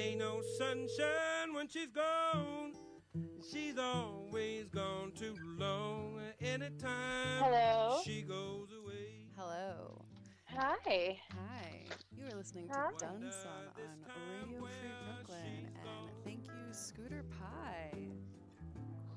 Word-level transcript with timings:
Ain't 0.00 0.18
no 0.18 0.40
sunshine 0.56 1.52
when 1.52 1.68
she's 1.68 1.90
gone. 1.90 2.72
She's 3.52 3.76
always 3.76 4.70
gone 4.70 5.12
too 5.14 5.36
long. 5.58 6.18
Anytime 6.40 7.42
Hello? 7.42 8.00
she 8.02 8.22
goes 8.22 8.68
away. 8.82 9.26
Hello. 9.36 10.00
Hi. 10.56 11.18
Hi. 11.28 11.82
You 12.16 12.24
are 12.32 12.36
listening 12.38 12.68
to 12.68 12.74
Hi. 12.74 12.88
Done 12.98 13.30
Song 13.30 13.68
on 13.76 14.48
Radio 14.48 14.60
Free 14.62 14.90
Brooklyn. 15.04 15.68
And 15.84 16.24
thank 16.24 16.46
you, 16.46 16.72
Scooter 16.72 17.24
Pie. 17.38 17.98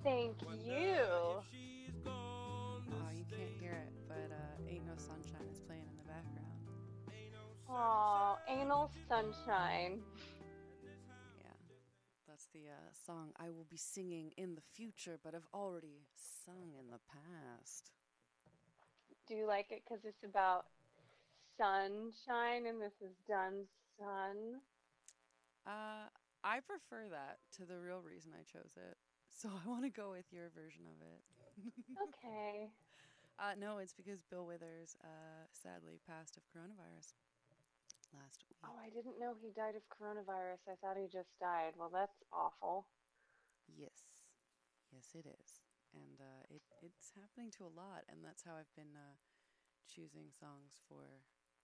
Thank 0.04 0.36
you. 0.66 0.98
She's 1.50 1.96
gone. 2.04 2.84
Oh, 2.92 3.10
you 3.16 3.24
can't 3.30 3.54
hear 3.62 3.72
it, 3.72 3.94
but 4.10 4.30
uh, 4.32 4.70
Ain't 4.70 4.86
No 4.86 4.94
Sunshine 4.98 5.48
is 5.50 5.62
playing 5.62 5.84
in 5.90 5.98
the 5.98 6.12
background. 6.12 6.44
Aw, 7.70 8.38
anal 8.50 8.92
sunshine. 9.08 10.00
The 12.54 12.70
uh, 12.70 12.94
song 13.06 13.32
I 13.40 13.50
will 13.50 13.66
be 13.70 13.78
singing 13.78 14.32
in 14.38 14.54
the 14.54 14.62
future, 14.62 15.18
but 15.24 15.34
I've 15.34 15.48
already 15.54 16.06
sung 16.46 16.74
in 16.80 16.92
the 16.92 17.00
past. 17.10 17.92
Do 19.28 19.34
you 19.34 19.48
like 19.48 19.72
it 19.72 19.82
because 19.84 20.06
it's 20.06 20.24
about 20.24 20.66
sunshine 21.58 22.68
and 22.68 22.80
this 22.80 22.94
is 23.02 23.16
done 23.28 23.66
sun? 23.98 24.62
Uh, 25.66 26.14
I 26.44 26.60
prefer 26.60 27.10
that 27.10 27.40
to 27.58 27.66
the 27.66 27.80
real 27.80 28.02
reason 28.06 28.32
I 28.34 28.44
chose 28.44 28.74
it. 28.78 28.98
So 29.36 29.50
I 29.50 29.68
want 29.68 29.82
to 29.84 29.90
go 29.90 30.12
with 30.12 30.32
your 30.32 30.54
version 30.54 30.86
of 30.86 31.02
it. 31.02 31.22
Okay. 31.98 32.70
Uh, 33.40 33.58
no, 33.60 33.80
it's 33.80 33.94
because 33.98 34.22
Bill 34.22 34.46
Withers 34.46 34.96
uh, 35.04 35.50
sadly 35.52 35.98
passed 36.08 36.38
of 36.38 36.44
coronavirus 36.54 37.18
last 38.14 38.46
week. 38.50 38.62
Oh, 38.64 38.78
I 38.80 38.90
didn't 38.94 39.20
know 39.20 39.34
he 39.42 39.52
died 39.52 39.76
of 39.76 39.84
coronavirus. 39.90 40.64
I 40.70 40.76
thought 40.80 40.98
he 40.98 41.10
just 41.12 41.34
died. 41.42 41.74
Well, 41.78 41.92
that's 41.92 42.22
awful. 42.32 42.88
Yes, 43.68 44.24
yes, 44.92 45.12
it 45.16 45.26
is, 45.28 45.62
and 45.96 46.20
uh, 46.20 46.44
it 46.50 46.62
it's 46.82 47.12
happening 47.16 47.50
to 47.58 47.64
a 47.66 47.74
lot, 47.74 48.04
and 48.12 48.20
that's 48.24 48.44
how 48.44 48.54
I've 48.60 48.72
been 48.76 48.96
uh, 48.96 49.16
choosing 49.88 50.30
songs 50.32 50.80
for 50.88 51.24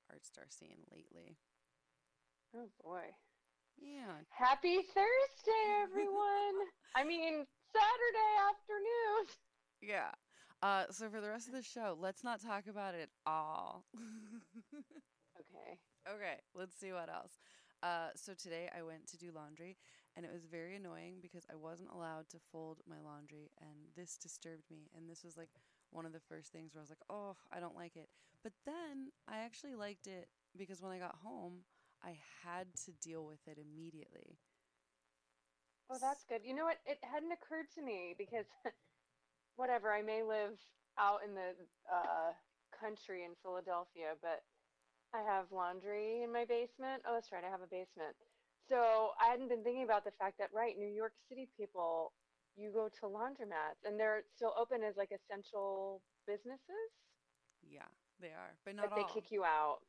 Art 0.10 0.26
Star 0.26 0.46
Scene 0.50 0.84
lately. 0.92 1.38
Oh 2.56 2.70
boy. 2.84 3.14
Yeah, 3.78 4.24
Happy 4.30 4.82
Thursday, 4.84 5.66
everyone. 5.84 6.56
I 6.96 7.04
mean, 7.06 7.46
Saturday 7.72 8.34
afternoon. 8.50 9.22
yeah. 9.82 10.12
Uh, 10.62 10.84
so 10.92 11.10
for 11.10 11.22
the 11.22 11.30
rest 11.30 11.48
of 11.48 11.54
the 11.54 11.62
show, 11.62 11.96
let's 12.00 12.24
not 12.24 12.42
talk 12.42 12.68
about 12.68 12.94
it 12.94 13.04
at 13.04 13.10
all. 13.26 13.86
Okay. 16.10 16.42
Let's 16.56 16.76
see 16.76 16.92
what 16.92 17.10
else. 17.10 17.38
Uh, 17.84 18.10
so 18.16 18.34
today 18.34 18.70
I 18.76 18.82
went 18.82 19.08
to 19.08 19.18
do 19.18 19.32
laundry, 19.34 19.78
and 20.16 20.26
it 20.26 20.32
was 20.34 20.46
very 20.46 20.76
annoying 20.76 21.18
because 21.22 21.46
I 21.52 21.56
wasn't 21.56 21.92
allowed 21.94 22.30
to 22.32 22.38
fold 22.52 22.80
my 22.90 23.00
laundry, 23.04 23.52
and 23.62 23.94
this 23.96 24.18
disturbed 24.18 24.66
me. 24.72 24.90
And 24.98 25.10
this 25.10 25.24
was 25.24 25.38
like 25.38 25.50
one 25.92 26.06
of 26.06 26.12
the 26.12 26.20
first 26.20 26.52
things 26.52 26.74
where 26.74 26.82
I 26.82 26.84
was 26.84 26.90
like, 26.90 27.08
"Oh, 27.10 27.38
I 27.52 27.60
don't 27.60 27.76
like 27.76 27.96
it." 27.96 28.10
But 28.44 28.54
then 28.66 29.12
I 29.28 29.40
actually 29.40 29.76
liked 29.76 30.08
it 30.08 30.30
because 30.58 30.82
when 30.82 30.92
I 30.92 30.98
got 31.00 31.16
home, 31.24 31.64
I 32.04 32.18
had 32.44 32.68
to 32.86 32.92
deal 32.92 33.26
with 33.26 33.48
it 33.48 33.58
immediately. 33.60 34.40
Oh, 35.90 35.98
that's 36.00 36.24
good. 36.24 36.42
You 36.44 36.56
know 36.56 36.66
what? 36.66 36.80
It 36.86 37.00
hadn't 37.02 37.32
occurred 37.32 37.70
to 37.76 37.82
me 37.82 38.16
because, 38.18 38.46
whatever, 39.56 39.92
I 39.92 40.02
may 40.02 40.24
live 40.24 40.58
out 40.98 41.22
in 41.26 41.34
the 41.34 41.56
uh, 41.92 42.34
country 42.78 43.24
in 43.24 43.32
Philadelphia, 43.42 44.16
but 44.22 44.44
I 45.14 45.22
have 45.24 45.52
laundry 45.52 46.24
in 46.24 46.32
my 46.32 46.46
basement. 46.46 47.04
Oh, 47.08 47.14
that's 47.16 47.32
right, 47.32 47.44
I 47.44 47.50
have 47.50 47.62
a 47.62 47.68
basement. 47.68 48.16
So 48.68 49.12
I 49.20 49.28
hadn't 49.32 49.50
been 49.50 49.64
thinking 49.64 49.84
about 49.84 50.04
the 50.06 50.12
fact 50.20 50.38
that, 50.40 50.50
right, 50.54 50.78
New 50.78 50.88
York 50.90 51.14
City 51.28 51.48
people, 51.58 52.14
you 52.56 52.72
go 52.72 52.90
to 52.90 53.06
laundromats 53.08 53.82
and 53.86 54.00
they're 54.00 54.24
still 54.36 54.54
open 54.58 54.84
as 54.84 54.96
like 54.98 55.12
essential 55.12 56.02
businesses, 56.28 56.92
Yeah, 57.62 57.88
they 58.20 58.30
are, 58.34 58.58
but 58.66 58.76
not 58.76 58.90
but 58.90 58.96
they 58.96 59.04
all. 59.04 59.10
kick 59.14 59.32
you 59.32 59.44
out. 59.44 59.80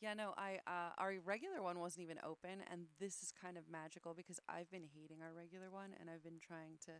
Yeah, 0.00 0.14
no, 0.14 0.32
I 0.38 0.60
uh, 0.66 0.96
our 0.96 1.14
regular 1.24 1.62
one 1.62 1.78
wasn't 1.78 2.04
even 2.04 2.18
open, 2.24 2.64
and 2.72 2.86
this 2.98 3.22
is 3.22 3.32
kind 3.32 3.58
of 3.58 3.68
magical 3.70 4.14
because 4.14 4.40
I've 4.48 4.70
been 4.70 4.88
hating 4.94 5.20
our 5.20 5.34
regular 5.36 5.70
one, 5.70 5.90
and 6.00 6.08
I've 6.08 6.24
been 6.24 6.40
trying 6.40 6.78
to 6.86 6.92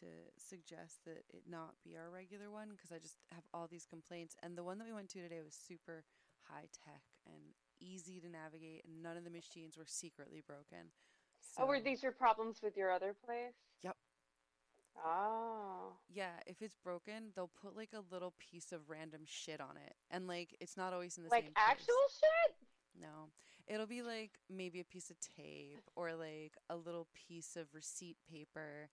to 0.00 0.06
suggest 0.38 1.04
that 1.04 1.24
it 1.30 1.44
not 1.48 1.74
be 1.84 1.96
our 1.96 2.10
regular 2.10 2.50
one 2.50 2.70
because 2.70 2.90
I 2.92 2.98
just 2.98 3.18
have 3.32 3.44
all 3.52 3.68
these 3.70 3.86
complaints. 3.86 4.36
And 4.42 4.56
the 4.56 4.64
one 4.64 4.78
that 4.78 4.86
we 4.86 4.92
went 4.94 5.10
to 5.10 5.22
today 5.22 5.42
was 5.44 5.54
super 5.54 6.04
high 6.48 6.68
tech 6.84 7.02
and 7.26 7.54
easy 7.80 8.20
to 8.20 8.28
navigate, 8.28 8.84
and 8.84 9.02
none 9.02 9.16
of 9.16 9.24
the 9.24 9.30
machines 9.30 9.76
were 9.76 9.86
secretly 9.86 10.42
broken. 10.46 10.90
Oh, 11.58 11.66
were 11.66 11.80
these 11.80 12.02
your 12.02 12.12
problems 12.12 12.60
with 12.62 12.76
your 12.76 12.90
other 12.90 13.14
place? 13.24 13.54
Yep. 13.82 13.96
Oh. 15.04 15.92
Yeah, 16.08 16.40
if 16.46 16.62
it's 16.62 16.76
broken, 16.82 17.30
they'll 17.34 17.50
put 17.62 17.76
like 17.76 17.90
a 17.94 18.14
little 18.14 18.34
piece 18.38 18.72
of 18.72 18.88
random 18.88 19.22
shit 19.24 19.60
on 19.60 19.76
it, 19.76 19.94
and 20.10 20.26
like 20.26 20.56
it's 20.60 20.76
not 20.76 20.92
always 20.92 21.16
in 21.16 21.24
the 21.24 21.30
Like 21.30 21.44
same 21.44 21.52
place. 21.52 21.64
Like 21.66 21.70
actual 21.70 21.94
shit? 22.10 22.56
No. 23.00 23.30
It'll 23.66 23.86
be 23.86 24.02
like 24.02 24.32
maybe 24.50 24.80
a 24.80 24.84
piece 24.84 25.10
of 25.10 25.16
tape 25.20 25.90
or 25.96 26.14
like 26.14 26.56
a 26.68 26.76
little 26.76 27.08
piece 27.14 27.56
of 27.56 27.72
receipt 27.72 28.18
paper. 28.30 28.90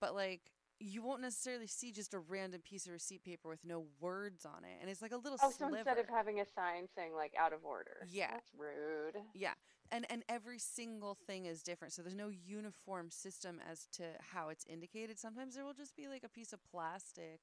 But 0.00 0.14
like 0.14 0.52
you 0.80 1.02
won't 1.02 1.20
necessarily 1.20 1.66
see 1.66 1.90
just 1.92 2.14
a 2.14 2.18
random 2.18 2.60
piece 2.60 2.86
of 2.86 2.92
receipt 2.92 3.24
paper 3.24 3.48
with 3.48 3.64
no 3.64 3.84
words 4.00 4.44
on 4.46 4.64
it. 4.64 4.78
And 4.80 4.88
it's 4.90 5.02
like 5.02 5.12
a 5.12 5.16
little 5.16 5.38
Oh, 5.42 5.50
so 5.50 5.56
sliver. 5.68 5.76
instead 5.76 5.98
of 5.98 6.08
having 6.08 6.40
a 6.40 6.44
sign 6.54 6.86
saying 6.94 7.14
like 7.14 7.32
out 7.38 7.52
of 7.52 7.64
order. 7.64 8.06
Yeah. 8.10 8.30
That's 8.32 8.50
rude. 8.56 9.16
yeah. 9.34 9.54
And 9.90 10.06
and 10.10 10.22
every 10.28 10.58
single 10.58 11.14
thing 11.26 11.46
is 11.46 11.62
different. 11.62 11.94
So 11.94 12.02
there's 12.02 12.14
no 12.14 12.28
uniform 12.28 13.10
system 13.10 13.58
as 13.70 13.86
to 13.92 14.04
how 14.32 14.50
it's 14.50 14.64
indicated. 14.66 15.18
Sometimes 15.18 15.54
there 15.54 15.64
will 15.64 15.72
just 15.74 15.96
be 15.96 16.08
like 16.08 16.24
a 16.24 16.28
piece 16.28 16.52
of 16.52 16.60
plastic 16.70 17.40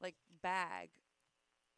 like 0.00 0.14
bag 0.42 0.90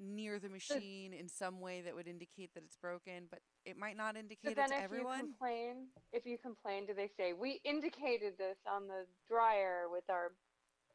near 0.01 0.39
the 0.39 0.49
machine 0.49 1.13
in 1.13 1.29
some 1.29 1.61
way 1.61 1.83
that 1.83 1.95
would 1.95 2.09
indicate 2.09 2.55
that 2.55 2.65
it's 2.65 2.77
broken, 2.77 3.27
but 3.31 3.41
it 3.65 3.77
might 3.79 3.97
not 3.97 4.17
So 4.45 4.51
indicate 4.51 4.59
it 4.59 4.67
then 4.67 4.69
to 4.69 4.79
if 4.79 4.85
everyone. 4.85 5.19
you 5.21 5.27
complain, 5.27 5.89
if 6.13 6.27
you 6.27 6.39
complain, 6.39 6.87
do 6.87 6.95
they 6.95 7.11
say, 7.17 7.33
we 7.33 7.61
indicated 7.65 8.39
this 8.39 8.57
on 8.67 8.89
the 8.89 9.07
dryer 9.29 9.89
with 9.91 10.05
our 10.11 10.33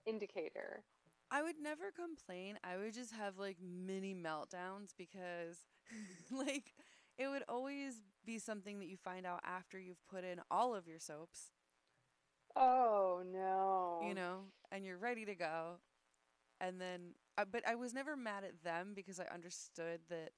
indicator? 0.05 0.83
I 1.31 1.41
would 1.43 1.57
never 1.59 1.91
complain. 1.91 2.57
I 2.63 2.77
would 2.77 2.93
just 2.93 3.13
have 3.13 3.37
like 3.37 3.57
mini 3.61 4.13
meltdowns 4.15 4.91
because 4.97 5.65
like 6.31 6.73
it 7.17 7.27
would 7.27 7.43
always 7.47 8.01
be 8.25 8.39
something 8.39 8.79
that 8.79 8.87
you 8.87 8.97
find 8.97 9.25
out 9.25 9.41
after 9.43 9.79
you've 9.79 10.05
put 10.07 10.23
in 10.23 10.39
all 10.51 10.75
of 10.75 10.87
your 10.87 10.99
soaps, 10.99 11.51
Oh 12.55 13.23
no. 13.25 14.01
you 14.07 14.13
know, 14.13 14.45
and 14.71 14.85
you're 14.85 14.97
ready 14.97 15.25
to 15.25 15.35
go. 15.35 15.79
And 16.61 16.79
then 16.79 17.15
uh, 17.37 17.45
but 17.49 17.67
I 17.67 17.75
was 17.75 17.93
never 17.93 18.15
mad 18.15 18.43
at 18.43 18.63
them 18.63 18.93
because 18.95 19.19
I 19.19 19.25
understood 19.33 19.99
that 20.09 20.31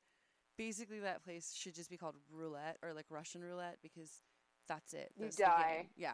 basically 0.58 1.00
that 1.00 1.24
place 1.24 1.54
should 1.56 1.76
just 1.76 1.90
be 1.90 1.98
called 1.98 2.16
roulette 2.32 2.78
or 2.82 2.94
like 2.94 3.06
Russian 3.10 3.44
roulette 3.44 3.78
because 3.82 4.22
that's 4.68 4.94
it. 4.94 5.12
You 5.16 5.26
That's 5.26 5.38
the 5.38 5.44
die. 5.44 5.88
Yeah. 5.96 6.14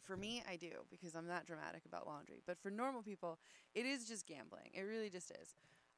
For 0.00 0.16
me, 0.16 0.42
I 0.48 0.56
do 0.56 0.70
because 0.90 1.14
I'm 1.14 1.26
that 1.28 1.46
dramatic 1.46 1.82
about 1.86 2.06
laundry. 2.06 2.42
But 2.46 2.58
for 2.62 2.70
normal 2.70 3.02
people, 3.02 3.38
it 3.74 3.86
is 3.86 4.06
just 4.06 4.26
gambling. 4.26 4.70
It 4.74 4.82
really 4.82 5.10
just 5.10 5.30
is. 5.30 5.54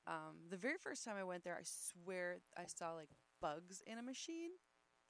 Um, 0.06 0.48
the 0.50 0.56
very 0.56 0.76
first 0.78 1.04
time 1.04 1.16
I 1.18 1.24
went 1.24 1.44
there, 1.44 1.54
I 1.54 1.62
swear 1.64 2.38
I 2.56 2.64
saw 2.66 2.94
like 2.94 3.08
bugs 3.40 3.82
in 3.86 3.98
a 3.98 4.02
machine, 4.02 4.50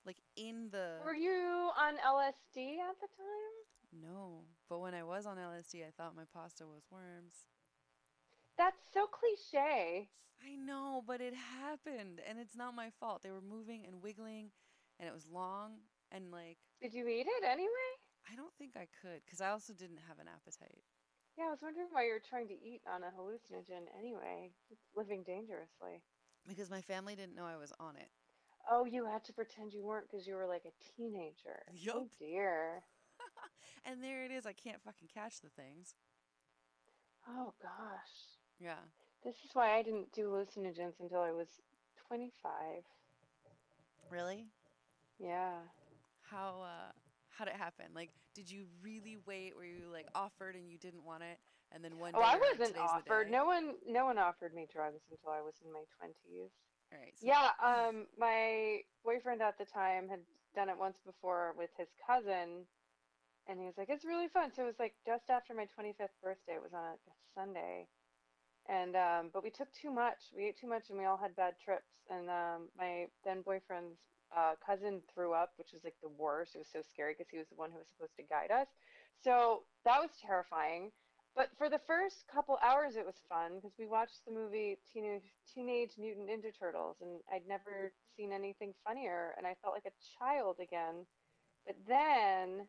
like 0.05 0.19
in 0.37 0.69
the. 0.71 0.97
Were 1.05 1.15
you 1.15 1.71
on 1.79 1.95
LSD 1.97 2.79
at 2.79 3.01
the 3.01 3.09
time? 3.09 4.03
No, 4.03 4.41
but 4.69 4.81
when 4.81 4.95
I 4.95 5.03
was 5.03 5.27
on 5.27 5.37
LSD, 5.37 5.87
I 5.87 5.91
thought 5.97 6.17
my 6.17 6.25
pasta 6.33 6.65
was 6.65 6.83
worms. 6.91 7.47
That's 8.63 8.79
so 8.95 9.11
cliche. 9.11 10.07
I 10.39 10.55
know, 10.55 11.03
but 11.05 11.21
it 11.21 11.35
happened, 11.35 12.23
and 12.23 12.39
it's 12.39 12.55
not 12.55 12.77
my 12.77 12.91
fault. 13.01 13.21
They 13.23 13.33
were 13.33 13.43
moving 13.43 13.83
and 13.91 14.01
wiggling, 14.01 14.55
and 15.01 15.09
it 15.09 15.13
was 15.13 15.27
long, 15.27 15.83
and 16.13 16.31
like 16.31 16.59
Did 16.81 16.95
you 16.95 17.09
eat 17.09 17.27
it 17.27 17.45
anyway? 17.45 17.91
I 18.31 18.37
don't 18.37 18.55
think 18.55 18.77
I 18.77 18.87
could 19.03 19.19
because 19.25 19.41
I 19.41 19.51
also 19.51 19.73
didn't 19.73 19.99
have 20.07 20.21
an 20.21 20.31
appetite. 20.31 20.87
Yeah, 21.37 21.47
I 21.47 21.51
was 21.51 21.59
wondering 21.61 21.89
why 21.91 22.07
you 22.07 22.13
were 22.13 22.23
trying 22.23 22.47
to 22.47 22.55
eat 22.55 22.83
on 22.87 23.03
a 23.03 23.11
hallucinogen 23.11 23.91
anyway. 23.99 24.53
Living 24.95 25.25
dangerously. 25.27 25.99
Because 26.47 26.71
my 26.71 26.83
family 26.83 27.17
didn't 27.17 27.35
know 27.35 27.47
I 27.47 27.57
was 27.57 27.73
on 27.81 27.97
it. 27.97 28.11
Oh, 28.71 28.85
you 28.85 29.07
had 29.07 29.25
to 29.25 29.33
pretend 29.33 29.73
you 29.73 29.83
weren't 29.83 30.07
because 30.09 30.25
you 30.25 30.37
were 30.37 30.47
like 30.47 30.67
a 30.67 30.85
teenager. 30.95 31.67
Oh 31.91 32.07
dear. 32.17 32.85
And 33.85 34.01
there 34.01 34.25
it 34.25 34.31
is. 34.31 34.47
I 34.47 34.53
can't 34.53 34.81
fucking 34.85 35.09
catch 35.13 35.41
the 35.41 35.49
things. 35.49 35.95
Oh 37.27 37.53
gosh. 37.61 38.32
Yeah. 38.63 38.79
This 39.25 39.35
is 39.45 39.51
why 39.55 39.77
I 39.77 39.83
didn't 39.83 40.13
do 40.13 40.29
hallucinogens 40.29 41.01
until 41.01 41.21
I 41.21 41.33
was 41.33 41.49
25. 42.09 42.53
Really? 44.11 44.47
Yeah. 45.19 45.59
How 46.23 46.63
uh 46.63 46.93
how 47.31 47.45
did 47.45 47.55
it 47.55 47.61
happen? 47.61 47.87
Like, 47.95 48.11
did 48.35 48.51
you 48.51 48.67
really 48.83 49.17
wait? 49.27 49.57
Were 49.57 49.65
you 49.65 49.89
like 49.91 50.07
offered 50.15 50.55
and 50.55 50.71
you 50.71 50.79
didn't 50.79 51.05
want 51.05 51.23
it, 51.23 51.39
and 51.73 51.83
then 51.83 51.99
one 51.99 52.13
day? 52.13 52.21
Oh, 52.21 52.25
I 52.25 52.39
wasn't 52.39 52.79
offered. 52.79 53.31
No 53.31 53.47
one, 53.47 53.75
no 53.89 54.05
one 54.05 54.19
offered 54.19 54.55
me 54.55 54.67
drugs 54.71 55.01
until 55.11 55.31
I 55.31 55.41
was 55.41 55.55
in 55.65 55.73
my 55.73 55.81
20s. 56.01 56.51
All 56.93 56.99
right. 56.99 57.15
So 57.19 57.27
Yeah, 57.27 57.51
um, 57.65 58.07
my 58.19 58.81
boyfriend 59.05 59.41
at 59.41 59.57
the 59.59 59.65
time 59.65 60.09
had 60.09 60.21
done 60.55 60.69
it 60.69 60.79
once 60.79 60.99
before 61.07 61.55
with 61.57 61.71
his 61.79 61.89
cousin, 62.07 62.67
and 63.49 63.59
he 63.59 63.67
was 63.67 63.75
like, 63.79 63.89
"It's 63.89 64.05
really 64.05 64.29
fun." 64.29 64.53
So 64.53 64.63
it 64.63 64.67
was 64.67 64.79
like 64.79 64.95
just 65.07 65.31
after 65.31 65.55
my 65.55 65.65
25th 65.65 66.15
birthday. 66.23 66.55
It 66.55 66.63
was 66.63 66.75
on 66.75 66.85
a, 66.85 66.93
a 66.93 67.15
Sunday, 67.35 67.89
and 68.69 68.97
um, 68.97 69.31
but 69.33 69.43
we 69.43 69.51
took 69.51 69.69
too 69.73 69.91
much. 69.91 70.31
We 70.37 70.47
ate 70.47 70.59
too 70.59 70.69
much, 70.69 70.91
and 70.91 70.99
we 70.99 71.05
all 71.05 71.17
had 71.17 71.35
bad 71.37 71.55
trips. 71.63 71.91
And 72.11 72.29
um, 72.29 72.69
my 72.79 73.07
then 73.25 73.43
boyfriend's 73.43 73.99
uh, 74.37 74.55
cousin 74.65 75.01
threw 75.13 75.33
up, 75.33 75.53
which 75.57 75.73
was 75.73 75.85
like 75.85 75.97
the 76.03 76.09
worst. 76.09 76.55
It 76.55 76.59
was 76.59 76.69
so 76.73 76.81
scary 76.83 77.15
because 77.17 77.31
he 77.31 77.39
was 77.39 77.49
the 77.49 77.57
one 77.57 77.71
who 77.71 77.79
was 77.79 77.89
supposed 77.89 78.17
to 78.17 78.23
guide 78.23 78.51
us. 78.51 78.69
So 79.23 79.63
that 79.85 80.01
was 80.01 80.11
terrifying. 80.25 80.91
But 81.35 81.49
for 81.57 81.71
the 81.71 81.81
first 81.87 82.25
couple 82.33 82.59
hours, 82.63 82.97
it 82.97 83.07
was 83.07 83.17
fun 83.29 83.57
because 83.57 83.73
we 83.79 83.87
watched 83.87 84.21
the 84.27 84.33
movie 84.33 84.79
Teenage, 84.93 85.33
Teenage 85.53 85.93
Mutant 85.99 86.29
Ninja 86.29 86.53
Turtles, 86.57 86.97
and 87.01 87.21
I'd 87.33 87.49
never 87.49 87.93
seen 88.17 88.33
anything 88.33 88.75
funnier, 88.87 89.35
and 89.39 89.47
I 89.47 89.57
felt 89.63 89.73
like 89.75 89.87
a 89.87 89.97
child 90.19 90.57
again. 90.61 91.07
But 91.67 91.77
then 91.89 92.69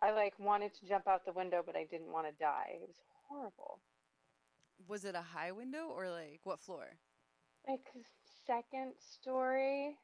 I 0.00 0.12
like 0.12 0.34
wanted 0.38 0.74
to 0.74 0.86
jump 0.86 1.08
out 1.08 1.24
the 1.24 1.32
window, 1.32 1.62
but 1.64 1.74
I 1.74 1.84
didn't 1.90 2.12
want 2.12 2.26
to 2.28 2.32
die. 2.38 2.78
It 2.80 2.86
was 2.86 3.00
horrible. 3.28 3.80
Was 4.88 5.04
it 5.04 5.14
a 5.14 5.22
high 5.22 5.52
window 5.52 5.86
or 5.88 6.10
like 6.10 6.40
what 6.44 6.60
floor? 6.60 6.86
Like 7.68 7.86
second 8.46 8.94
story. 8.98 9.96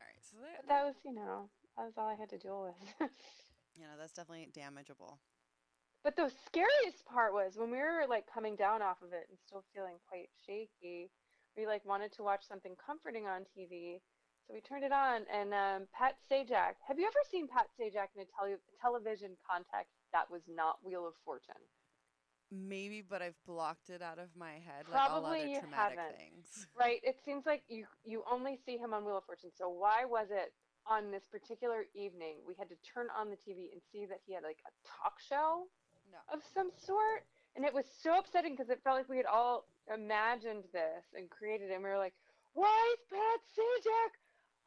All 0.00 0.06
right. 0.06 0.22
So 0.22 0.36
that, 0.42 0.68
that 0.68 0.84
was, 0.84 0.94
you 1.04 1.14
know, 1.14 1.48
that 1.76 1.84
was 1.84 1.94
all 1.96 2.08
I 2.08 2.14
had 2.14 2.30
to 2.30 2.38
deal 2.38 2.62
with. 2.62 3.10
you 3.76 3.82
know, 3.82 3.94
that's 3.98 4.12
definitely 4.12 4.48
damageable. 4.52 5.18
But 6.02 6.16
the 6.16 6.30
scariest 6.46 7.06
part 7.06 7.32
was 7.32 7.56
when 7.56 7.70
we 7.70 7.78
were 7.78 8.04
like 8.08 8.26
coming 8.32 8.56
down 8.56 8.82
off 8.82 9.00
of 9.00 9.12
it 9.12 9.26
and 9.30 9.38
still 9.46 9.64
feeling 9.74 9.96
quite 10.08 10.28
shaky. 10.46 11.10
We 11.56 11.66
like 11.66 11.84
wanted 11.86 12.12
to 12.14 12.22
watch 12.22 12.46
something 12.46 12.74
comforting 12.84 13.26
on 13.26 13.46
TV, 13.56 14.02
so 14.44 14.52
we 14.52 14.60
turned 14.60 14.84
it 14.84 14.92
on. 14.92 15.22
And 15.32 15.54
um, 15.54 15.88
Pat 15.96 16.16
Sajak. 16.30 16.76
Have 16.86 16.98
you 16.98 17.06
ever 17.06 17.22
seen 17.30 17.48
Pat 17.48 17.68
Sajak 17.80 18.12
in 18.16 18.22
a 18.22 18.28
tele- 18.36 18.60
television 18.82 19.38
context 19.48 19.94
that 20.12 20.28
was 20.30 20.42
not 20.48 20.76
Wheel 20.84 21.06
of 21.06 21.14
Fortune? 21.24 21.62
Maybe, 22.52 23.02
but 23.02 23.22
I've 23.22 23.38
blocked 23.46 23.90
it 23.90 24.02
out 24.02 24.18
of 24.18 24.28
my 24.36 24.52
head 24.52 24.86
like 24.90 25.00
all 25.00 25.20
Probably 25.20 25.50
you 25.52 25.60
traumatic 25.60 25.98
haven't. 25.98 26.16
things. 26.18 26.66
Right. 26.78 27.00
It 27.02 27.16
seems 27.24 27.46
like 27.46 27.62
you 27.68 27.86
you 28.04 28.22
only 28.30 28.58
see 28.64 28.76
him 28.76 28.92
on 28.94 29.04
Wheel 29.04 29.18
of 29.18 29.24
Fortune. 29.24 29.50
So 29.56 29.68
why 29.68 30.04
was 30.04 30.28
it 30.30 30.52
on 30.86 31.10
this 31.10 31.24
particular 31.30 31.86
evening 31.94 32.36
we 32.46 32.54
had 32.58 32.68
to 32.68 32.76
turn 32.84 33.08
on 33.16 33.30
the 33.30 33.36
TV 33.36 33.72
and 33.72 33.80
see 33.90 34.04
that 34.06 34.20
he 34.26 34.34
had 34.34 34.42
like 34.44 34.58
a 34.66 34.72
talk 34.86 35.18
show? 35.18 35.66
No. 36.12 36.20
of 36.36 36.44
some 36.54 36.70
sort. 36.76 37.24
And 37.56 37.64
it 37.64 37.72
was 37.72 37.86
so 38.02 38.18
upsetting 38.18 38.52
because 38.52 38.68
it 38.70 38.80
felt 38.84 38.96
like 38.98 39.08
we 39.08 39.16
had 39.16 39.26
all 39.26 39.66
imagined 39.92 40.64
this 40.72 41.04
and 41.16 41.30
created 41.30 41.70
it. 41.70 41.74
And 41.74 41.82
we 41.82 41.88
were 41.88 41.98
like, 41.98 42.14
why 42.52 42.94
is 42.94 43.00
Pat 43.10 43.40
Sajak 43.56 44.12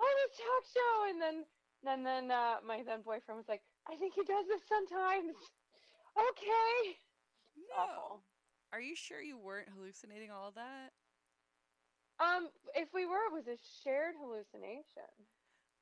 on 0.01 0.15
a 0.25 0.27
talk 0.33 0.63
show? 0.67 0.93
And 1.11 1.21
then, 1.21 1.37
and 1.85 2.05
then 2.05 2.31
uh, 2.31 2.55
my 2.65 2.81
then 2.83 3.01
boyfriend 3.05 3.37
was 3.37 3.47
like, 3.47 3.61
I 3.87 3.95
think 3.95 4.13
he 4.15 4.23
does 4.23 4.45
this 4.47 4.61
sometimes. 4.67 5.35
Okay. 6.17 6.97
No. 7.57 7.83
Awful. 7.83 8.21
Are 8.71 8.81
you 8.81 8.95
sure 8.95 9.21
you 9.21 9.37
weren't 9.37 9.69
hallucinating 9.69 10.29
all 10.31 10.49
of 10.49 10.55
that? 10.55 10.91
Um, 12.19 12.49
if 12.75 12.89
we 12.93 13.05
were, 13.05 13.29
it 13.29 13.33
was 13.33 13.47
a 13.47 13.57
shared 13.83 14.15
hallucination. 14.19 15.13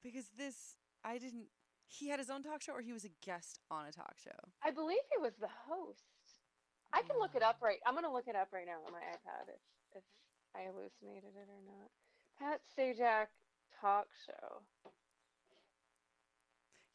Because 0.03 0.29
this, 0.37 0.77
I 1.03 1.17
didn't. 1.17 1.47
He 1.87 2.09
had 2.09 2.19
his 2.19 2.29
own 2.29 2.43
talk 2.43 2.61
show, 2.61 2.73
or 2.73 2.81
he 2.81 2.93
was 2.93 3.05
a 3.05 3.13
guest 3.23 3.59
on 3.71 3.85
a 3.85 3.91
talk 3.91 4.15
show. 4.21 4.37
I 4.63 4.71
believe 4.71 5.01
he 5.15 5.21
was 5.21 5.33
the 5.39 5.51
host. 5.69 6.03
I 6.93 7.01
can 7.01 7.19
look 7.19 7.35
it 7.35 7.43
up 7.43 7.57
right. 7.61 7.79
I'm 7.85 7.95
gonna 7.95 8.11
look 8.11 8.27
it 8.27 8.35
up 8.35 8.49
right 8.53 8.65
now 8.65 8.79
on 8.85 8.93
my 8.93 8.99
iPad 8.99 9.51
if 9.51 9.61
if 9.97 10.03
I 10.55 10.63
hallucinated 10.63 11.35
it 11.35 11.49
or 11.51 11.61
not. 11.67 11.91
Pat 12.39 12.61
Sajak 12.71 13.27
talk 13.81 14.07
show. 14.25 14.63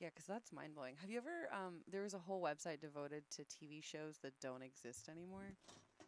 Yeah, 0.00 0.08
because 0.08 0.25
that's 0.25 0.52
mind 0.52 0.75
blowing. 0.75 0.94
Have 1.00 1.11
you 1.11 1.19
ever? 1.19 1.52
Um, 1.52 1.82
there 1.91 2.02
was 2.02 2.14
a 2.14 2.19
whole 2.19 2.43
website 2.43 2.81
devoted 2.81 3.25
to 3.37 3.43
TV 3.44 3.85
shows 3.85 4.17
that 4.23 4.32
don't 4.41 4.62
exist 4.62 5.08
anymore, 5.11 5.52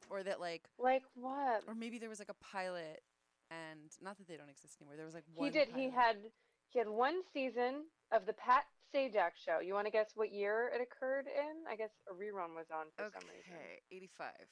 or 0.09 0.23
that 0.23 0.41
like, 0.41 0.65
Like 0.79 1.03
what? 1.15 1.63
or 1.69 1.75
maybe 1.75 1.99
there 1.99 2.09
was 2.09 2.19
like 2.19 2.31
a 2.33 2.41
pilot, 2.45 3.03
and 3.51 3.93
not 4.01 4.17
that 4.17 4.27
they 4.27 4.37
don't 4.37 4.49
exist 4.49 4.79
anymore. 4.81 4.97
There 4.97 5.05
was 5.05 5.15
like 5.15 5.25
He 5.35 5.41
one. 5.41 5.53
did. 5.53 5.69
He 5.77 5.91
had 5.91 6.17
he 6.71 6.79
had 6.79 6.89
one 6.89 7.21
season 7.35 7.85
of 8.11 8.25
the 8.25 8.33
Pat 8.33 8.65
Sajak 8.95 9.37
show. 9.37 9.61
You 9.61 9.75
want 9.75 9.87
to 9.87 9.93
guess 9.93 10.13
what 10.15 10.33
year 10.33 10.73
it 10.75 10.81
occurred 10.81 11.27
in? 11.27 11.69
I 11.71 11.77
guess 11.77 11.91
a 12.11 12.15
rerun 12.15 12.57
was 12.57 12.73
on 12.73 12.87
for 12.97 13.05
some 13.13 13.29
reason. 13.29 13.53
Okay, 13.53 13.83
eighty-five. 13.93 14.49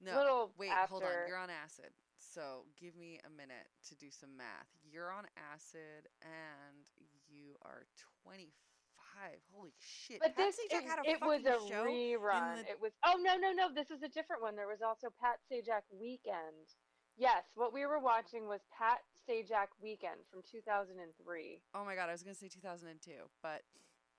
No, 0.00 0.14
Little 0.16 0.52
wait, 0.56 0.70
hold 0.88 1.02
on. 1.02 1.10
You're 1.26 1.38
on 1.42 1.50
acid. 1.50 1.90
So 2.22 2.66
give 2.78 2.94
me 2.94 3.18
a 3.26 3.30
minute 3.30 3.66
to 3.88 3.96
do 3.96 4.10
some 4.14 4.36
math. 4.36 4.70
You're 4.86 5.10
on 5.10 5.24
acid, 5.34 6.06
and 6.22 6.86
you 7.28 7.56
are 7.62 7.86
twenty-five. 8.24 9.38
Holy 9.52 9.72
shit! 9.78 10.20
But 10.20 10.34
Pat 10.36 10.54
this 10.56 10.58
had 10.86 10.98
a 11.04 11.10
it 11.10 11.20
was 11.20 11.44
a 11.44 11.58
rerun. 11.74 12.56
the- 12.64 12.70
It 12.70 12.80
was 12.80 12.92
oh 13.04 13.16
no 13.20 13.36
no 13.36 13.52
no 13.52 13.72
this 13.74 13.90
is 13.90 14.02
a 14.02 14.08
different 14.08 14.42
one. 14.42 14.56
There 14.56 14.68
was 14.68 14.82
also 14.82 15.08
Pat 15.20 15.38
Sajak 15.50 15.82
Weekend. 15.90 16.74
Yes, 17.16 17.44
what 17.54 17.72
we 17.72 17.84
were 17.84 17.98
watching 17.98 18.46
was 18.46 18.60
Pat 18.76 19.00
Sajak 19.28 19.74
Weekend 19.82 20.20
from 20.30 20.42
2003. 20.50 21.60
Oh 21.74 21.84
my 21.84 21.94
god, 21.94 22.08
I 22.08 22.12
was 22.12 22.22
gonna 22.22 22.34
say 22.34 22.48
two 22.48 22.60
thousand 22.60 22.88
and 22.88 23.00
two, 23.02 23.26
but 23.42 23.62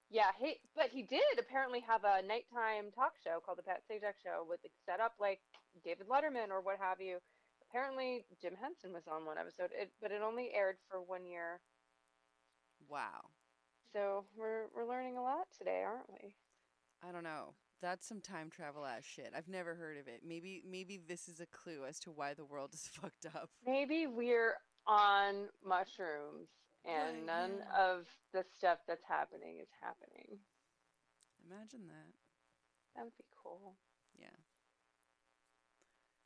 Yeah, 0.09 0.31
he 0.37 0.59
but 0.75 0.89
he 0.89 1.03
did 1.03 1.21
apparently 1.39 1.79
have 1.81 2.03
a 2.03 2.21
nighttime 2.25 2.91
talk 2.91 3.13
show 3.23 3.39
called 3.39 3.57
the 3.57 3.63
Pat 3.63 3.83
Sajak 3.89 4.17
Show 4.21 4.43
with 4.47 4.59
it 4.65 4.71
set 4.85 4.99
up 4.99 5.13
like 5.19 5.39
David 5.83 6.07
Letterman 6.09 6.49
or 6.49 6.61
what 6.61 6.77
have 6.79 6.99
you. 6.99 7.19
Apparently 7.69 8.25
Jim 8.41 8.55
Henson 8.59 8.91
was 8.91 9.07
on 9.07 9.25
one 9.25 9.37
episode, 9.37 9.69
it, 9.71 9.91
but 10.01 10.11
it 10.11 10.21
only 10.25 10.49
aired 10.53 10.77
for 10.89 10.99
one 11.01 11.25
year. 11.25 11.61
Wow. 12.89 13.29
So 13.93 14.25
we're 14.37 14.65
we're 14.75 14.87
learning 14.87 15.17
a 15.17 15.21
lot 15.21 15.47
today, 15.57 15.83
aren't 15.85 16.09
we? 16.09 16.33
I 17.07 17.11
don't 17.11 17.23
know. 17.23 17.53
That's 17.81 18.07
some 18.07 18.19
time 18.19 18.49
travel 18.49 18.85
ass 18.85 19.03
shit. 19.03 19.31
I've 19.35 19.47
never 19.47 19.75
heard 19.75 19.97
of 19.97 20.07
it. 20.07 20.21
Maybe 20.27 20.61
maybe 20.69 20.99
this 21.07 21.27
is 21.27 21.39
a 21.39 21.45
clue 21.45 21.85
as 21.87 21.99
to 22.01 22.11
why 22.11 22.33
the 22.33 22.45
world 22.45 22.73
is 22.73 22.87
fucked 22.93 23.25
up. 23.33 23.49
Maybe 23.65 24.07
we're 24.07 24.55
on 24.85 25.47
mushrooms 25.65 26.49
and 26.85 27.25
none 27.25 27.63
of 27.77 28.07
the 28.33 28.43
stuff 28.57 28.79
that's 28.87 29.03
happening 29.07 29.57
is 29.61 29.69
happening. 29.81 30.39
Imagine 31.45 31.87
that. 31.87 32.13
That 32.95 33.03
would 33.05 33.17
be 33.17 33.25
cool. 33.43 33.75
Yeah. 34.17 34.37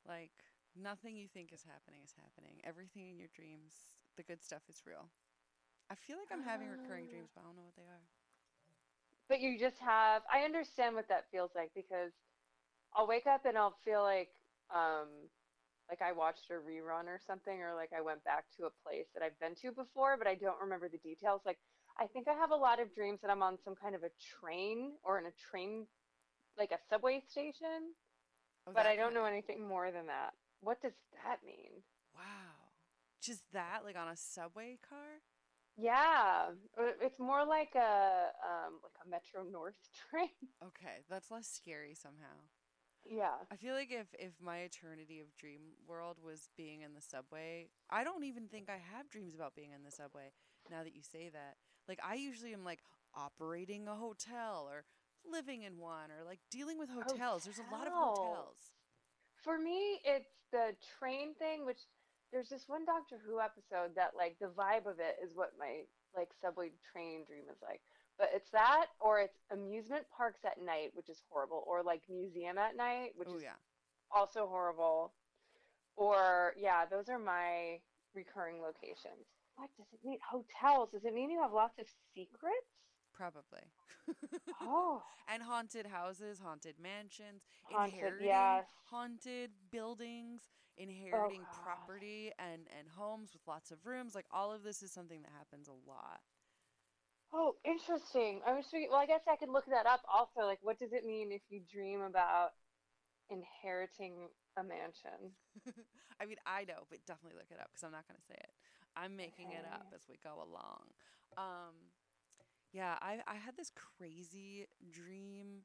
Like 0.07 0.31
nothing 0.75 1.15
you 1.15 1.27
think 1.27 1.53
is 1.53 1.63
happening 1.63 2.01
is 2.03 2.15
happening. 2.17 2.61
Everything 2.63 3.09
in 3.09 3.17
your 3.17 3.29
dreams, 3.33 3.73
the 4.17 4.23
good 4.23 4.43
stuff 4.43 4.63
is 4.69 4.81
real. 4.85 5.09
I 5.93 5.95
feel 6.09 6.17
like 6.17 6.33
I'm 6.33 6.41
having 6.41 6.73
recurring 6.73 7.05
dreams, 7.05 7.29
but 7.37 7.41
I 7.41 7.45
don't 7.45 7.53
know 7.53 7.69
what 7.69 7.77
they 7.77 7.85
are. 7.85 8.01
But 9.29 9.41
you 9.45 9.59
just 9.61 9.77
have 9.77 10.23
I 10.25 10.41
understand 10.41 10.95
what 10.95 11.07
that 11.09 11.29
feels 11.31 11.51
like 11.53 11.69
because 11.75 12.11
I'll 12.97 13.05
wake 13.05 13.27
up 13.27 13.45
and 13.45 13.55
I'll 13.55 13.77
feel 13.85 14.01
like 14.01 14.29
um 14.73 15.29
like 15.89 16.01
I 16.01 16.11
watched 16.11 16.49
a 16.49 16.57
rerun 16.57 17.05
or 17.05 17.19
something 17.21 17.61
or 17.61 17.75
like 17.75 17.91
I 17.95 18.01
went 18.01 18.23
back 18.23 18.45
to 18.57 18.65
a 18.65 18.73
place 18.81 19.05
that 19.13 19.21
I've 19.21 19.37
been 19.39 19.53
to 19.61 19.71
before 19.71 20.17
but 20.17 20.25
I 20.25 20.33
don't 20.33 20.59
remember 20.59 20.89
the 20.89 20.97
details 20.97 21.41
like 21.45 21.59
I 21.99 22.07
think 22.07 22.27
I 22.27 22.33
have 22.33 22.49
a 22.49 22.55
lot 22.55 22.81
of 22.81 22.93
dreams 22.95 23.19
that 23.21 23.29
I'm 23.29 23.43
on 23.43 23.57
some 23.63 23.75
kind 23.75 23.93
of 23.93 24.01
a 24.01 24.09
train 24.17 24.93
or 25.03 25.19
in 25.19 25.25
a 25.27 25.35
train 25.51 25.85
like 26.57 26.71
a 26.71 26.81
subway 26.89 27.21
station 27.29 27.93
Oh, 28.65 28.71
but 28.73 28.85
I 28.85 28.95
don't 28.95 29.13
know 29.13 29.25
anything 29.25 29.67
more 29.67 29.91
than 29.91 30.07
that. 30.07 30.33
What 30.61 30.81
does 30.81 30.93
that 31.23 31.39
mean? 31.45 31.83
Wow. 32.15 32.71
Just 33.21 33.43
that, 33.51 33.81
like 33.83 33.97
on 33.97 34.07
a 34.07 34.15
subway 34.15 34.77
car? 34.87 35.21
Yeah, 35.77 36.49
uh, 36.77 36.91
it's 37.01 37.19
more 37.19 37.45
like 37.45 37.73
a 37.75 38.31
um 38.43 38.79
like 38.83 38.97
a 39.05 39.09
Metro 39.09 39.43
North 39.43 39.77
train. 40.09 40.29
Okay, 40.63 41.03
that's 41.09 41.31
less 41.31 41.47
scary 41.47 41.93
somehow. 41.95 42.49
yeah. 43.05 43.45
I 43.51 43.55
feel 43.55 43.75
like 43.75 43.91
if 43.91 44.07
if 44.17 44.33
my 44.41 44.59
eternity 44.59 45.19
of 45.19 45.35
dream 45.35 45.61
world 45.87 46.17
was 46.23 46.49
being 46.57 46.81
in 46.81 46.93
the 46.93 47.01
subway, 47.01 47.69
I 47.89 48.03
don't 48.03 48.23
even 48.23 48.47
think 48.47 48.69
I 48.69 48.79
have 48.95 49.09
dreams 49.09 49.35
about 49.35 49.55
being 49.55 49.71
in 49.71 49.83
the 49.83 49.91
subway. 49.91 50.31
Now 50.69 50.83
that 50.83 50.95
you 50.95 51.01
say 51.03 51.29
that, 51.29 51.57
like 51.87 51.99
I 52.03 52.15
usually 52.15 52.53
am 52.53 52.63
like 52.63 52.79
operating 53.15 53.87
a 53.87 53.95
hotel 53.95 54.67
or 54.69 54.85
living 55.29 55.63
in 55.63 55.77
one 55.79 56.09
or 56.11 56.23
like 56.25 56.39
dealing 56.49 56.79
with 56.79 56.89
hotels. 56.89 57.43
There's 57.43 57.59
a 57.59 57.63
lot 57.71 57.87
of 57.87 57.93
Hotels. 57.93 58.19
hotels. 58.19 58.71
For 59.43 59.57
me, 59.57 59.99
it's 60.05 60.29
the 60.51 60.75
train 60.99 61.35
thing, 61.35 61.65
which 61.65 61.81
there's 62.33 62.49
this 62.49 62.67
one 62.67 62.83
Doctor 62.83 63.21
Who 63.25 63.39
episode 63.39 63.95
that 63.95 64.17
like 64.17 64.35
the 64.41 64.47
vibe 64.47 64.89
of 64.89 64.99
it 64.99 65.17
is 65.23 65.35
what 65.35 65.53
my 65.59 65.85
like 66.17 66.29
subway 66.41 66.71
train 66.91 67.23
dream 67.25 67.45
is 67.49 67.61
like. 67.61 67.81
But 68.17 68.31
it's 68.33 68.49
that 68.51 68.87
or 68.99 69.21
it's 69.21 69.37
amusement 69.51 70.05
parks 70.15 70.41
at 70.45 70.61
night, 70.63 70.91
which 70.93 71.09
is 71.09 71.21
horrible, 71.29 71.63
or 71.67 71.83
like 71.83 72.01
museum 72.09 72.57
at 72.57 72.75
night, 72.75 73.11
which 73.15 73.29
Oh 73.31 73.37
is 73.37 73.43
yeah. 73.43 73.57
also 74.11 74.47
horrible. 74.47 75.13
Or 75.95 76.53
yeah, 76.57 76.85
those 76.89 77.07
are 77.07 77.19
my 77.19 77.79
recurring 78.15 78.61
locations. 78.61 79.29
What 79.55 79.69
does 79.77 79.85
it 79.93 80.05
mean? 80.05 80.17
Hotels. 80.27 80.89
Does 80.91 81.05
it 81.05 81.13
mean 81.13 81.29
you 81.29 81.41
have 81.41 81.53
lots 81.53 81.77
of 81.79 81.85
secrets? 82.15 82.82
Probably. 83.13 83.71
Oh, 84.59 85.03
and 85.27 85.43
haunted 85.43 85.87
houses, 85.87 86.39
haunted 86.39 86.79
mansions, 86.79 87.43
Haunted, 87.63 87.93
inheriting 87.93 88.19
yes. 88.19 88.65
haunted 88.85 89.51
buildings, 89.71 90.41
inheriting 90.77 91.45
God. 91.45 91.61
property 91.61 92.31
and 92.39 92.67
and 92.77 92.87
homes 92.89 93.33
with 93.33 93.43
lots 93.47 93.71
of 93.71 93.85
rooms. 93.85 94.15
Like 94.15 94.25
all 94.31 94.51
of 94.51 94.63
this 94.63 94.81
is 94.83 94.91
something 94.91 95.21
that 95.23 95.31
happens 95.37 95.67
a 95.67 95.89
lot. 95.89 96.21
oh, 97.33 97.55
interesting. 97.65 98.41
I 98.45 98.53
was 98.53 98.67
thinking. 98.69 98.89
Well, 98.91 98.99
I 98.99 99.05
guess 99.05 99.21
I 99.27 99.35
could 99.35 99.49
look 99.49 99.65
that 99.67 99.85
up. 99.85 100.01
Also, 100.11 100.41
like, 100.47 100.59
what 100.61 100.79
does 100.79 100.93
it 100.93 101.05
mean 101.05 101.31
if 101.31 101.41
you 101.49 101.61
dream 101.71 102.01
about 102.01 102.51
inheriting 103.29 104.29
a 104.57 104.63
mansion? 104.63 105.35
I 106.19 106.25
mean, 106.25 106.37
I 106.45 106.65
know, 106.65 106.85
but 106.89 107.05
definitely 107.05 107.37
look 107.37 107.51
it 107.51 107.59
up 107.59 107.69
because 107.71 107.83
I'm 107.83 107.91
not 107.91 108.07
going 108.07 108.17
to 108.19 108.25
say 108.27 108.37
it. 108.37 108.53
I'm 108.95 109.15
making 109.15 109.51
it 109.51 109.65
up 109.65 109.87
as 109.93 110.03
we 110.07 110.17
go 110.23 110.35
along. 110.41 110.93
Um, 111.37 111.92
yeah, 112.73 112.97
I 113.01 113.19
I 113.27 113.35
had 113.35 113.57
this 113.57 113.71
crazy 113.75 114.67
dream, 114.91 115.63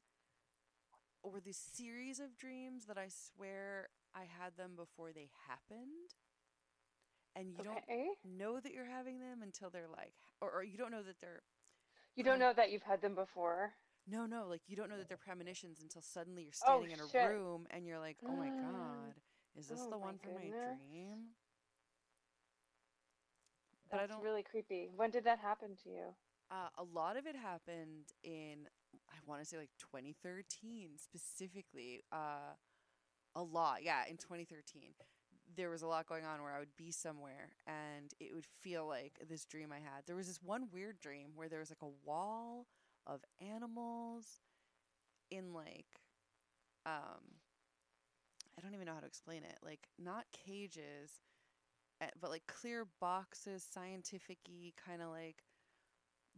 or 1.23 1.39
this 1.39 1.57
series 1.57 2.19
of 2.19 2.37
dreams 2.37 2.85
that 2.87 2.97
I 2.97 3.07
swear 3.09 3.89
I 4.15 4.25
had 4.25 4.57
them 4.57 4.75
before 4.75 5.11
they 5.13 5.29
happened, 5.47 6.15
and 7.35 7.53
you 7.53 7.63
don't 7.63 7.85
know 8.23 8.59
that 8.59 8.73
you're 8.73 8.85
having 8.85 9.19
them 9.19 9.41
until 9.43 9.69
they're 9.69 9.89
like, 9.89 10.13
or, 10.41 10.51
or 10.51 10.63
you 10.63 10.77
don't 10.77 10.91
know 10.91 11.03
that 11.03 11.19
they're 11.21 11.43
You 12.15 12.23
don't 12.23 12.37
Prem- 12.37 12.39
know 12.39 12.53
that 12.53 12.71
you've 12.71 12.83
had 12.83 13.01
them 13.01 13.15
before. 13.15 13.73
no, 14.07 14.25
no, 14.25 14.47
like 14.47 14.61
you 14.67 14.75
don't 14.75 14.89
know 14.89 14.97
that 14.97 15.07
they're 15.07 15.17
premonitions 15.17 15.79
until 15.81 16.01
suddenly 16.01 16.43
you're 16.43 16.53
Oh, 16.61 16.85
standing 16.85 16.91
in 16.91 16.99
a 16.99 17.05
shit. 17.11 17.21
room 17.21 17.67
and 17.71 17.85
you're 17.85 17.99
like, 17.99 18.17
oh 18.27 18.35
my 18.35 18.49
Mm. 18.49 18.59
god, 18.59 19.15
is 19.55 19.67
this 19.67 19.81
Oh 19.81 19.89
the 19.89 19.97
one 19.97 20.17
from 20.17 20.33
my 20.33 20.51
dream? 20.63 21.35
But 23.91 23.99
I 23.99 24.05
That's 24.05 24.17
really 24.21 24.43
creepy. 24.43 24.89
When 24.95 25.11
did 25.11 25.25
that 25.25 25.39
happen 25.39 25.75
to 25.83 25.89
you? 25.89 26.15
Uh, 26.51 26.69
a 26.77 26.83
lot 26.83 27.17
of 27.17 27.27
it 27.27 27.35
happened 27.35 28.11
in, 28.23 28.67
I 29.09 29.17
want 29.25 29.41
to 29.41 29.45
say 29.45 29.57
like 29.57 29.69
2013 29.79 30.91
specifically. 30.97 32.01
Uh, 32.11 32.55
a 33.35 33.43
lot, 33.43 33.83
yeah, 33.83 34.01
in 34.09 34.17
2013. 34.17 34.91
There 35.55 35.69
was 35.69 35.81
a 35.81 35.87
lot 35.87 36.07
going 36.07 36.25
on 36.25 36.41
where 36.41 36.53
I 36.53 36.59
would 36.59 36.75
be 36.77 36.91
somewhere 36.91 37.51
and 37.67 38.11
it 38.19 38.33
would 38.33 38.45
feel 38.61 38.87
like 38.87 39.19
this 39.27 39.45
dream 39.45 39.71
I 39.71 39.79
had. 39.79 40.03
There 40.05 40.15
was 40.15 40.27
this 40.27 40.39
one 40.43 40.67
weird 40.71 40.99
dream 40.99 41.31
where 41.35 41.49
there 41.49 41.59
was 41.59 41.69
like 41.69 41.81
a 41.81 42.07
wall 42.07 42.67
of 43.07 43.21
animals 43.41 44.41
in 45.31 45.53
like, 45.53 46.01
um, 46.85 47.37
I 48.57 48.61
don't 48.61 48.73
even 48.73 48.85
know 48.85 48.93
how 48.93 48.99
to 48.99 49.05
explain 49.07 49.43
it. 49.43 49.57
Like, 49.63 49.87
not 49.97 50.25
cages, 50.45 51.21
eh, 52.01 52.09
but 52.19 52.29
like 52.29 52.45
clear 52.47 52.87
boxes, 52.99 53.65
scientific-y, 53.71 54.73
kind 54.85 55.01
of 55.01 55.09
like 55.09 55.43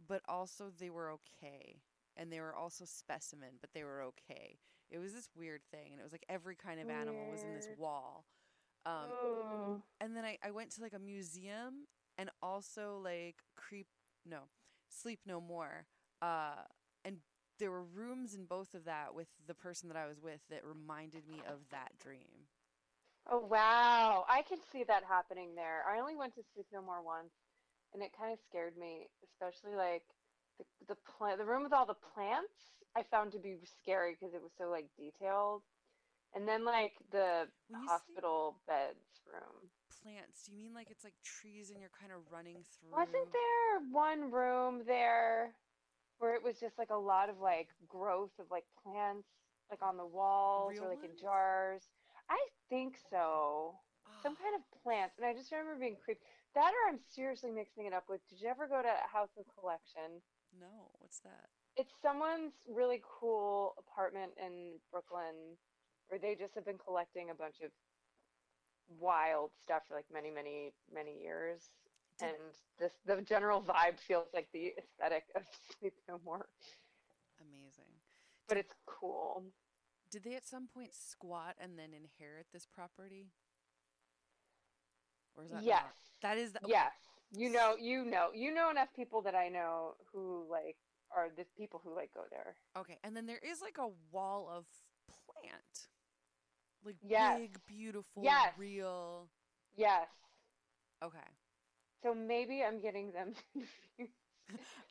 but 0.08 0.22
also 0.28 0.70
they 0.78 0.90
were 0.90 1.10
okay. 1.10 1.80
And 2.16 2.30
they 2.30 2.40
were 2.40 2.54
also 2.54 2.84
specimen, 2.84 3.50
but 3.60 3.70
they 3.72 3.84
were 3.84 4.02
okay. 4.02 4.58
It 4.90 4.98
was 4.98 5.14
this 5.14 5.30
weird 5.34 5.62
thing, 5.70 5.92
and 5.92 6.00
it 6.00 6.02
was 6.02 6.12
like 6.12 6.26
every 6.28 6.54
kind 6.54 6.78
of 6.78 6.90
animal 6.90 7.30
was 7.30 7.42
in 7.42 7.54
this 7.54 7.68
wall. 7.78 8.26
Um, 8.84 9.08
oh. 9.24 9.82
and 10.00 10.14
then 10.14 10.24
I, 10.24 10.36
I 10.44 10.50
went 10.50 10.70
to 10.72 10.82
like 10.82 10.92
a 10.92 10.98
museum 10.98 11.86
and 12.18 12.30
also 12.42 13.00
like 13.02 13.36
creep 13.56 13.86
no 14.26 14.40
sleep 14.88 15.20
no 15.26 15.40
more 15.40 15.86
uh 16.20 16.64
and 17.04 17.18
there 17.58 17.70
were 17.70 17.84
rooms 17.84 18.34
in 18.34 18.44
both 18.44 18.74
of 18.74 18.84
that 18.84 19.14
with 19.14 19.28
the 19.46 19.54
person 19.54 19.88
that 19.88 19.96
i 19.96 20.06
was 20.06 20.20
with 20.20 20.40
that 20.50 20.64
reminded 20.64 21.26
me 21.28 21.42
of 21.48 21.60
that 21.70 21.92
dream 21.98 22.46
Oh 23.30 23.38
wow, 23.38 24.24
I 24.28 24.42
can 24.42 24.58
see 24.72 24.82
that 24.82 25.04
happening 25.08 25.54
there. 25.54 25.84
I 25.88 26.00
only 26.00 26.16
went 26.16 26.34
to 26.34 26.42
Sleep 26.54 26.66
No 26.72 26.82
More 26.82 27.02
once, 27.02 27.30
and 27.94 28.02
it 28.02 28.10
kind 28.18 28.32
of 28.32 28.38
scared 28.48 28.76
me, 28.76 29.08
especially 29.24 29.76
like 29.76 30.02
the 30.58 30.64
the 30.88 30.96
plant, 31.16 31.38
the 31.38 31.44
room 31.44 31.62
with 31.62 31.72
all 31.72 31.86
the 31.86 31.98
plants. 32.14 32.76
I 32.96 33.02
found 33.02 33.32
to 33.32 33.38
be 33.38 33.56
scary 33.64 34.16
because 34.18 34.34
it 34.34 34.42
was 34.42 34.52
so 34.58 34.68
like 34.70 34.86
detailed, 34.98 35.62
and 36.34 36.46
then 36.46 36.64
like 36.64 36.92
the 37.10 37.48
When 37.68 37.80
you 37.82 37.88
say- 37.88 37.92
hospital 37.92 38.60
beds 38.66 39.22
room. 39.26 39.70
plants 40.02 40.42
do 40.44 40.52
you 40.52 40.58
mean 40.58 40.74
like 40.74 40.90
it's 40.90 41.04
like 41.04 41.14
trees 41.22 41.70
and 41.70 41.78
you're 41.78 41.92
kind 41.98 42.10
of 42.12 42.20
running 42.32 42.64
through 42.74 42.90
Wasn't 42.90 43.30
there 43.32 43.80
one 43.92 44.32
room 44.32 44.82
there 44.86 45.54
where 46.18 46.34
it 46.34 46.42
was 46.42 46.58
just 46.58 46.76
like 46.78 46.90
a 46.90 46.96
lot 46.96 47.28
of 47.30 47.38
like 47.40 47.68
growth 47.88 48.32
of 48.40 48.46
like 48.50 48.64
plants 48.82 49.28
like 49.70 49.80
on 49.80 49.96
the 49.96 50.04
walls 50.06 50.72
Real 50.74 50.84
or 50.84 50.88
like 50.88 51.04
in 51.04 51.16
jars? 51.20 51.82
I 52.28 52.40
think 52.68 52.96
so. 53.10 53.74
some 54.22 54.36
Ah, 54.38 54.42
kind 54.42 54.54
of 54.56 54.62
plants, 54.82 55.14
and 55.18 55.26
I 55.26 55.32
just 55.34 55.50
remember 55.52 55.76
being 55.78 55.96
creeped. 56.04 56.24
That 56.54 56.72
or 56.72 56.90
I'm 56.90 56.98
seriously 57.14 57.50
mixing 57.50 57.86
it 57.86 57.92
up 57.94 58.04
with. 58.08 58.20
Did 58.28 58.40
you 58.40 58.48
ever 58.48 58.66
go 58.66 58.82
to 58.82 58.92
House 59.12 59.30
of 59.38 59.44
Collection? 59.58 60.20
no 60.60 60.66
what's 60.98 61.20
that 61.20 61.48
It's 61.76 61.92
someone's 62.02 62.52
really 62.68 63.00
cool 63.20 63.74
apartment 63.78 64.32
in 64.36 64.78
Brooklyn 64.90 65.56
where 66.08 66.18
they 66.20 66.34
just 66.34 66.54
have 66.54 66.66
been 66.66 66.76
collecting 66.76 67.30
a 67.30 67.34
bunch 67.34 67.56
of 67.64 67.70
wild 69.00 69.50
stuff 69.62 69.82
for 69.88 69.94
like 69.94 70.04
many, 70.12 70.30
many, 70.30 70.72
many 70.92 71.18
years. 71.22 71.70
Did- 72.18 72.28
and 72.28 72.36
this 72.78 72.92
the 73.06 73.22
general 73.22 73.62
vibe 73.62 73.98
feels 73.98 74.26
like 74.34 74.48
the 74.52 74.74
aesthetic 74.76 75.24
of 75.34 75.42
Sleep 75.80 75.94
No 76.08 76.20
More, 76.24 76.46
amazing 77.40 77.88
but 78.46 78.58
it's 78.58 78.74
cool. 78.86 79.44
did 80.10 80.24
they 80.24 80.34
at 80.34 80.46
some 80.46 80.66
point 80.68 80.90
squat 80.94 81.56
and 81.58 81.78
then 81.78 81.94
inherit 81.94 82.46
this 82.52 82.66
property 82.66 83.28
or 85.34 85.44
is 85.44 85.50
that 85.50 85.64
not? 85.64 85.94
That 86.22 86.38
is 86.38 86.52
the, 86.52 86.60
Yes. 86.66 86.92
You 87.34 87.50
know, 87.50 87.76
you 87.78 88.04
know, 88.04 88.28
you 88.34 88.52
know 88.52 88.70
enough 88.70 88.88
people 88.94 89.22
that 89.22 89.34
I 89.34 89.48
know 89.48 89.94
who 90.12 90.44
like 90.50 90.76
are 91.14 91.28
the 91.36 91.44
people 91.56 91.80
who 91.82 91.94
like 91.94 92.12
go 92.14 92.22
there. 92.30 92.56
Okay, 92.76 92.98
and 93.04 93.16
then 93.16 93.26
there 93.26 93.40
is 93.42 93.60
like 93.60 93.78
a 93.78 93.88
wall 94.12 94.48
of 94.54 94.64
plant. 95.08 95.88
Like 96.84 96.96
Yes. 97.02 97.38
big, 97.38 97.58
beautiful, 97.66 98.22
Yes. 98.22 98.52
real. 98.58 99.28
Yes. 99.76 100.08
Okay. 101.02 101.18
So 102.02 102.14
maybe 102.14 102.62
I'm 102.62 102.80
getting 102.80 103.12
them. 103.12 103.34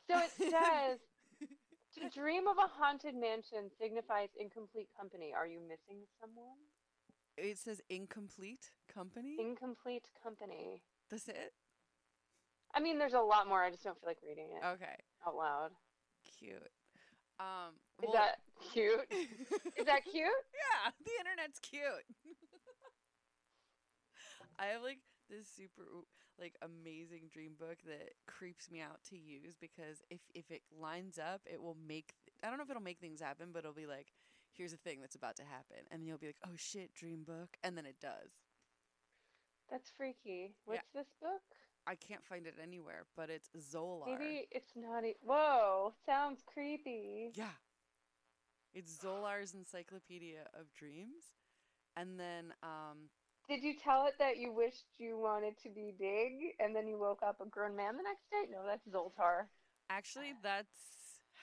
So 0.09 0.17
it 0.17 0.31
says 0.31 0.99
to 1.95 2.09
dream 2.09 2.47
of 2.47 2.57
a 2.57 2.67
haunted 2.67 3.15
mansion 3.15 3.69
signifies 3.79 4.29
incomplete 4.39 4.89
company. 4.97 5.31
Are 5.35 5.47
you 5.47 5.59
missing 5.61 6.03
someone? 6.19 6.57
it 7.37 7.57
says 7.57 7.81
incomplete 7.89 8.71
company. 8.93 9.37
Incomplete 9.39 10.05
company. 10.21 10.81
That's 11.11 11.27
it? 11.27 11.53
I 12.73 12.79
mean, 12.79 12.97
there's 12.97 13.13
a 13.13 13.19
lot 13.19 13.47
more. 13.47 13.61
I 13.61 13.69
just 13.69 13.83
don't 13.83 13.99
feel 13.99 14.07
like 14.09 14.19
reading 14.25 14.47
it 14.55 14.65
Okay. 14.65 14.95
out 15.27 15.35
loud. 15.35 15.71
Cute. 16.39 16.71
Um 17.39 17.75
Is 18.01 18.07
well- 18.07 18.13
that 18.13 18.39
cute? 18.71 19.05
Is 19.77 19.85
that 19.85 20.03
cute? 20.05 20.15
yeah, 20.55 20.91
the 21.03 21.11
internet's 21.19 21.59
cute. 21.59 22.05
I 24.59 24.65
have 24.67 24.81
like 24.83 24.99
this 25.29 25.47
super 25.49 25.83
like 26.39 26.55
amazing 26.61 27.29
dream 27.31 27.53
book 27.59 27.77
that 27.85 28.11
creeps 28.27 28.69
me 28.71 28.79
out 28.81 28.99
to 29.09 29.17
use 29.17 29.55
because 29.59 30.01
if 30.09 30.21
if 30.33 30.49
it 30.51 30.61
lines 30.71 31.17
up, 31.19 31.41
it 31.45 31.61
will 31.61 31.77
make 31.87 32.13
I 32.43 32.47
don't 32.47 32.57
know 32.57 32.63
if 32.63 32.69
it'll 32.69 32.81
make 32.81 32.99
things 32.99 33.21
happen, 33.21 33.49
but 33.51 33.59
it'll 33.59 33.73
be 33.73 33.87
like 33.87 34.07
here's 34.53 34.73
a 34.73 34.77
thing 34.77 34.99
that's 35.01 35.15
about 35.15 35.35
to 35.37 35.43
happen 35.43 35.77
and 35.89 36.01
then 36.01 36.07
you'll 36.07 36.17
be 36.17 36.27
like, 36.27 36.41
"Oh 36.45 36.55
shit, 36.57 36.93
dream 36.93 37.23
book." 37.23 37.57
And 37.63 37.77
then 37.77 37.85
it 37.85 37.95
does. 38.01 38.31
That's 39.71 39.89
freaky. 39.89 40.53
What's 40.65 40.89
this 40.93 41.07
book? 41.21 41.41
I 41.87 41.95
can't 41.95 42.23
find 42.25 42.45
it 42.45 42.55
anywhere, 42.61 43.05
but 43.17 43.29
it's 43.29 43.49
Zolar. 43.57 44.05
Maybe 44.19 44.47
it's 44.51 44.73
not. 44.75 45.03
E- 45.05 45.15
Whoa, 45.23 45.93
sounds 46.05 46.43
creepy. 46.45 47.31
Yeah. 47.33 47.45
It's 48.73 48.97
Zolar's 49.03 49.53
Encyclopedia 49.53 50.41
of 50.53 50.71
Dreams. 50.73 51.23
And 51.97 52.19
then 52.19 52.53
um 52.63 53.09
Did 53.49 53.63
you 53.63 53.73
tell 53.81 54.05
it 54.05 54.13
that 54.19 54.37
you 54.37 54.51
wished 54.53 54.85
you 54.97 55.17
wanted 55.17 55.57
to 55.63 55.69
be 55.69 55.93
big 55.97 56.55
and 56.59 56.75
then 56.75 56.87
you 56.87 56.97
woke 56.99 57.21
up 57.25 57.41
a 57.41 57.45
grown 57.49 57.75
man 57.75 57.97
the 57.97 58.03
next 58.03 58.29
day? 58.29 58.43
No, 58.51 58.59
that's 58.65 58.87
Zoltar. 58.87 59.45
Actually, 59.89 60.33
that's 60.43 60.69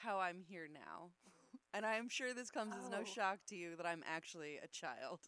how 0.02 0.18
I'm 0.18 0.42
here 0.46 0.68
now. 0.72 1.10
And 1.74 1.84
I'm 1.84 2.08
sure 2.08 2.32
this 2.32 2.50
comes 2.50 2.74
as 2.82 2.90
no 2.90 3.00
Oh. 3.02 3.04
shock 3.04 3.40
to 3.48 3.54
you 3.56 3.76
that 3.76 3.84
I'm 3.86 4.02
actually 4.06 4.56
a 4.56 4.68
child. 4.68 5.20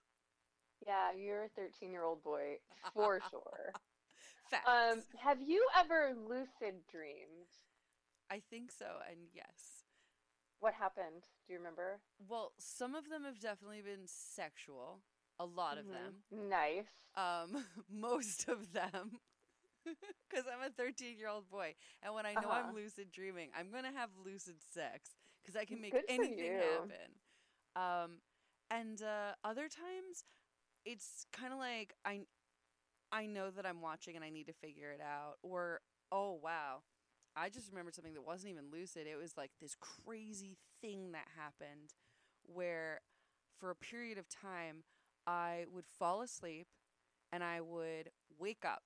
Yeah, 0.86 1.12
you're 1.16 1.44
a 1.44 1.48
13 1.48 1.90
year 1.92 2.04
old 2.04 2.22
boy 2.22 2.58
for 2.94 3.20
sure. 3.30 3.72
Facts. 4.50 4.66
Um, 4.66 5.02
have 5.22 5.40
you 5.40 5.64
ever 5.78 6.12
lucid 6.28 6.74
dreamed? 6.90 7.50
I 8.30 8.40
think 8.50 8.70
so, 8.72 8.86
and 9.10 9.18
yes. 9.34 9.84
What 10.60 10.74
happened? 10.74 11.22
Do 11.46 11.52
you 11.52 11.58
remember? 11.58 12.00
Well, 12.28 12.52
some 12.58 12.94
of 12.94 13.08
them 13.08 13.24
have 13.24 13.40
definitely 13.40 13.82
been 13.82 14.06
sexual. 14.06 15.00
A 15.38 15.44
lot 15.46 15.78
of 15.78 15.86
Mhm. 15.86 15.92
them. 15.92 16.24
Nice. 16.48 16.90
Um, 17.16 17.64
most 17.90 18.48
of 18.48 18.72
them. 18.72 19.20
Because 20.28 20.44
I'm 20.46 20.62
a 20.62 20.70
13 20.70 21.18
year 21.18 21.28
old 21.28 21.48
boy. 21.50 21.74
And 22.02 22.14
when 22.14 22.26
I 22.26 22.34
know 22.34 22.50
Uh-huh. 22.50 22.68
I'm 22.68 22.74
lucid 22.74 23.10
dreaming, 23.10 23.50
I'm 23.58 23.70
going 23.70 23.84
to 23.84 23.90
have 23.98 24.10
lucid 24.24 24.56
sex 24.62 25.16
because 25.42 25.56
I 25.56 25.64
can 25.64 25.80
make 25.80 25.92
Good 25.92 26.04
anything 26.08 26.52
happen. 26.58 27.10
Um, 27.74 28.20
and 28.70 29.02
uh, 29.02 29.34
other 29.42 29.68
times, 29.68 30.24
it's 30.84 31.26
kind 31.32 31.52
of 31.52 31.58
like 31.58 31.94
I, 32.04 32.20
I 33.12 33.26
know 33.26 33.50
that 33.50 33.66
I'm 33.66 33.80
watching 33.80 34.16
and 34.16 34.24
I 34.24 34.30
need 34.30 34.46
to 34.46 34.52
figure 34.52 34.90
it 34.90 35.00
out. 35.00 35.36
Or, 35.42 35.80
oh, 36.12 36.38
wow, 36.42 36.82
I 37.36 37.48
just 37.48 37.70
remembered 37.70 37.94
something 37.94 38.14
that 38.14 38.26
wasn't 38.26 38.52
even 38.52 38.70
lucid. 38.72 39.06
It 39.06 39.16
was 39.20 39.36
like 39.36 39.50
this 39.60 39.76
crazy 39.80 40.56
thing 40.80 41.12
that 41.12 41.26
happened 41.36 41.94
where 42.44 43.00
for 43.58 43.70
a 43.70 43.76
period 43.76 44.18
of 44.18 44.28
time 44.28 44.84
I 45.26 45.64
would 45.72 45.86
fall 45.86 46.22
asleep 46.22 46.66
and 47.32 47.44
I 47.44 47.60
would 47.60 48.10
wake 48.38 48.64
up 48.64 48.82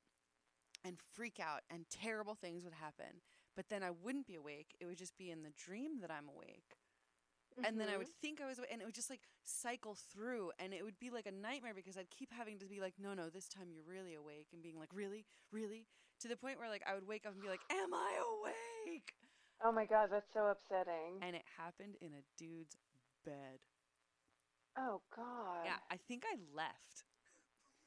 and 0.85 0.99
freak 1.15 1.41
out 1.41 1.63
and 1.71 1.87
terrible 1.89 2.35
things 2.35 2.65
would 2.65 2.75
happen. 2.75 3.21
But 3.57 3.69
then 3.69 3.83
I 3.83 3.91
wouldn't 3.91 4.27
be 4.27 4.35
awake. 4.35 4.75
It 4.81 4.87
would 4.87 4.99
just 4.99 5.17
be 5.17 5.31
in 5.31 5.43
the 5.43 5.53
dream 5.57 6.01
that 6.01 6.11
I'm 6.11 6.29
awake. 6.29 6.77
And 7.63 7.81
then 7.81 7.89
I 7.89 7.97
would 7.97 8.09
Mhm. 8.09 8.21
think 8.21 8.41
I 8.41 8.47
was, 8.47 8.59
and 8.59 8.81
it 8.81 8.85
would 8.85 8.95
just 8.95 9.11
like 9.11 9.23
cycle 9.45 9.95
through, 9.95 10.51
and 10.59 10.75
it 10.75 10.85
would 10.85 10.99
be 10.99 11.11
like 11.11 11.27
a 11.27 11.31
nightmare 11.33 11.75
because 11.75 11.97
I'd 11.97 12.11
keep 12.11 12.33
having 12.33 12.59
to 12.59 12.67
be 12.67 12.81
like, 12.81 12.95
no, 12.99 13.15
no, 13.15 13.31
this 13.31 13.49
time 13.49 13.71
you're 13.71 13.85
really 13.85 14.15
awake, 14.15 14.49
and 14.53 14.63
being 14.63 14.79
like, 14.79 14.91
really, 14.93 15.25
really, 15.53 15.87
to 16.21 16.29
the 16.29 16.37
point 16.37 16.59
where 16.59 16.69
like 16.69 16.83
I 16.87 16.95
would 16.95 17.07
wake 17.07 17.27
up 17.27 17.33
and 17.33 17.43
be 17.43 17.49
like, 17.49 17.65
am 17.71 17.95
I 17.95 18.13
awake? 18.19 19.15
Oh 19.65 19.73
my 19.73 19.85
god, 19.85 20.11
that's 20.13 20.33
so 20.33 20.47
upsetting. 20.47 21.23
And 21.23 21.35
it 21.35 21.45
happened 21.57 21.97
in 22.01 22.13
a 22.15 22.23
dude's 22.37 22.77
bed. 23.25 23.61
oh 24.77 25.03
god. 25.15 25.65
Yeah, 25.65 25.79
I 25.91 25.97
think 25.97 26.25
I 26.27 26.37
left. 26.55 27.05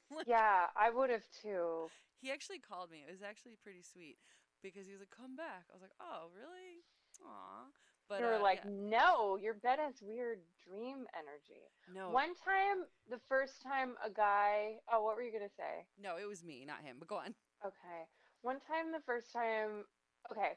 Yeah, 0.25 0.67
I 0.75 0.89
would 0.89 1.09
have 1.09 1.25
too. 1.41 1.91
He 2.19 2.31
actually 2.31 2.59
called 2.59 2.91
me. 2.91 3.03
It 3.07 3.11
was 3.11 3.21
actually 3.21 3.55
pretty 3.55 3.81
sweet 3.81 4.17
because 4.61 4.85
he 4.85 4.91
was 4.93 5.01
like, 5.01 5.11
come 5.11 5.35
back. 5.35 5.65
I 5.69 5.73
was 5.73 5.81
like, 5.81 5.95
oh, 5.99 6.29
really? 6.33 6.83
Aw. 7.23 7.71
But 8.09 8.19
you 8.19 8.25
were 8.25 8.35
uh, 8.35 8.41
like, 8.41 8.61
yeah. 8.63 8.71
no, 8.71 9.37
your 9.37 9.53
bed 9.53 9.79
has 9.79 9.95
weird 10.01 10.39
dream 10.63 11.05
energy. 11.11 11.67
no, 11.93 12.09
One 12.09 12.35
time, 12.35 12.87
the 13.09 13.19
first 13.27 13.61
time 13.61 13.95
a 14.03 14.09
guy, 14.09 14.79
oh, 14.91 15.03
what 15.03 15.15
were 15.15 15.21
you 15.21 15.31
gonna 15.31 15.51
say? 15.57 15.85
no, 16.01 16.15
it 16.15 16.27
was 16.27 16.43
me, 16.43 16.63
not 16.65 16.83
him. 16.83 16.95
But 16.99 17.07
go 17.07 17.17
on. 17.17 17.35
Okay. 17.65 18.07
One 18.41 18.59
time, 18.63 18.91
the 18.91 19.03
first 19.05 19.33
time, 19.33 19.83
okay, 20.31 20.55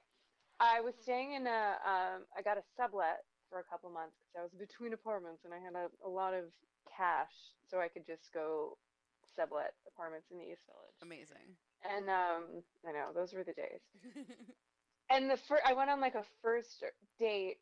I 0.60 0.80
was 0.80 0.94
staying 1.00 1.32
in 1.32 1.46
a, 1.46 1.74
um, 1.82 2.22
I 2.36 2.42
got 2.44 2.58
a 2.58 2.62
sublet 2.76 3.24
for 3.48 3.58
a 3.58 3.64
couple 3.64 3.90
months 3.90 4.14
because 4.20 4.38
I 4.38 4.42
was 4.42 4.54
between 4.54 4.92
apartments 4.92 5.42
and 5.44 5.52
I 5.52 5.58
had 5.58 5.74
a, 5.74 5.90
a 6.06 6.10
lot 6.10 6.34
of 6.34 6.44
cash, 6.86 7.34
so 7.66 7.80
I 7.80 7.88
could 7.88 8.06
just 8.06 8.30
go 8.32 8.78
sublet 9.34 9.74
apartments 9.88 10.28
in 10.30 10.38
the 10.38 10.44
East 10.44 10.62
Village. 10.70 10.98
Amazing. 11.02 11.58
And 11.82 12.08
um, 12.10 12.62
I 12.86 12.92
know 12.92 13.10
those 13.14 13.32
were 13.32 13.42
the 13.42 13.54
days. 13.54 13.82
And 15.10 15.28
the 15.28 15.36
first, 15.36 15.62
I 15.66 15.72
went 15.74 15.90
on 15.90 16.00
like 16.00 16.14
a 16.14 16.24
first 16.40 16.84
date, 17.18 17.58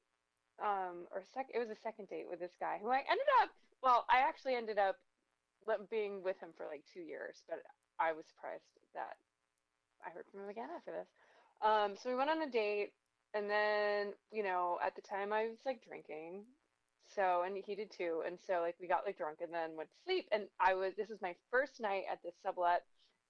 um, 0.62 1.09
or 1.11 1.23
sec. 1.35 1.47
It 1.52 1.59
was 1.59 1.71
a 1.71 1.81
second 1.83 2.09
date 2.09 2.26
with 2.28 2.40
this 2.40 2.52
guy 2.61 2.78
who 2.81 2.90
I 2.90 2.99
ended 3.09 3.26
up. 3.43 3.49
Well, 3.83 4.05
I 4.11 4.19
actually 4.19 4.55
ended 4.55 4.78
up 4.78 4.97
being 5.90 6.23
with 6.23 6.38
him 6.40 6.50
for 6.57 6.67
like 6.67 6.85
two 6.93 7.00
years, 7.00 7.43
but 7.49 7.62
I 7.99 8.12
was 8.12 8.25
surprised 8.26 8.69
that 8.95 9.17
I 10.05 10.11
heard 10.11 10.25
from 10.31 10.45
him 10.45 10.50
again 10.50 10.69
after 10.76 10.93
this. 10.93 11.09
Um, 11.62 11.97
so 11.97 12.11
we 12.11 12.17
went 12.17 12.31
on 12.31 12.43
a 12.43 12.50
date, 12.50 12.93
and 13.35 13.49
then 13.49 14.12
you 14.31 14.43
know, 14.43 14.78
at 14.85 14.95
the 14.95 15.02
time 15.02 15.33
I 15.33 15.49
was 15.49 15.59
like 15.64 15.81
drinking, 15.87 16.45
so 17.09 17.43
and 17.47 17.57
he 17.57 17.75
did 17.75 17.90
too, 17.90 18.23
and 18.26 18.38
so 18.47 18.61
like 18.61 18.76
we 18.81 18.88
got 18.88 19.07
like 19.07 19.17
drunk 19.17 19.38
and 19.40 19.52
then 19.52 19.76
went 19.76 19.88
to 19.88 20.05
sleep, 20.05 20.28
and 20.33 20.45
I 20.61 20.75
was. 20.75 20.93
This 20.97 21.09
was 21.09 21.23
my 21.23 21.35
first 21.50 21.81
night 21.81 22.05
at 22.11 22.23
this 22.23 22.35
sublet, 22.45 22.85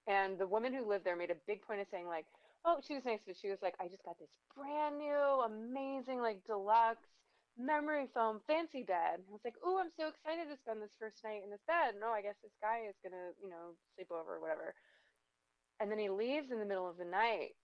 and 0.07 0.37
the 0.37 0.47
woman 0.47 0.73
who 0.73 0.87
lived 0.87 1.05
there 1.05 1.15
made 1.15 1.31
a 1.31 1.39
big 1.47 1.61
point 1.61 1.79
of 1.79 1.87
saying 1.89 2.07
like 2.07 2.25
oh, 2.65 2.79
she 2.85 2.95
was 2.95 3.05
nice, 3.05 3.19
but 3.25 3.35
she 3.39 3.49
was 3.49 3.59
like, 3.61 3.75
I 3.79 3.87
just 3.87 4.03
got 4.03 4.19
this 4.19 4.33
brand 4.55 4.97
new, 4.97 5.43
amazing, 5.45 6.21
like 6.21 6.43
deluxe 6.45 7.07
memory 7.59 8.07
foam 8.13 8.39
fancy 8.47 8.83
bed. 8.83 9.19
I 9.19 9.31
was 9.31 9.43
like, 9.43 9.59
oh, 9.63 9.77
I'm 9.79 9.91
so 9.99 10.07
excited 10.07 10.47
to 10.49 10.57
spend 10.57 10.81
this 10.81 10.95
first 10.99 11.19
night 11.23 11.43
in 11.43 11.51
this 11.51 11.63
bed. 11.67 11.99
No, 11.99 12.07
I 12.15 12.21
guess 12.21 12.39
this 12.41 12.55
guy 12.63 12.87
is 12.87 12.95
gonna, 13.03 13.35
you 13.43 13.49
know, 13.49 13.75
sleep 13.95 14.07
over 14.11 14.39
or 14.39 14.41
whatever. 14.41 14.73
And 15.79 15.91
then 15.91 15.99
he 15.99 16.09
leaves 16.09 16.51
in 16.51 16.59
the 16.59 16.65
middle 16.65 16.89
of 16.89 16.97
the 16.97 17.05
night, 17.05 17.55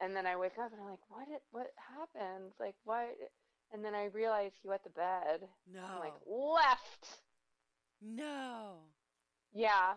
and 0.00 0.14
then 0.16 0.26
I 0.26 0.36
wake 0.36 0.58
up 0.58 0.70
and 0.72 0.80
I'm 0.80 0.90
like, 0.90 1.04
what? 1.08 1.26
Did, 1.28 1.42
what 1.50 1.70
happened? 1.78 2.54
Like, 2.58 2.74
what? 2.84 3.10
And 3.72 3.84
then 3.84 3.94
I 3.94 4.06
realize 4.14 4.52
he 4.60 4.68
wet 4.68 4.82
the 4.84 4.90
bed. 4.90 5.46
No. 5.72 5.82
I'm 5.82 6.00
like, 6.00 6.18
left. 6.26 7.22
no. 8.00 8.78
Yeah, 9.54 9.94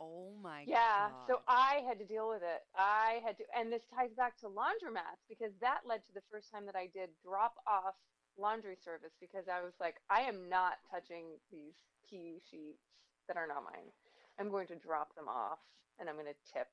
Oh 0.00 0.32
my 0.42 0.64
God. 0.64 0.70
Yeah, 0.70 1.08
god. 1.10 1.26
so 1.26 1.40
I 1.48 1.82
had 1.86 1.98
to 1.98 2.06
deal 2.06 2.28
with 2.28 2.42
it. 2.42 2.62
I 2.76 3.20
had 3.24 3.36
to, 3.38 3.44
and 3.56 3.72
this 3.72 3.82
ties 3.94 4.14
back 4.14 4.38
to 4.38 4.46
laundromats 4.46 5.26
because 5.28 5.52
that 5.60 5.80
led 5.86 6.04
to 6.06 6.12
the 6.14 6.22
first 6.30 6.50
time 6.50 6.66
that 6.66 6.76
I 6.76 6.86
did 6.92 7.10
drop 7.22 7.54
off 7.66 7.94
laundry 8.38 8.76
service 8.78 9.12
because 9.20 9.46
I 9.50 9.62
was 9.62 9.74
like, 9.80 9.96
I 10.10 10.20
am 10.22 10.48
not 10.48 10.78
touching 10.90 11.38
these 11.50 11.74
pee 12.08 12.40
sheets 12.50 12.86
that 13.26 13.36
are 13.36 13.48
not 13.48 13.64
mine. 13.64 13.90
I'm 14.38 14.50
going 14.50 14.68
to 14.68 14.76
drop 14.76 15.14
them 15.16 15.26
off 15.28 15.58
and 15.98 16.08
I'm 16.08 16.14
going 16.14 16.30
to 16.30 16.52
tip 16.52 16.68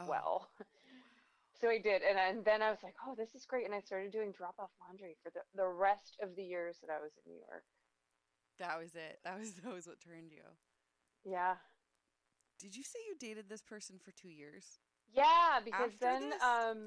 Oh, 0.00 0.06
well. 0.08 0.48
So 1.60 1.68
I 1.68 1.78
did, 1.78 2.02
and, 2.02 2.18
and 2.18 2.44
then 2.44 2.60
I 2.60 2.70
was 2.70 2.82
like, 2.82 2.96
oh, 3.06 3.14
this 3.14 3.36
is 3.36 3.46
great, 3.46 3.66
and 3.66 3.72
I 3.72 3.78
started 3.78 4.10
doing 4.10 4.32
drop 4.32 4.56
off 4.58 4.70
laundry 4.80 5.14
for 5.22 5.30
the, 5.30 5.42
the 5.54 5.68
rest 5.68 6.16
of 6.20 6.34
the 6.34 6.42
years 6.42 6.78
that 6.82 6.90
I 6.90 6.98
was 7.00 7.12
in 7.24 7.30
New 7.30 7.38
York. 7.38 7.62
That 8.58 8.80
was 8.80 8.96
it. 8.96 9.20
That 9.22 9.38
was 9.38 9.52
that 9.62 9.72
was 9.72 9.86
what 9.86 10.00
turned 10.00 10.32
you. 10.32 10.42
Yeah. 11.24 11.54
Did 12.62 12.76
you 12.76 12.84
say 12.84 12.98
you 13.08 13.16
dated 13.18 13.48
this 13.48 13.60
person 13.62 13.98
for 13.98 14.12
two 14.12 14.28
years? 14.30 14.78
Yeah, 15.12 15.58
because 15.64 15.90
After 15.90 16.06
then 16.06 16.30
this? 16.30 16.42
um 16.42 16.78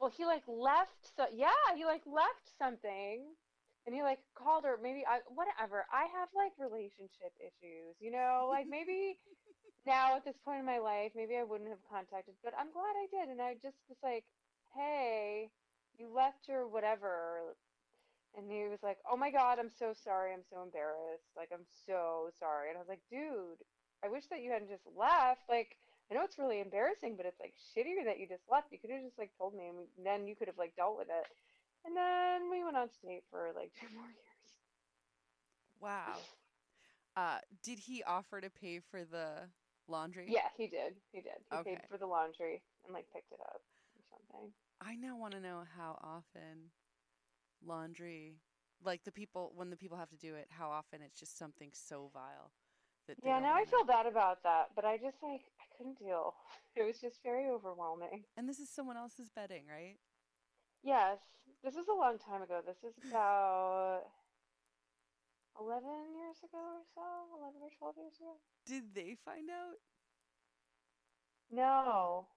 well 0.00 0.10
he 0.10 0.24
like 0.24 0.42
left 0.48 1.12
so 1.16 1.26
yeah, 1.34 1.52
he 1.76 1.84
like 1.84 2.02
left 2.06 2.48
something 2.58 3.36
and 3.84 3.94
he 3.94 4.02
like 4.02 4.20
called 4.34 4.64
her 4.64 4.78
maybe 4.82 5.04
I 5.06 5.20
whatever. 5.28 5.84
I 5.92 6.08
have 6.16 6.28
like 6.34 6.52
relationship 6.58 7.36
issues, 7.38 7.94
you 8.00 8.10
know? 8.10 8.48
Like 8.50 8.66
maybe 8.70 9.18
now 9.86 10.16
at 10.16 10.24
this 10.24 10.36
point 10.44 10.60
in 10.60 10.66
my 10.66 10.78
life, 10.78 11.12
maybe 11.14 11.36
I 11.36 11.44
wouldn't 11.44 11.68
have 11.70 11.84
contacted, 11.90 12.34
but 12.42 12.54
I'm 12.58 12.72
glad 12.72 12.94
I 12.96 13.06
did 13.12 13.28
and 13.28 13.40
I 13.40 13.54
just 13.62 13.78
was 13.88 13.98
like, 14.02 14.24
"Hey, 14.74 15.50
you 15.98 16.08
left 16.08 16.48
your 16.48 16.66
whatever." 16.68 17.54
And 18.36 18.50
he 18.50 18.68
was 18.68 18.82
like, 18.82 18.98
"Oh 19.10 19.16
my 19.16 19.30
god, 19.30 19.58
I'm 19.58 19.70
so 19.70 19.92
sorry. 19.92 20.32
I'm 20.32 20.44
so 20.50 20.62
embarrassed. 20.62 21.32
Like 21.36 21.50
I'm 21.52 21.66
so 21.86 22.30
sorry." 22.38 22.68
And 22.70 22.76
I 22.76 22.80
was 22.80 22.88
like, 22.88 23.02
"Dude, 23.10 23.62
I 24.04 24.08
wish 24.08 24.26
that 24.30 24.42
you 24.42 24.50
hadn't 24.50 24.70
just 24.70 24.86
left. 24.96 25.42
Like, 25.48 25.76
I 26.10 26.14
know 26.14 26.22
it's 26.24 26.38
really 26.38 26.60
embarrassing, 26.60 27.16
but 27.16 27.26
it's 27.26 27.40
like 27.40 27.54
shittier 27.58 28.04
that 28.06 28.18
you 28.18 28.26
just 28.28 28.46
left. 28.50 28.70
You 28.70 28.78
could 28.78 28.90
have 28.90 29.02
just 29.02 29.18
like 29.18 29.30
told 29.36 29.54
me, 29.54 29.68
and 29.68 29.76
we, 29.76 29.84
then 30.02 30.26
you 30.26 30.36
could 30.36 30.48
have 30.48 30.58
like 30.58 30.76
dealt 30.76 30.96
with 30.96 31.08
it. 31.08 31.26
And 31.84 31.96
then 31.96 32.50
we 32.50 32.64
went 32.64 32.76
on 32.76 32.88
to 32.88 33.00
date 33.06 33.24
for 33.30 33.50
like 33.54 33.72
two 33.80 33.90
more 33.94 34.06
years. 34.06 34.48
Wow. 35.80 36.18
Uh, 37.16 37.38
did 37.62 37.78
he 37.78 38.02
offer 38.04 38.40
to 38.40 38.50
pay 38.50 38.80
for 38.80 39.04
the 39.04 39.50
laundry? 39.88 40.26
Yeah, 40.28 40.48
he 40.56 40.66
did. 40.66 40.94
He 41.12 41.20
did. 41.20 41.42
He 41.50 41.56
paid 41.64 41.80
for 41.90 41.98
the 41.98 42.06
laundry 42.06 42.62
and 42.84 42.94
like 42.94 43.06
picked 43.12 43.32
it 43.32 43.40
up 43.40 43.60
or 43.96 44.02
something. 44.10 44.52
I 44.80 44.94
now 44.94 45.16
want 45.16 45.34
to 45.34 45.40
know 45.40 45.62
how 45.76 45.98
often 46.00 46.70
laundry, 47.66 48.36
like 48.84 49.02
the 49.04 49.10
people 49.10 49.52
when 49.56 49.70
the 49.70 49.76
people 49.76 49.98
have 49.98 50.10
to 50.10 50.16
do 50.16 50.36
it, 50.36 50.46
how 50.50 50.70
often 50.70 51.00
it's 51.02 51.18
just 51.18 51.36
something 51.36 51.70
so 51.72 52.10
vile 52.14 52.52
that 53.08 53.16
Yeah, 53.24 53.40
now 53.40 53.54
I 53.54 53.64
feel 53.64 53.84
bad 53.84 54.06
about 54.06 54.42
that, 54.44 54.70
but 54.76 54.84
I 54.84 54.96
just 54.96 55.18
like 55.22 55.42
I 55.60 55.66
couldn't 55.76 55.98
deal. 55.98 56.34
It 56.76 56.86
was 56.86 57.00
just 57.00 57.18
very 57.24 57.50
overwhelming. 57.50 58.22
And 58.36 58.48
this 58.48 58.60
is 58.60 58.70
someone 58.70 58.96
else's 58.96 59.30
bedding, 59.34 59.64
right? 59.66 59.96
Yes, 60.84 61.18
this 61.64 61.74
was 61.74 61.88
a 61.88 61.92
long 61.98 62.18
time 62.18 62.40
ago. 62.40 62.60
This 62.64 62.78
is 62.86 62.94
about 63.10 64.02
11 65.58 65.82
years 66.14 66.38
ago 66.44 66.58
or 66.58 66.86
so, 66.94 67.02
11 67.42 67.58
or 67.62 67.70
12 67.78 67.94
years 67.98 68.14
ago. 68.20 68.38
Did 68.64 68.94
they 68.94 69.16
find 69.24 69.50
out? 69.50 69.82
No, 71.50 72.28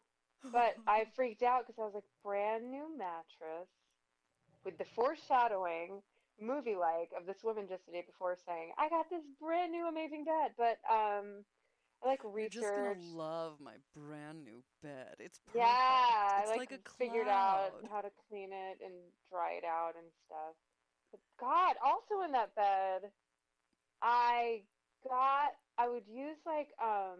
but 0.52 0.76
I 0.88 1.06
freaked 1.16 1.44
out 1.44 1.68
because 1.68 1.78
I 1.80 1.86
was 1.86 1.94
like, 1.94 2.10
brand 2.24 2.72
new 2.72 2.98
mattress 2.98 3.70
with 4.66 4.78
the 4.78 4.86
foreshadowing, 4.86 6.02
movie 6.42 6.76
like, 6.76 7.12
of 7.18 7.26
this 7.26 7.44
woman 7.44 7.68
just 7.68 7.86
the 7.86 7.92
day 7.94 8.04
before 8.06 8.36
saying, 8.46 8.74
I 8.78 8.90
got 8.90 9.10
this 9.10 9.24
brand 9.40 9.72
new 9.72 9.88
amazing 9.88 10.26
bed. 10.26 10.52
But 10.58 10.80
um, 10.90 11.46
I 12.04 12.08
like 12.08 12.22
You're 12.24 12.50
just 12.50 12.76
gonna 12.76 12.96
love 13.18 13.60
my 13.60 13.76
brand 13.96 14.44
new 14.44 14.64
bed. 14.82 15.16
It's 15.20 15.40
perfect. 15.40 15.56
Yeah, 15.56 15.68
it's 15.68 16.46
I 16.46 16.46
like, 16.48 16.72
like, 16.72 16.72
a 16.72 16.78
figured 16.98 17.28
out 17.28 17.72
how 17.90 18.02
to 18.02 18.10
clean 18.30 18.52
it 18.54 18.80
and 18.84 18.94
dry 19.30 19.54
it 19.54 19.64
out 19.66 19.94
and 19.96 20.08
stuff. 20.26 20.56
But 21.12 21.22
God, 21.40 21.76
also 21.84 22.22
in 22.26 22.32
that 22.32 22.56
bed, 22.56 23.12
I 24.02 24.64
got 25.08 25.52
I 25.78 25.88
would 25.90 26.08
use 26.08 26.38
like 26.46 26.70
um 26.82 27.20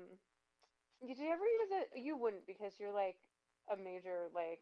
you 1.02 1.10
did 1.16 1.18
you 1.20 1.30
ever 1.32 1.46
use 1.46 1.70
it 1.72 1.90
you 2.00 2.18
wouldn't 2.18 2.46
because 2.48 2.74
you're 2.80 2.94
like 2.94 3.18
a 3.72 3.78
major 3.78 4.30
like 4.34 4.62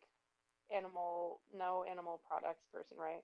animal 0.76 1.42
no 1.54 1.84
animal 1.90 2.22
products 2.28 2.66
person, 2.72 2.98
right? 2.98 3.24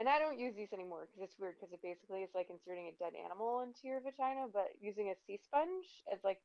And 0.00 0.08
I 0.08 0.16
don't 0.18 0.40
use 0.40 0.56
these 0.56 0.72
anymore 0.72 1.04
because 1.06 1.20
it's 1.28 1.36
weird 1.36 1.60
because 1.60 1.76
it 1.76 1.84
basically 1.84 2.24
is 2.24 2.32
like 2.32 2.48
inserting 2.48 2.88
a 2.88 2.96
dead 2.96 3.12
animal 3.12 3.60
into 3.60 3.84
your 3.84 4.00
vagina, 4.00 4.48
but 4.48 4.72
using 4.80 5.12
a 5.12 5.16
sea 5.28 5.36
sponge 5.36 6.00
as 6.08 6.24
like 6.24 6.40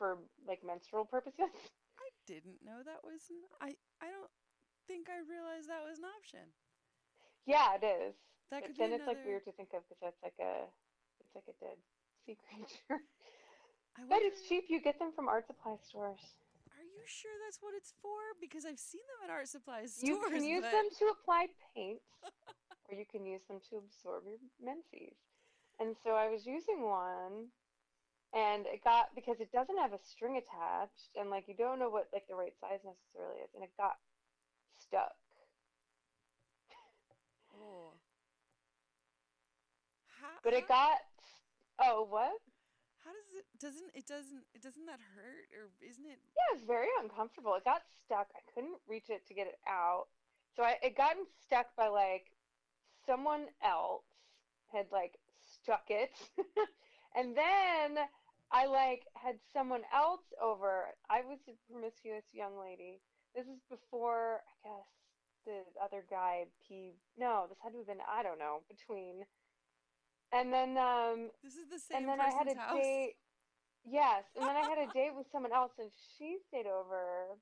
for 0.00 0.16
like 0.48 0.64
menstrual 0.64 1.04
purposes. 1.04 1.52
I 2.00 2.08
didn't 2.24 2.64
know 2.64 2.80
that 2.80 3.04
was. 3.04 3.28
An, 3.28 3.36
I 3.60 3.76
I 4.00 4.08
don't 4.08 4.32
think 4.88 5.12
I 5.12 5.20
realized 5.28 5.68
that 5.68 5.84
was 5.84 6.00
an 6.00 6.08
option. 6.08 6.48
Yeah, 7.44 7.76
it 7.76 7.84
is. 7.84 8.16
That 8.48 8.64
But 8.64 8.72
could 8.72 8.76
be 8.76 8.80
then 8.80 8.92
it's 8.96 9.04
like 9.06 9.20
weird 9.28 9.44
to 9.44 9.52
think 9.52 9.76
of 9.76 9.84
because 9.84 10.00
that's 10.00 10.22
like 10.24 10.40
a 10.40 10.64
it's 11.20 11.36
like 11.36 11.44
a 11.52 11.56
dead 11.60 11.76
sea 12.24 12.40
creature. 12.48 13.04
I 14.00 14.08
but 14.08 14.24
it's 14.24 14.40
cheap. 14.48 14.72
You 14.72 14.80
get 14.80 14.96
them 14.96 15.12
from 15.12 15.28
art 15.28 15.44
supply 15.46 15.76
stores. 15.84 16.24
Are 16.72 16.86
you 16.88 17.04
sure 17.04 17.36
that's 17.44 17.60
what 17.60 17.76
it's 17.76 17.92
for? 18.00 18.16
Because 18.40 18.64
I've 18.64 18.80
seen 18.80 19.04
them 19.04 19.28
at 19.28 19.30
art 19.36 19.52
supply 19.52 19.84
stores. 19.84 20.00
You 20.00 20.16
can 20.32 20.40
use 20.48 20.64
but- 20.64 20.72
them 20.72 20.88
to 20.96 21.04
apply 21.12 21.52
paint, 21.76 22.00
or 22.90 22.98
you 22.98 23.06
can 23.06 23.24
use 23.24 23.42
them 23.48 23.60
to 23.70 23.78
absorb 23.78 24.24
your 24.26 24.42
menses. 24.58 25.16
And 25.78 25.96
so 26.02 26.10
I 26.10 26.28
was 26.28 26.44
using 26.44 26.82
one, 26.82 27.48
and 28.34 28.66
it 28.66 28.84
got 28.84 29.14
because 29.14 29.40
it 29.40 29.52
doesn't 29.52 29.78
have 29.78 29.92
a 29.92 29.98
string 29.98 30.36
attached, 30.36 31.14
and 31.16 31.30
like 31.30 31.48
you 31.48 31.54
don't 31.54 31.78
know 31.78 31.88
what 31.88 32.08
like 32.12 32.26
the 32.28 32.34
right 32.34 32.52
size 32.60 32.84
necessarily 32.84 33.40
is, 33.40 33.50
and 33.54 33.64
it 33.64 33.72
got 33.78 33.96
stuck. 34.76 35.16
Oh. 37.56 37.94
How, 40.20 40.36
But 40.44 40.52
it 40.52 40.68
got 40.68 41.00
oh 41.80 42.06
what? 42.10 42.36
How 43.00 43.16
does 43.16 43.32
it? 43.40 43.46
Doesn't 43.56 43.88
it? 43.96 44.04
Doesn't 44.04 44.44
it? 44.52 44.60
Doesn't 44.60 44.84
that 44.84 45.00
hurt? 45.16 45.48
Or 45.56 45.72
isn't 45.80 46.04
it? 46.04 46.20
Yeah, 46.36 46.48
it's 46.52 46.66
very 46.66 46.92
uncomfortable. 47.00 47.54
It 47.56 47.64
got 47.64 47.80
stuck. 48.04 48.28
I 48.36 48.44
couldn't 48.52 48.76
reach 48.86 49.08
it 49.08 49.26
to 49.28 49.34
get 49.34 49.46
it 49.46 49.56
out. 49.64 50.12
So 50.54 50.62
I 50.62 50.76
it 50.82 50.96
gotten 50.96 51.24
stuck 51.40 51.72
by 51.76 51.88
like 51.88 52.28
someone 53.10 53.46
else 53.64 54.04
had 54.72 54.86
like 54.92 55.18
stuck 55.62 55.84
it. 55.88 56.10
and 57.16 57.36
then 57.36 58.04
I 58.52 58.66
like 58.66 59.02
had 59.14 59.36
someone 59.52 59.82
else 59.94 60.22
over. 60.40 60.94
I 61.10 61.22
was 61.26 61.38
a 61.48 61.54
promiscuous 61.70 62.24
young 62.32 62.58
lady. 62.58 63.00
This 63.34 63.46
is 63.46 63.60
before 63.68 64.40
I 64.64 64.68
guess 64.68 64.86
the 65.46 65.82
other 65.82 66.04
guy 66.08 66.44
P 66.66 66.92
no, 67.18 67.46
this 67.48 67.58
had 67.62 67.72
to 67.72 67.78
have 67.78 67.86
been 67.86 68.04
I 68.06 68.22
don't 68.22 68.38
know, 68.38 68.62
between 68.68 69.24
and 70.32 70.52
then 70.52 70.78
um 70.78 71.30
This 71.42 71.54
is 71.54 71.68
the 71.70 71.78
same 71.78 72.00
and 72.00 72.08
then 72.08 72.20
I 72.20 72.30
had 72.30 72.46
a 72.46 72.54
house. 72.54 72.74
date. 72.76 73.14
Yes, 73.84 74.24
and 74.36 74.46
then 74.46 74.56
I 74.56 74.60
had 74.68 74.78
a 74.78 74.92
date 74.94 75.14
with 75.16 75.26
someone 75.32 75.52
else, 75.52 75.72
and 75.78 75.90
she 76.18 76.36
stayed 76.48 76.66
over, 76.66 77.40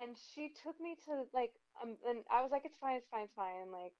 and 0.00 0.16
she 0.16 0.50
took 0.64 0.80
me 0.80 0.96
to 1.04 1.24
like, 1.34 1.52
um, 1.82 1.96
and 2.08 2.24
I 2.32 2.40
was 2.40 2.50
like, 2.50 2.64
it's 2.64 2.78
fine, 2.80 2.96
it's 2.96 3.08
fine, 3.10 3.24
it's 3.24 3.34
fine. 3.36 3.60
And 3.62 3.70
like, 3.70 3.92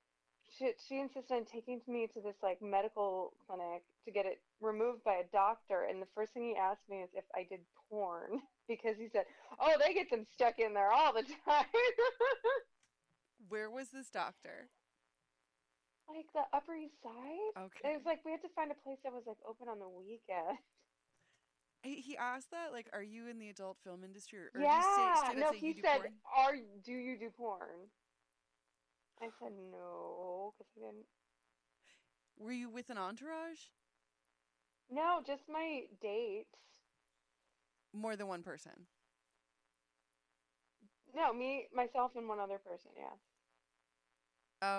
she 0.57 0.73
she 0.89 1.01
insisted 1.01 1.35
on 1.35 1.45
taking 1.45 1.81
me 1.89 2.07
to 2.15 2.21
this 2.21 2.37
like 2.43 2.61
medical 2.61 3.33
clinic 3.47 3.83
to 4.05 4.11
get 4.11 4.27
it 4.27 4.41
removed 4.61 5.05
by 5.05 5.15
a 5.15 5.25
doctor. 5.33 5.87
And 5.89 6.01
the 6.01 6.07
first 6.15 6.33
thing 6.33 6.43
he 6.43 6.57
asked 6.57 6.89
me 6.89 6.99
is 6.99 7.11
if 7.15 7.25
I 7.35 7.47
did 7.49 7.61
porn 7.89 8.41
because 8.69 8.97
he 8.99 9.09
said, 9.13 9.25
oh, 9.61 9.75
they 9.85 9.95
get 9.95 10.11
them 10.11 10.27
stuck 10.33 10.59
in 10.59 10.75
there 10.75 10.93
all 10.93 11.13
the 11.13 11.23
time. 11.45 11.67
Where 13.49 13.71
was 13.71 13.89
this 13.89 14.11
doctor? 14.11 14.69
like 16.09 16.27
the 16.35 16.45
Upper 16.53 16.75
East 16.75 17.01
Side. 17.03 17.53
Okay. 17.57 17.95
It 17.95 17.97
was 17.97 18.05
like 18.05 18.21
we 18.25 18.33
had 18.33 18.43
to 18.43 18.53
find 18.55 18.71
a 18.71 18.79
place 18.85 18.99
that 19.05 19.13
was 19.13 19.23
like 19.27 19.39
open 19.49 19.69
on 19.69 19.79
the 19.79 19.89
weekend. 19.89 20.59
He, 21.83 22.17
asked 22.17 22.53
that, 22.53 22.71
like, 22.71 22.87
are 22.93 23.03
you 23.03 23.27
in 23.27 23.41
the 23.41 23.49
adult 23.49 23.77
film 23.83 24.05
industry? 24.05 24.39
Or, 24.39 24.51
or 24.55 24.63
yeah, 24.63 24.79
just 24.79 24.95
say, 24.95 25.33
straight 25.33 25.41
no, 25.41 25.51
he 25.51 25.75
said, 25.83 25.99
porn? 25.99 26.13
"Are 26.37 26.55
do 26.85 26.93
you 26.93 27.19
do 27.19 27.31
porn?" 27.31 27.91
I 29.23 29.29
said 29.39 29.53
no 29.71 30.53
because 30.59 30.73
I 30.77 30.81
didn't. 30.81 31.07
Were 32.39 32.53
you 32.53 32.69
with 32.69 32.91
an 32.91 32.99
entourage? 32.99 33.71
No, 34.91 35.21
just 35.25 35.45
my 35.49 35.85
dates. 36.01 36.59
More 37.95 38.17
than 38.17 38.27
one 38.27 38.43
person. 38.43 38.73
No, 41.15 41.33
me, 41.33 41.67
myself, 41.75 42.13
and 42.17 42.29
one 42.29 42.41
other 42.41 42.59
person. 42.59 42.91
Yeah. 42.97 43.13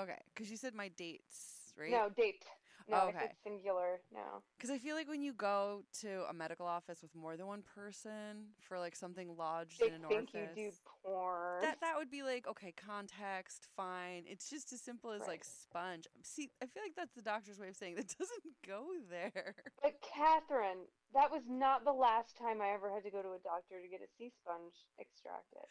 Okay, 0.04 0.20
because 0.34 0.50
you 0.50 0.58
said 0.58 0.74
my 0.74 0.90
dates, 0.90 1.74
right? 1.78 1.92
No, 1.92 2.10
date. 2.10 2.44
No, 2.88 3.08
Okay. 3.08 3.18
said 3.20 3.32
singular. 3.44 4.02
No. 4.14 4.44
Because 4.58 4.70
I 4.70 4.78
feel 4.78 4.96
like 4.96 5.08
when 5.08 5.22
you 5.22 5.34
go 5.34 5.84
to 6.02 6.26
a 6.30 6.34
medical 6.34 6.66
office 6.66 7.02
with 7.02 7.16
more 7.16 7.38
than 7.38 7.48
one 7.48 7.62
person 7.64 8.48
for 8.60 8.80
like 8.80 8.96
something 8.96 9.36
lodged 9.38 9.80
They 9.80 9.88
in 9.88 9.94
an 9.94 10.02
think 10.04 10.34
orifice, 10.36 10.58
you 10.58 10.72
do 10.72 10.78
porn. 11.04 11.62
that 11.62 11.80
that 11.82 11.98
would 11.98 12.10
be 12.10 12.24
like 12.24 12.48
okay, 12.48 12.74
context, 12.74 13.68
fine. 13.76 14.24
It's 14.28 14.50
just 14.50 14.74
as 14.74 14.82
simple 14.82 15.12
as 15.12 15.22
like 15.28 15.44
sponge. 15.44 16.08
See, 16.24 16.52
I 16.62 16.66
feel 16.68 16.84
like 16.84 16.96
that's 16.96 17.14
the 17.16 17.22
doctor's 17.22 17.60
way 17.60 17.70
of 17.70 17.76
saying 17.76 17.96
that 17.96 18.08
doesn't 18.20 18.44
go 18.66 18.86
there. 19.10 19.56
But 19.82 19.94
Catherine, 20.02 20.86
that 21.14 21.32
was 21.32 21.44
not 21.50 21.84
the 21.86 21.92
last 21.94 22.38
time 22.38 22.62
I 22.62 22.70
ever 22.74 22.94
had 22.94 23.04
to 23.04 23.12
go 23.12 23.22
to 23.22 23.30
a 23.30 23.40
doctor 23.44 23.82
to 23.82 23.88
get 23.90 24.02
a 24.02 24.08
sea 24.18 24.32
sponge 24.42 24.76
extracted. 25.00 25.64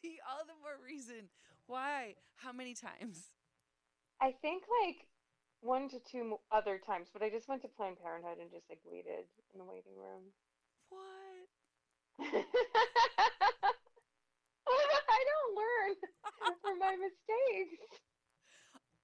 See, 0.00 0.18
all 0.28 0.44
the 0.46 0.56
more 0.62 0.76
reason 0.84 1.28
why. 1.66 2.14
How 2.36 2.52
many 2.52 2.74
times? 2.74 3.28
I 4.20 4.32
think 4.40 4.64
like 4.82 5.06
one 5.60 5.88
to 5.90 5.98
two 6.00 6.36
other 6.50 6.80
times, 6.84 7.08
but 7.12 7.22
I 7.22 7.30
just 7.30 7.48
went 7.48 7.62
to 7.62 7.68
Planned 7.68 8.00
Parenthood 8.02 8.38
and 8.40 8.50
just 8.50 8.68
like 8.68 8.80
waited 8.84 9.26
in 9.52 9.58
the 9.58 9.64
waiting 9.64 9.96
room. 9.96 10.32
What? 10.88 11.48
I 14.70 15.20
don't 15.26 15.52
learn 15.56 15.96
from 16.62 16.78
my 16.78 16.96
mistakes. 16.96 17.80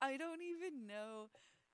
I 0.01 0.17
don't 0.17 0.43
even 0.43 0.87
know. 0.87 1.31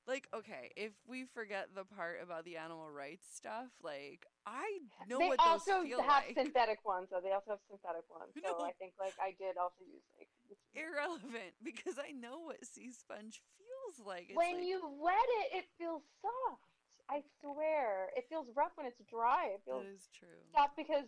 Like, 0.06 0.26
okay, 0.34 0.74
if 0.74 0.90
we 1.06 1.26
forget 1.30 1.68
the 1.78 1.84
part 1.84 2.18
about 2.22 2.44
the 2.44 2.56
animal 2.56 2.90
rights 2.90 3.22
stuff, 3.30 3.70
like 3.82 4.26
I 4.46 4.82
know 5.08 5.18
they 5.18 5.28
what 5.28 5.38
also 5.38 5.86
those 5.86 5.86
feel 5.86 5.98
like. 5.98 6.06
They 6.06 6.12
also 6.12 6.34
have 6.34 6.34
synthetic 6.34 6.80
ones, 6.84 7.08
though. 7.10 7.22
They 7.22 7.30
also 7.30 7.54
have 7.54 7.62
synthetic 7.70 8.10
ones. 8.10 8.34
So 8.42 8.58
No. 8.58 8.64
I 8.66 8.74
think 8.82 8.98
like 8.98 9.14
I 9.22 9.38
did 9.38 9.54
also 9.54 9.86
use 9.86 10.02
like. 10.18 10.26
Irrelevant 10.74 11.54
because 11.62 11.98
I 12.02 12.10
know 12.10 12.40
what 12.50 12.64
sea 12.66 12.90
sponge 12.90 13.42
feels 13.60 13.71
like. 14.00 14.28
It's 14.28 14.36
when 14.36 14.56
like, 14.56 14.66
you 14.66 14.80
wet 15.00 15.28
it, 15.44 15.58
it 15.58 15.64
feels 15.78 16.02
soft. 16.20 16.62
I 17.10 17.20
swear, 17.40 18.08
it 18.16 18.24
feels 18.28 18.48
rough 18.56 18.72
when 18.76 18.86
it's 18.86 19.02
dry. 19.10 19.52
It 19.52 19.60
feels 19.64 19.84
that 19.84 19.92
is 19.92 20.08
true. 20.14 20.40
soft 20.54 20.76
because 20.76 21.04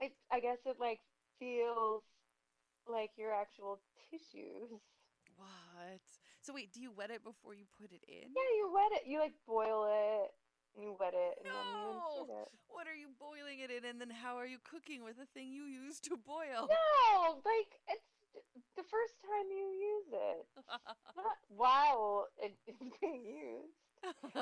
it. 0.00 0.12
I 0.32 0.40
guess 0.40 0.58
it 0.64 0.76
like 0.80 1.00
feels 1.38 2.02
like 2.88 3.10
your 3.16 3.32
actual 3.32 3.80
tissues. 4.10 4.80
What? 5.36 6.02
So 6.42 6.54
wait, 6.54 6.72
do 6.72 6.80
you 6.80 6.90
wet 6.90 7.10
it 7.10 7.22
before 7.22 7.54
you 7.54 7.64
put 7.80 7.92
it 7.92 8.02
in? 8.08 8.32
Yeah, 8.32 8.50
you 8.56 8.72
wet 8.74 8.92
it. 8.92 9.06
You 9.06 9.20
like 9.20 9.34
boil 9.46 9.86
it. 9.86 10.30
And 10.76 10.84
you 10.84 10.94
wet 11.00 11.14
it, 11.14 11.34
and 11.42 11.50
then 11.50 11.66
you 11.74 11.98
No! 11.98 12.30
it. 12.30 12.48
What 12.68 12.86
are 12.86 12.94
you 12.94 13.10
boiling 13.18 13.58
it 13.58 13.74
in, 13.74 13.84
and 13.84 14.00
then 14.00 14.10
how 14.10 14.38
are 14.38 14.46
you 14.46 14.58
cooking 14.62 15.02
with 15.02 15.18
the 15.18 15.26
thing 15.26 15.50
you 15.50 15.64
used 15.64 16.04
to 16.04 16.16
boil? 16.16 16.70
No, 16.70 17.42
like 17.42 17.74
it's 17.90 18.06
the 18.76 18.84
first 18.84 19.14
time 19.22 19.46
you 19.50 19.66
use 19.74 20.10
it. 20.12 20.46
Not 21.16 21.36
while 21.48 22.28
it 22.38 22.54
is 22.68 22.76
being 23.00 23.24
used. 23.26 23.74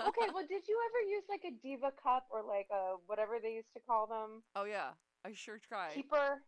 Okay, 0.07 0.29
well, 0.33 0.45
did 0.49 0.63
you 0.69 0.79
ever 0.89 1.01
use 1.11 1.25
like 1.29 1.45
a 1.45 1.55
diva 1.63 1.93
cup 2.03 2.27
or 2.31 2.43
like 2.43 2.69
a 2.71 2.97
whatever 3.07 3.39
they 3.43 3.55
used 3.55 3.73
to 3.75 3.81
call 3.87 4.07
them 4.07 4.43
oh 4.55 4.65
yeah, 4.65 4.91
I 5.25 5.33
sure 5.35 5.59
tried. 5.59 5.95
keeper? 5.95 6.43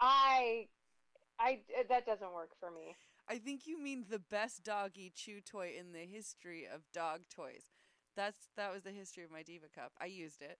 I, 0.00 0.68
I 1.40 1.60
that 1.88 2.06
doesn't 2.06 2.32
work 2.32 2.50
for 2.60 2.70
me. 2.70 2.96
I 3.28 3.38
think 3.38 3.66
you 3.66 3.78
mean 3.78 4.04
the 4.08 4.18
best 4.18 4.64
doggy 4.64 5.10
chew 5.14 5.40
toy 5.40 5.74
in 5.78 5.92
the 5.92 6.00
history 6.06 6.66
of 6.66 6.90
dog 6.92 7.22
toys. 7.30 7.64
That's 8.16 8.48
that 8.56 8.72
was 8.72 8.82
the 8.82 8.90
history 8.90 9.24
of 9.24 9.30
my 9.30 9.42
diva 9.42 9.68
cup. 9.68 9.92
I 10.00 10.06
used 10.06 10.42
it, 10.42 10.58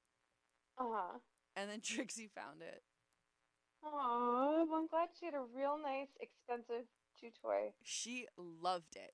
Uh 0.79 0.85
huh. 0.91 1.19
and 1.57 1.71
then 1.71 1.81
Trixie 1.85 2.29
found 2.29 2.63
it. 2.63 2.83
Oh, 3.85 4.67
well, 4.71 4.81
I'm 4.81 4.87
glad 4.89 5.09
she 5.19 5.27
had 5.27 5.35
a 5.35 5.43
real 5.55 5.79
nice, 5.83 6.09
expensive 6.21 6.87
chew 7.19 7.31
toy. 7.43 7.73
She 7.83 8.27
loved 8.37 8.97
it. 8.97 9.13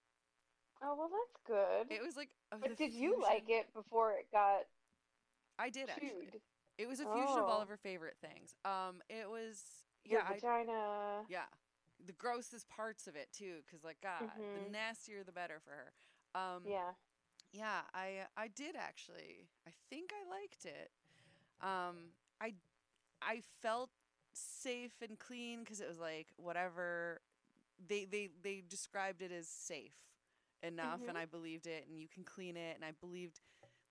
Oh 0.82 0.94
well, 0.96 1.08
that's 1.10 1.40
good. 1.46 1.94
It 1.94 2.02
was 2.04 2.16
like. 2.16 2.28
but 2.50 2.70
the 2.70 2.74
did 2.76 2.92
you 2.92 3.16
like 3.22 3.44
it 3.48 3.72
before 3.72 4.12
it 4.12 4.26
got 4.32 4.66
I 5.58 5.70
did 5.70 5.88
actually. 5.88 6.28
It 6.78 6.86
was 6.86 7.00
a 7.00 7.06
fusion 7.06 7.38
of 7.38 7.48
all 7.48 7.60
Oh. 7.60 7.62
of 7.62 7.68
her 7.68 7.78
favorite 7.78 8.16
things. 8.20 8.54
Um, 8.64 9.00
it 9.08 9.28
was 9.30 9.62
Your 10.04 10.20
yeah, 10.20 10.26
I, 10.28 10.34
vagina. 10.34 11.24
yeah, 11.30 11.48
the 12.06 12.12
grossest 12.12 12.68
parts 12.68 13.06
of 13.06 13.16
it 13.16 13.32
too, 13.32 13.62
because 13.64 13.82
like 13.84 14.00
God, 14.02 14.28
the 14.36 14.60
Mhm. 14.60 14.70
nastier 14.70 15.24
the 15.24 15.32
better 15.32 15.60
for 15.60 15.70
her. 15.70 15.92
Um, 16.34 16.62
Yeah. 16.66 16.92
Yeah, 17.52 17.80
I 17.94 18.26
I 18.36 18.48
did 18.48 18.76
actually. 18.76 19.48
I 19.66 19.70
think 19.88 20.12
I 20.12 20.28
liked 20.28 20.66
it. 20.66 20.90
Um, 21.62 22.12
I 22.38 22.54
I 23.22 23.40
felt 23.62 23.88
safe 24.36 24.94
and 25.02 25.18
clean 25.18 25.60
because 25.60 25.80
it 25.80 25.88
was 25.88 25.98
like 25.98 26.28
whatever 26.36 27.20
they 27.88 28.04
they 28.04 28.30
they 28.42 28.62
described 28.68 29.22
it 29.22 29.32
as 29.32 29.48
safe 29.48 29.94
enough, 30.62 31.00
Mhm. 31.02 31.08
and 31.10 31.18
I 31.18 31.26
believed 31.26 31.66
it. 31.66 31.86
And 31.88 31.98
you 31.98 32.08
can 32.08 32.24
clean 32.24 32.56
it, 32.56 32.74
and 32.76 32.84
I 32.84 32.92
believed, 32.92 33.40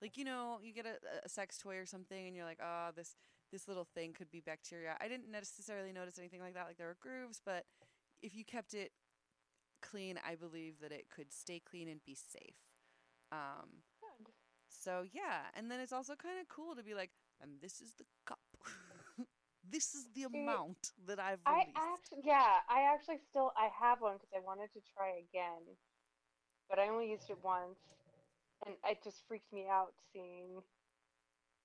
like 0.01 0.17
you 0.17 0.25
know, 0.25 0.59
you 0.63 0.73
get 0.73 0.85
a, 0.85 0.97
a 1.25 1.29
sex 1.29 1.57
toy 1.57 1.77
or 1.77 1.85
something, 1.85 2.27
and 2.27 2.35
you're 2.35 2.45
like, 2.45 2.61
oh, 2.61 2.91
this 2.95 3.15
this 3.51 3.67
little 3.67 3.85
thing 3.85 4.13
could 4.13 4.31
be 4.31 4.41
bacteria. 4.41 4.97
I 4.99 5.07
didn't 5.07 5.29
necessarily 5.31 5.93
notice 5.93 6.17
anything 6.19 6.41
like 6.41 6.53
that. 6.55 6.65
Like 6.67 6.77
there 6.77 6.87
were 6.87 6.97
grooves, 6.99 7.39
but 7.45 7.65
if 8.21 8.33
you 8.35 8.43
kept 8.43 8.73
it 8.73 8.91
clean, 9.81 10.19
I 10.25 10.35
believe 10.35 10.79
that 10.81 10.91
it 10.91 11.09
could 11.09 11.31
stay 11.31 11.59
clean 11.59 11.87
and 11.87 12.03
be 12.03 12.15
safe. 12.15 12.57
Um, 13.31 13.83
so 14.69 15.05
yeah, 15.13 15.51
and 15.53 15.69
then 15.69 15.79
it's 15.79 15.93
also 15.93 16.15
kind 16.15 16.39
of 16.39 16.47
cool 16.49 16.75
to 16.75 16.83
be 16.83 16.93
like, 16.95 17.11
and 17.41 17.61
this 17.61 17.81
is 17.81 17.93
the 17.95 18.05
cup. 18.25 18.39
This 19.71 19.93
is 19.95 20.07
the 20.15 20.23
amount 20.23 20.91
that 21.07 21.19
I've 21.19 21.39
I 21.45 21.65
released. 21.65 21.77
actually, 21.77 22.21
yeah, 22.25 22.61
I 22.69 22.81
actually 22.93 23.19
still 23.29 23.51
I 23.57 23.69
have 23.79 24.01
one 24.01 24.15
because 24.15 24.33
I 24.35 24.39
wanted 24.39 24.71
to 24.73 24.81
try 24.95 25.21
again, 25.29 25.63
but 26.69 26.79
I 26.79 26.89
only 26.89 27.09
used 27.09 27.29
it 27.29 27.37
once, 27.43 27.79
and 28.65 28.75
it 28.89 29.03
just 29.03 29.23
freaked 29.27 29.51
me 29.53 29.67
out 29.69 29.93
seeing 30.13 30.61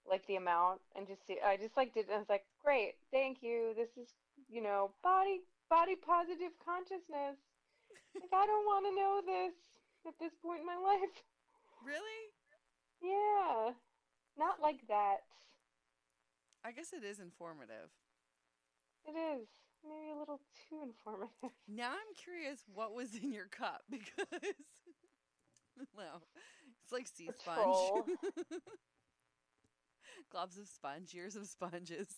like 0.08 0.26
the 0.26 0.36
amount 0.36 0.80
and 0.96 1.06
just 1.06 1.26
see 1.26 1.36
I 1.44 1.56
just 1.56 1.76
like 1.76 1.92
did 1.94 2.06
and 2.06 2.16
I 2.16 2.18
was 2.18 2.28
like, 2.28 2.44
Great, 2.64 2.94
thank 3.12 3.42
you. 3.42 3.72
This 3.76 3.90
is 4.00 4.08
you 4.48 4.62
know, 4.62 4.90
body 5.02 5.40
body 5.68 5.94
positive 5.94 6.52
consciousness. 6.64 7.38
like 8.14 8.32
I 8.32 8.46
don't 8.46 8.66
wanna 8.66 8.94
know 8.96 9.20
this 9.24 9.54
at 10.06 10.14
this 10.18 10.32
point 10.42 10.60
in 10.60 10.66
my 10.66 10.76
life. 10.76 11.22
Really? 11.84 12.20
Yeah. 13.02 13.72
Not 14.38 14.60
like 14.60 14.86
that. 14.88 15.24
I 16.64 16.72
guess 16.72 16.92
it 16.92 17.04
is 17.04 17.18
informative. 17.20 17.90
It 19.06 19.12
is. 19.16 19.48
Maybe 19.82 20.10
a 20.14 20.18
little 20.18 20.40
too 20.68 20.80
informative. 20.82 21.32
Now 21.68 21.90
I'm 21.92 22.14
curious 22.16 22.60
what 22.74 22.94
was 22.94 23.14
in 23.14 23.32
your 23.32 23.46
cup 23.46 23.82
because 23.90 24.26
well, 25.96 26.22
it's 26.84 26.92
like 26.92 27.06
sea 27.08 27.30
sponge. 27.40 28.02
Globs 30.34 30.60
of 30.60 30.68
sponge, 30.68 31.14
years 31.14 31.36
of 31.36 31.46
sponges, 31.46 32.08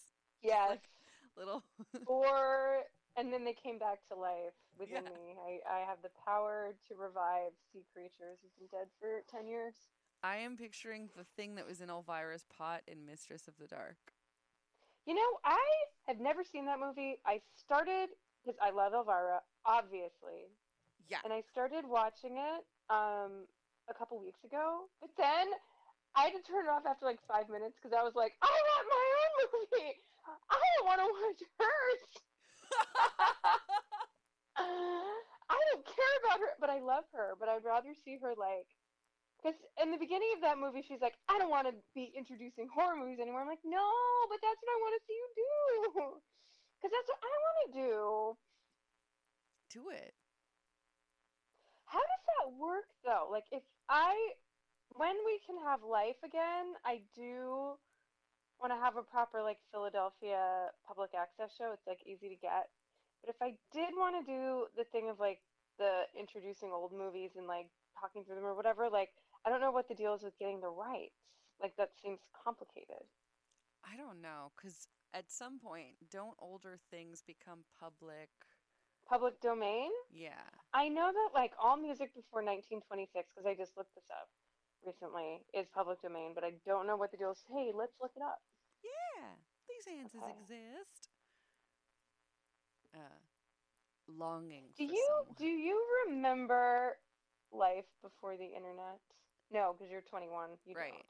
Yes. 0.42 0.70
like- 0.70 0.88
little 1.36 1.62
or 2.06 2.82
and 3.16 3.32
then 3.32 3.42
they 3.44 3.54
came 3.54 3.78
back 3.78 4.00
to 4.08 4.14
life 4.14 4.52
within 4.78 5.04
Yeah. 5.04 5.10
me. 5.10 5.34
I, 5.46 5.60
I 5.76 5.78
have 5.86 6.02
the 6.02 6.10
power 6.26 6.74
to 6.88 6.94
revive 6.94 7.52
sea 7.72 7.84
creatures 7.94 8.38
who've 8.42 8.58
been 8.58 8.78
dead 8.80 8.88
for 9.00 9.22
ten 9.30 9.46
years. 9.48 9.74
I 10.22 10.36
am 10.38 10.56
picturing 10.56 11.08
the 11.16 11.24
thing 11.24 11.54
that 11.54 11.66
was 11.66 11.80
in 11.80 11.88
Elvira's 11.88 12.44
pot 12.56 12.82
in 12.86 13.06
Mistress 13.06 13.48
of 13.48 13.56
the 13.58 13.66
Dark. 13.66 14.11
You 15.06 15.14
know, 15.14 15.30
I 15.44 15.58
have 16.06 16.20
never 16.20 16.44
seen 16.44 16.66
that 16.66 16.78
movie. 16.78 17.18
I 17.26 17.40
started 17.58 18.10
because 18.44 18.58
I 18.62 18.70
love 18.70 18.92
Elvira, 18.94 19.40
obviously, 19.66 20.50
Yeah. 21.08 21.18
and 21.24 21.32
I 21.32 21.42
started 21.50 21.84
watching 21.86 22.38
it 22.38 22.62
um 22.90 23.46
a 23.88 23.94
couple 23.94 24.18
weeks 24.20 24.44
ago. 24.44 24.86
But 25.00 25.10
then 25.16 25.48
I 26.14 26.22
had 26.30 26.34
to 26.34 26.42
turn 26.42 26.66
it 26.66 26.70
off 26.70 26.86
after 26.86 27.04
like 27.06 27.18
five 27.26 27.48
minutes 27.48 27.74
because 27.80 27.96
I 27.98 28.02
was 28.02 28.14
like, 28.14 28.34
I 28.42 28.46
want 28.50 28.86
my 28.88 29.06
own 29.22 29.32
movie. 29.54 29.94
I 30.50 30.58
don't 30.78 30.86
want 30.86 31.00
to 31.02 31.08
watch 31.10 31.42
hers. 31.58 32.02
I 34.56 35.58
don't 35.72 35.84
care 35.84 36.14
about 36.24 36.40
her, 36.40 36.52
but 36.60 36.70
I 36.70 36.80
love 36.80 37.04
her. 37.12 37.34
But 37.40 37.48
I'd 37.48 37.64
rather 37.64 37.94
see 38.04 38.18
her 38.22 38.34
like, 38.38 38.68
because 39.42 39.58
in 39.82 39.90
the 39.90 39.98
beginning 39.98 40.30
of 40.38 40.40
that 40.46 40.54
movie, 40.54 40.86
she's 40.86 41.02
like, 41.02 41.18
I 41.26 41.34
don't 41.34 41.50
want 41.50 41.66
to 41.66 41.74
be 41.98 42.14
introducing 42.14 42.70
horror 42.70 42.94
movies 42.94 43.18
anymore. 43.18 43.42
I'm 43.42 43.50
like, 43.50 43.66
no, 43.66 43.90
but 44.30 44.38
that's 44.38 44.62
what 44.62 44.70
I 44.70 44.78
want 44.78 44.94
to 44.94 45.02
see 45.06 45.18
you 45.18 45.28
do. 45.34 45.50
Because 46.78 46.98
that's 46.98 47.14
what 47.14 47.22
I 47.22 47.36
want 47.46 47.58
to 47.62 47.70
do. 47.78 47.98
Do 49.70 49.82
it. 49.94 50.14
How 51.86 52.02
does 52.02 52.24
that 52.34 52.58
work 52.58 52.90
though? 53.06 53.30
Like, 53.30 53.46
if 53.54 53.62
I, 53.88 54.18
when 54.90 55.14
we 55.22 55.38
can 55.46 55.62
have 55.62 55.86
life 55.86 56.18
again, 56.26 56.74
I 56.82 57.06
do 57.14 57.78
want 58.58 58.74
to 58.74 58.82
have 58.82 58.98
a 58.98 59.06
proper 59.06 59.42
like 59.42 59.58
Philadelphia 59.70 60.74
public 60.82 61.10
access 61.14 61.54
show. 61.54 61.70
It's 61.70 61.86
like 61.86 62.02
easy 62.02 62.34
to 62.34 62.38
get. 62.42 62.66
But 63.22 63.30
if 63.30 63.38
I 63.38 63.54
did 63.70 63.94
want 63.94 64.18
to 64.18 64.26
do 64.26 64.66
the 64.74 64.82
thing 64.90 65.06
of 65.06 65.22
like 65.22 65.38
the 65.78 66.10
introducing 66.18 66.74
old 66.74 66.90
movies 66.90 67.38
and 67.38 67.46
like 67.46 67.70
talking 67.94 68.24
through 68.24 68.42
them 68.42 68.46
or 68.46 68.58
whatever, 68.58 68.90
like 68.90 69.14
I 69.44 69.50
don't 69.50 69.60
know 69.60 69.72
what 69.72 69.88
the 69.88 69.94
deal 69.94 70.14
is 70.14 70.22
with 70.22 70.38
getting 70.38 70.60
the 70.60 70.68
rights. 70.68 71.16
Like 71.60 71.74
that 71.76 71.90
seems 72.02 72.20
complicated. 72.44 73.06
I 73.84 73.96
don't 73.96 74.20
know, 74.22 74.52
because 74.56 74.86
at 75.14 75.30
some 75.30 75.58
point, 75.58 75.94
don't 76.10 76.36
older 76.38 76.78
things 76.90 77.22
become 77.26 77.64
public? 77.78 78.30
Public 79.08 79.40
domain? 79.40 79.90
Yeah. 80.10 80.46
I 80.72 80.88
know 80.88 81.10
that 81.12 81.30
like 81.34 81.52
all 81.62 81.76
music 81.76 82.14
before 82.14 82.42
1926, 82.42 83.28
because 83.34 83.46
I 83.46 83.54
just 83.54 83.76
looked 83.76 83.94
this 83.94 84.06
up 84.10 84.28
recently, 84.86 85.42
is 85.52 85.66
public 85.74 86.00
domain, 86.02 86.32
but 86.34 86.44
I 86.44 86.52
don't 86.64 86.86
know 86.86 86.96
what 86.96 87.10
the 87.10 87.16
deal 87.18 87.32
is. 87.32 87.42
Hey, 87.50 87.72
let's 87.74 87.94
look 88.00 88.12
it 88.16 88.22
up. 88.22 88.38
Yeah. 88.82 89.34
These 89.68 89.86
answers 89.98 90.22
Okay. 90.22 90.32
exist. 90.38 91.10
Uh, 92.94 92.98
longing. 94.08 94.64
Do 94.76 94.84
you 94.84 95.08
someone. 95.18 95.34
do 95.36 95.46
you 95.46 95.76
remember 96.06 96.98
life 97.50 97.86
before 98.02 98.36
the 98.36 98.46
internet? 98.46 99.00
No, 99.52 99.74
because 99.76 99.90
you're 99.90 100.00
21. 100.00 100.50
You 100.66 100.74
Right. 100.74 100.92
don't. 100.92 101.02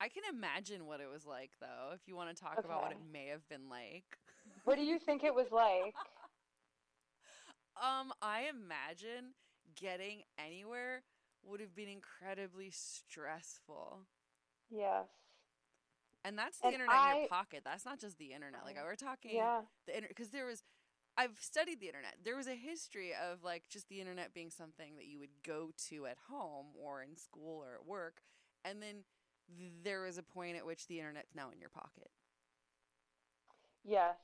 I 0.00 0.08
can 0.08 0.22
imagine 0.32 0.86
what 0.86 1.00
it 1.00 1.10
was 1.10 1.26
like, 1.26 1.50
though. 1.60 1.90
If 1.92 2.06
you 2.06 2.14
want 2.14 2.34
to 2.34 2.40
talk 2.40 2.58
about 2.64 2.82
what 2.82 2.92
it 2.92 2.98
may 3.12 3.26
have 3.26 3.48
been 3.48 3.68
like. 3.68 4.18
What 4.64 4.76
do 4.76 4.82
you 4.82 4.98
think 5.04 5.24
it 5.24 5.34
was 5.34 5.50
like? 5.50 5.94
Um, 7.76 8.12
I 8.22 8.48
imagine 8.50 9.34
getting 9.74 10.22
anywhere 10.38 11.02
would 11.44 11.60
have 11.60 11.74
been 11.74 11.88
incredibly 11.88 12.70
stressful. 12.70 14.00
yes. 14.70 15.06
And 16.24 16.36
that's 16.38 16.58
the 16.58 16.66
And 16.66 16.74
internet 16.74 17.00
in 17.02 17.18
your 17.20 17.28
pocket. 17.28 17.62
That's 17.64 17.84
not 17.84 17.98
just 18.00 18.18
the 18.18 18.32
internet. 18.32 18.64
Like, 18.64 18.76
we're 18.76 18.96
talking 18.96 19.32
Yeah. 19.34 19.60
the 19.86 19.94
internet 19.94 20.10
because 20.10 20.30
there 20.30 20.46
was 20.46 20.62
I've 21.18 21.38
studied 21.40 21.80
the 21.80 21.86
internet. 21.88 22.14
There 22.24 22.36
was 22.36 22.46
a 22.46 22.54
history 22.54 23.10
of 23.12 23.42
like 23.44 23.64
just 23.68 23.88
the 23.88 24.00
internet 24.00 24.32
being 24.32 24.50
something 24.50 24.96
that 24.96 25.06
you 25.06 25.18
would 25.18 25.42
go 25.44 25.72
to 25.90 26.06
at 26.06 26.16
home 26.30 26.68
or 26.80 27.02
in 27.02 27.16
school 27.16 27.58
or 27.62 27.74
at 27.74 27.84
work, 27.86 28.22
and 28.64 28.80
then 28.80 29.02
th- 29.58 29.72
there 29.82 30.02
was 30.02 30.16
a 30.16 30.22
point 30.22 30.56
at 30.56 30.64
which 30.64 30.86
the 30.86 31.00
internet's 31.00 31.34
now 31.34 31.50
in 31.50 31.58
your 31.60 31.70
pocket. 31.70 32.10
Yes. 33.84 34.16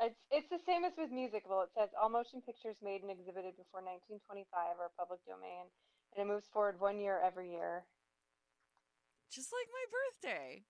It's 0.00 0.16
it's 0.30 0.48
the 0.48 0.58
same 0.64 0.84
as 0.84 0.92
with 0.96 1.10
musical. 1.12 1.60
It 1.60 1.70
says 1.76 1.90
all 2.00 2.08
motion 2.08 2.40
pictures 2.40 2.76
made 2.82 3.02
and 3.02 3.10
exhibited 3.10 3.52
before 3.60 3.84
1925 3.84 4.48
are 4.80 4.90
public 4.96 5.20
domain, 5.28 5.68
and 6.16 6.24
it 6.24 6.26
moves 6.32 6.48
forward 6.52 6.80
one 6.80 6.98
year 6.98 7.20
every 7.20 7.50
year, 7.52 7.84
Just 9.30 9.52
like 9.52 9.68
my 9.68 9.84
birthday. 9.92 10.64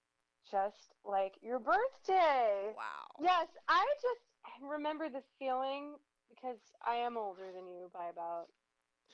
just 0.50 0.90
like 1.04 1.38
your 1.42 1.60
birthday. 1.60 2.74
Wow. 2.74 3.06
Yes, 3.22 3.46
I 3.68 3.86
just 4.02 4.26
remember 4.62 5.08
the 5.08 5.22
feeling 5.38 5.94
because 6.28 6.58
I 6.86 6.96
am 6.96 7.16
older 7.16 7.52
than 7.54 7.66
you 7.66 7.90
by 7.92 8.08
about 8.12 8.46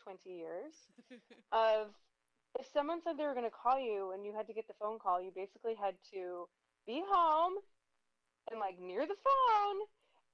20 0.02 0.30
years. 0.30 0.72
Of 1.52 1.94
if 2.58 2.66
someone 2.72 3.00
said 3.02 3.16
they 3.16 3.24
were 3.24 3.34
going 3.34 3.48
to 3.48 3.54
call 3.54 3.78
you 3.78 4.12
and 4.12 4.24
you 4.24 4.34
had 4.34 4.46
to 4.48 4.54
get 4.54 4.66
the 4.66 4.74
phone 4.80 4.98
call, 4.98 5.20
you 5.20 5.30
basically 5.34 5.74
had 5.74 5.94
to 6.12 6.48
be 6.86 7.02
home 7.06 7.54
and 8.50 8.60
like 8.60 8.78
near 8.80 9.06
the 9.06 9.18
phone 9.22 9.78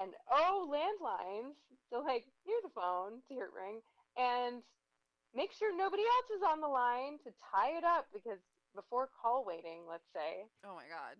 and 0.01 0.13
oh, 0.31 0.69
landlines, 0.69 1.57
so 1.91 2.01
like 2.01 2.25
near 2.47 2.57
the 2.63 2.73
phone 2.75 3.21
to 3.29 3.35
hear 3.35 3.45
it 3.45 3.55
ring 3.57 3.81
and 4.17 4.63
make 5.35 5.53
sure 5.53 5.77
nobody 5.77 6.03
else 6.03 6.29
is 6.37 6.43
on 6.45 6.61
the 6.61 6.69
line 6.69 7.19
to 7.25 7.31
tie 7.53 7.77
it 7.77 7.85
up 7.85 8.07
because 8.13 8.41
before 8.75 9.09
call 9.21 9.45
waiting, 9.45 9.85
let's 9.89 10.09
say, 10.15 10.49
oh 10.65 10.75
my 10.75 10.89
god. 10.89 11.17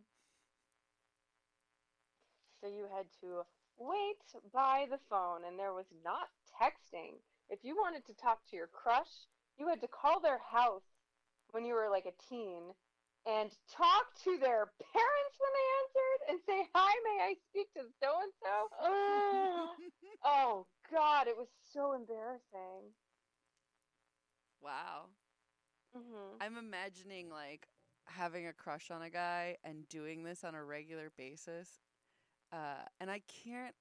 So 2.61 2.69
you 2.69 2.87
had 2.95 3.07
to 3.21 3.45
wait 3.89 4.41
by 4.53 4.87
the 4.91 4.99
phone, 5.11 5.45
and 5.47 5.59
there 5.59 5.73
was 5.75 5.87
not 6.05 6.29
texting. 6.61 7.19
If 7.51 7.61
you 7.65 7.77
wanted 7.77 8.07
to 8.07 8.15
talk 8.15 8.41
to 8.51 8.57
your 8.57 8.69
crush, 8.69 9.27
you 9.59 9.69
had 9.69 9.81
to 9.83 9.89
call 9.89 10.21
their 10.21 10.39
house 10.39 10.83
when 11.51 11.65
you 11.65 11.75
were 11.75 11.91
like 11.91 12.07
a 12.07 12.17
teen 12.29 12.63
and 13.27 13.51
talk 13.71 14.07
to 14.25 14.39
their 14.39 14.67
parents 14.93 15.37
when 15.39 15.53
they 15.55 15.69
answered 15.81 16.21
and 16.31 16.39
say, 16.47 16.69
Hi, 16.75 16.93
may 17.05 17.25
I 17.25 17.35
speak 17.51 17.73
to 17.75 17.83
so 18.03 18.11
and 18.23 18.33
so? 18.43 18.69
Oh, 20.25 20.67
God, 20.91 21.29
it 21.29 21.37
was 21.37 21.49
so 21.73 21.93
embarrassing. 21.93 22.93
wow. 24.61 25.07
hmm 25.95 26.39
I'm 26.41 26.57
imagining 26.57 27.31
like 27.31 27.69
having 28.07 28.47
a 28.47 28.53
crush 28.53 28.91
on 28.91 29.03
a 29.03 29.11
guy 29.11 29.57
and 29.65 29.89
doing 29.89 30.25
this 30.25 30.45
on 30.45 30.55
a 30.55 30.65
regular 30.65 31.13
basis. 31.17 31.81
Uh, 32.53 32.85
and 33.01 33.11
I 33.11 33.23
can't 33.45 33.75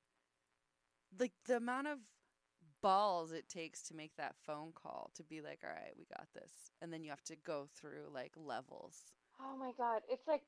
like 1.20 1.34
the 1.46 1.58
amount 1.58 1.88
of 1.88 1.98
balls 2.82 3.32
it 3.32 3.48
takes 3.50 3.82
to 3.84 3.96
make 3.96 4.16
that 4.16 4.36
phone 4.46 4.72
call 4.74 5.12
to 5.16 5.24
be 5.24 5.42
like, 5.42 5.60
all 5.64 5.70
right, 5.70 5.94
we 5.98 6.06
got 6.06 6.28
this. 6.34 6.52
And 6.82 6.92
then 6.92 7.04
you 7.04 7.10
have 7.10 7.24
to 7.26 7.36
go 7.36 7.68
through 7.76 8.10
like 8.14 8.32
levels. 8.36 9.12
Oh 9.40 9.58
my 9.58 9.72
God, 9.78 10.02
it's 10.10 10.28
like 10.28 10.42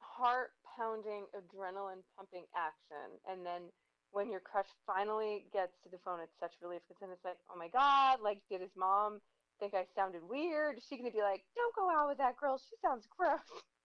heart 0.00 0.50
pounding, 0.76 1.26
adrenaline 1.36 2.02
pumping 2.16 2.44
action. 2.56 3.20
And 3.30 3.44
then 3.44 3.70
when 4.10 4.30
your 4.30 4.40
crush 4.40 4.68
finally 4.86 5.46
gets 5.52 5.76
to 5.84 5.88
the 5.90 5.98
phone, 6.04 6.20
it's 6.20 6.38
such 6.40 6.52
relief 6.62 6.80
because 6.88 7.00
then 7.00 7.10
it's 7.12 7.24
like, 7.24 7.38
oh 7.52 7.58
my 7.58 7.68
God, 7.68 8.20
like, 8.22 8.40
did 8.50 8.60
his 8.60 8.74
mom 8.76 9.20
think 9.60 9.74
I 9.74 9.84
sounded 9.94 10.22
weird? 10.28 10.78
Is 10.78 10.84
she 10.88 10.96
going 10.96 11.10
to 11.10 11.14
be 11.16 11.22
like, 11.22 11.44
don't 11.54 11.74
go 11.74 11.90
out 11.90 12.08
with 12.08 12.18
that 12.18 12.36
girl? 12.36 12.58
She 12.58 12.76
sounds 12.80 13.06
gross. 13.06 13.40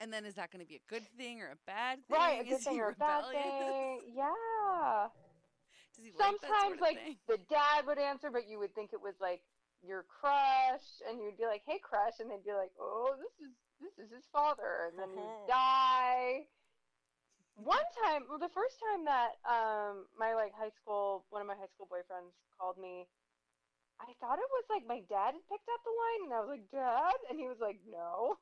And 0.00 0.12
then 0.12 0.24
is 0.24 0.34
that 0.34 0.50
going 0.50 0.64
to 0.64 0.68
be 0.68 0.76
a 0.80 0.86
good 0.88 1.04
thing 1.16 1.40
or 1.42 1.52
a 1.52 1.60
bad 1.66 2.00
thing? 2.08 2.16
Right, 2.16 2.40
a 2.40 2.44
good 2.48 2.56
Is 2.56 2.64
thing 2.64 2.80
or 2.80 2.88
a 2.88 2.94
bad 2.96 3.24
thing. 3.30 4.00
Yeah. 4.16 4.32
Does 5.96 6.04
he 6.04 6.12
like 6.16 6.40
Sometimes, 6.40 6.62
sort 6.62 6.74
of 6.76 6.80
like, 6.80 6.96
thing? 6.96 7.16
the 7.28 7.38
dad 7.52 7.84
would 7.86 7.98
answer, 7.98 8.30
but 8.32 8.48
you 8.48 8.58
would 8.58 8.74
think 8.74 8.92
it 8.92 9.02
was 9.02 9.14
like 9.20 9.42
your 9.84 10.04
crush, 10.08 11.04
and 11.08 11.20
you'd 11.20 11.36
be 11.36 11.44
like, 11.44 11.62
"Hey, 11.66 11.78
crush," 11.82 12.16
and 12.20 12.30
they'd 12.30 12.44
be 12.44 12.52
like, 12.52 12.72
"Oh, 12.80 13.12
this 13.20 13.36
is 13.44 13.52
this 13.80 13.92
is 14.06 14.12
his 14.12 14.24
father," 14.32 14.88
and 14.88 14.96
then 14.98 15.10
you 15.12 15.28
die. 15.48 16.48
One 17.56 17.84
time, 18.04 18.24
well, 18.28 18.38
the 18.38 18.48
first 18.56 18.80
time 18.80 19.04
that 19.04 19.36
um 19.44 20.08
my 20.16 20.32
like 20.32 20.52
high 20.56 20.72
school, 20.80 21.26
one 21.28 21.42
of 21.42 21.48
my 21.48 21.56
high 21.56 21.68
school 21.76 21.88
boyfriends 21.92 22.32
called 22.56 22.78
me, 22.78 23.04
I 24.00 24.12
thought 24.20 24.38
it 24.40 24.48
was 24.48 24.64
like 24.70 24.86
my 24.88 25.00
dad 25.08 25.36
had 25.36 25.48
picked 25.48 25.68
up 25.68 25.80
the 25.84 25.92
line, 25.92 26.20
and 26.24 26.32
I 26.32 26.40
was 26.40 26.48
like, 26.56 26.70
"Dad," 26.72 27.16
and 27.28 27.36
he 27.38 27.48
was 27.48 27.60
like, 27.60 27.80
"No." 27.84 28.38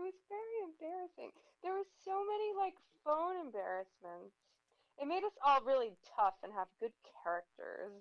It 0.00 0.08
was 0.08 0.16
very 0.32 0.56
embarrassing. 0.64 1.28
There 1.62 1.76
were 1.76 1.84
so 2.04 2.24
many 2.24 2.56
like 2.56 2.72
phone 3.04 3.36
embarrassments. 3.36 4.32
It 4.96 5.04
made 5.06 5.24
us 5.24 5.36
all 5.44 5.60
really 5.60 5.92
tough 6.16 6.40
and 6.42 6.52
have 6.56 6.68
good 6.80 6.92
characters. 7.20 8.00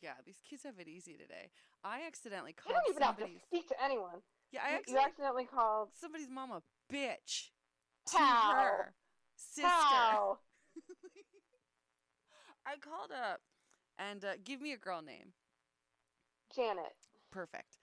Yeah, 0.00 0.14
these 0.24 0.38
kids 0.48 0.62
have 0.62 0.78
it 0.78 0.86
easy 0.86 1.14
today. 1.18 1.50
I 1.82 2.06
accidentally 2.06 2.54
You 2.54 2.62
called 2.62 2.76
don't 2.86 2.90
even 2.94 3.02
have 3.02 3.18
to 3.18 3.26
speak 3.50 3.66
to 3.68 3.82
anyone. 3.82 4.22
Yeah, 4.52 4.60
I 4.62 4.68
You- 4.68 4.74
you 4.74 4.78
accidentally 4.78 5.04
accidentally 5.10 5.46
called 5.46 5.88
somebody's 5.98 6.30
mom 6.30 6.52
a 6.52 6.62
bitch 6.92 7.50
to 8.12 8.18
her 8.18 8.94
sister. 9.34 9.66
How? 9.68 10.38
I 12.66 12.76
called 12.78 13.10
up 13.10 13.40
and 13.98 14.24
uh, 14.24 14.34
give 14.44 14.60
me 14.60 14.72
a 14.72 14.76
girl 14.76 15.02
name. 15.02 15.32
Janet. 16.54 16.94
Perfect. 17.32 17.78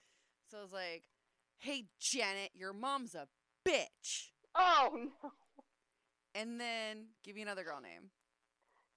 So 0.49 0.57
I 0.59 0.61
was 0.61 0.71
like, 0.73 1.03
"Hey 1.59 1.85
Janet, 1.99 2.51
your 2.53 2.73
mom's 2.73 3.15
a 3.15 3.27
bitch." 3.67 4.31
Oh 4.55 4.89
no. 4.93 5.31
And 6.33 6.59
then 6.59 7.07
give 7.23 7.35
me 7.35 7.41
another 7.41 7.63
girl 7.63 7.81
name. 7.81 8.11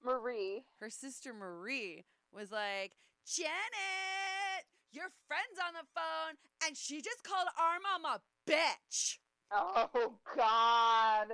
Marie. 0.04 0.64
Her 0.80 0.90
sister 0.90 1.32
Marie 1.32 2.04
was 2.32 2.50
like, 2.50 2.96
"Janet, 3.26 4.64
your 4.92 5.10
friend's 5.26 5.58
on 5.66 5.74
the 5.74 5.86
phone 5.94 6.36
and 6.66 6.76
she 6.76 7.00
just 7.00 7.22
called 7.22 7.48
our 7.58 7.78
mom 7.80 8.04
a 8.04 8.20
bitch." 8.50 9.18
Oh 9.50 10.14
God. 10.36 11.28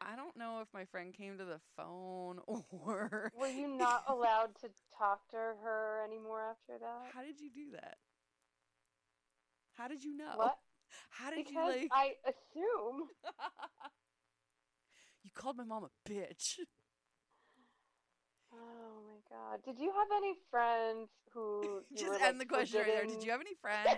I 0.00 0.16
don't 0.16 0.36
know 0.36 0.60
if 0.60 0.68
my 0.74 0.84
friend 0.84 1.14
came 1.14 1.38
to 1.38 1.44
the 1.44 1.60
phone 1.76 2.38
or 2.46 3.32
Were 3.38 3.48
you 3.48 3.68
not 3.68 4.04
allowed 4.08 4.54
to 4.60 4.68
talk 4.96 5.28
to 5.30 5.36
her 5.36 6.04
anymore 6.04 6.42
after 6.50 6.78
that? 6.78 7.10
How 7.14 7.22
did 7.22 7.40
you 7.40 7.50
do 7.50 7.70
that? 7.72 7.96
How 9.74 9.88
did 9.88 10.04
you 10.04 10.16
know? 10.16 10.32
What? 10.36 10.58
How 11.10 11.30
did 11.30 11.46
Because 11.46 11.52
you 11.52 11.80
like 11.82 11.88
I 11.92 12.12
assume. 12.26 13.08
You 15.24 15.30
called 15.34 15.56
my 15.56 15.64
mom 15.64 15.84
a 15.84 16.08
bitch. 16.08 16.58
Oh 18.52 19.00
my 19.08 19.18
God. 19.36 19.60
Did 19.64 19.80
you 19.82 19.90
have 19.90 20.08
any 20.16 20.34
friends 20.50 21.08
who 21.32 21.82
Just 21.96 22.10
were, 22.10 22.14
end 22.16 22.38
like, 22.38 22.38
the 22.38 22.54
question 22.54 22.80
right 22.80 22.86
there. 22.86 23.06
Did 23.06 23.24
you 23.24 23.30
have 23.30 23.40
any 23.40 23.54
friends? 23.60 23.88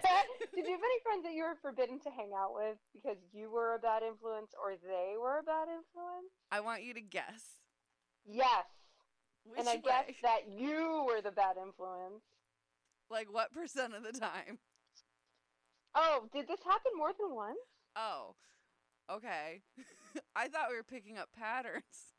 Did 0.54 0.64
you 0.66 0.72
have 0.72 0.80
any 0.80 1.00
friends 1.02 1.24
that 1.24 1.32
you 1.34 1.42
were 1.42 1.56
forbidden 1.60 1.98
to 2.00 2.10
hang 2.10 2.30
out 2.36 2.54
with 2.54 2.76
because 2.94 3.18
you 3.32 3.50
were 3.50 3.74
a 3.74 3.78
bad 3.78 4.02
influence 4.02 4.52
or 4.62 4.74
they 4.76 5.14
were 5.20 5.40
a 5.40 5.42
bad 5.42 5.68
influence? 5.68 6.30
I 6.50 6.60
want 6.60 6.84
you 6.84 6.94
to 6.94 7.00
guess. 7.00 7.60
Yes. 8.24 8.64
Which 9.44 9.60
and 9.60 9.68
I 9.68 9.76
way? 9.76 9.82
guess 9.84 10.14
that 10.22 10.48
you 10.48 11.04
were 11.06 11.20
the 11.20 11.32
bad 11.32 11.56
influence. 11.60 12.22
like 13.10 13.32
what 13.32 13.52
percent 13.52 13.94
of 13.94 14.02
the 14.02 14.18
time? 14.18 14.58
Oh, 15.96 16.28
did 16.32 16.46
this 16.46 16.60
happen 16.62 16.92
more 16.96 17.12
than 17.18 17.34
once? 17.34 17.58
Oh. 17.96 18.34
Okay. 19.10 19.62
I 20.36 20.48
thought 20.48 20.68
we 20.70 20.76
were 20.76 20.82
picking 20.82 21.18
up 21.18 21.30
patterns. 21.36 21.82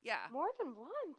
Yeah. 0.00 0.30
More 0.32 0.46
than 0.58 0.74
once. 0.76 1.18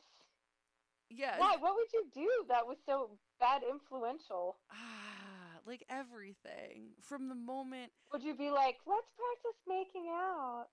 Yeah. 1.10 1.38
Why? 1.38 1.58
What 1.60 1.76
would 1.76 1.92
you 1.94 2.06
do 2.14 2.30
that 2.48 2.66
was 2.66 2.78
so 2.86 3.18
bad 3.40 3.62
influential? 3.70 4.58
Ah, 4.72 5.60
like 5.68 5.84
everything. 5.90 6.96
From 7.02 7.28
the 7.28 7.36
moment 7.36 7.92
Would 8.14 8.24
you 8.24 8.34
be 8.34 8.50
like, 8.50 8.78
let's 8.88 9.12
practice 9.18 9.60
making 9.68 10.08
out 10.10 10.68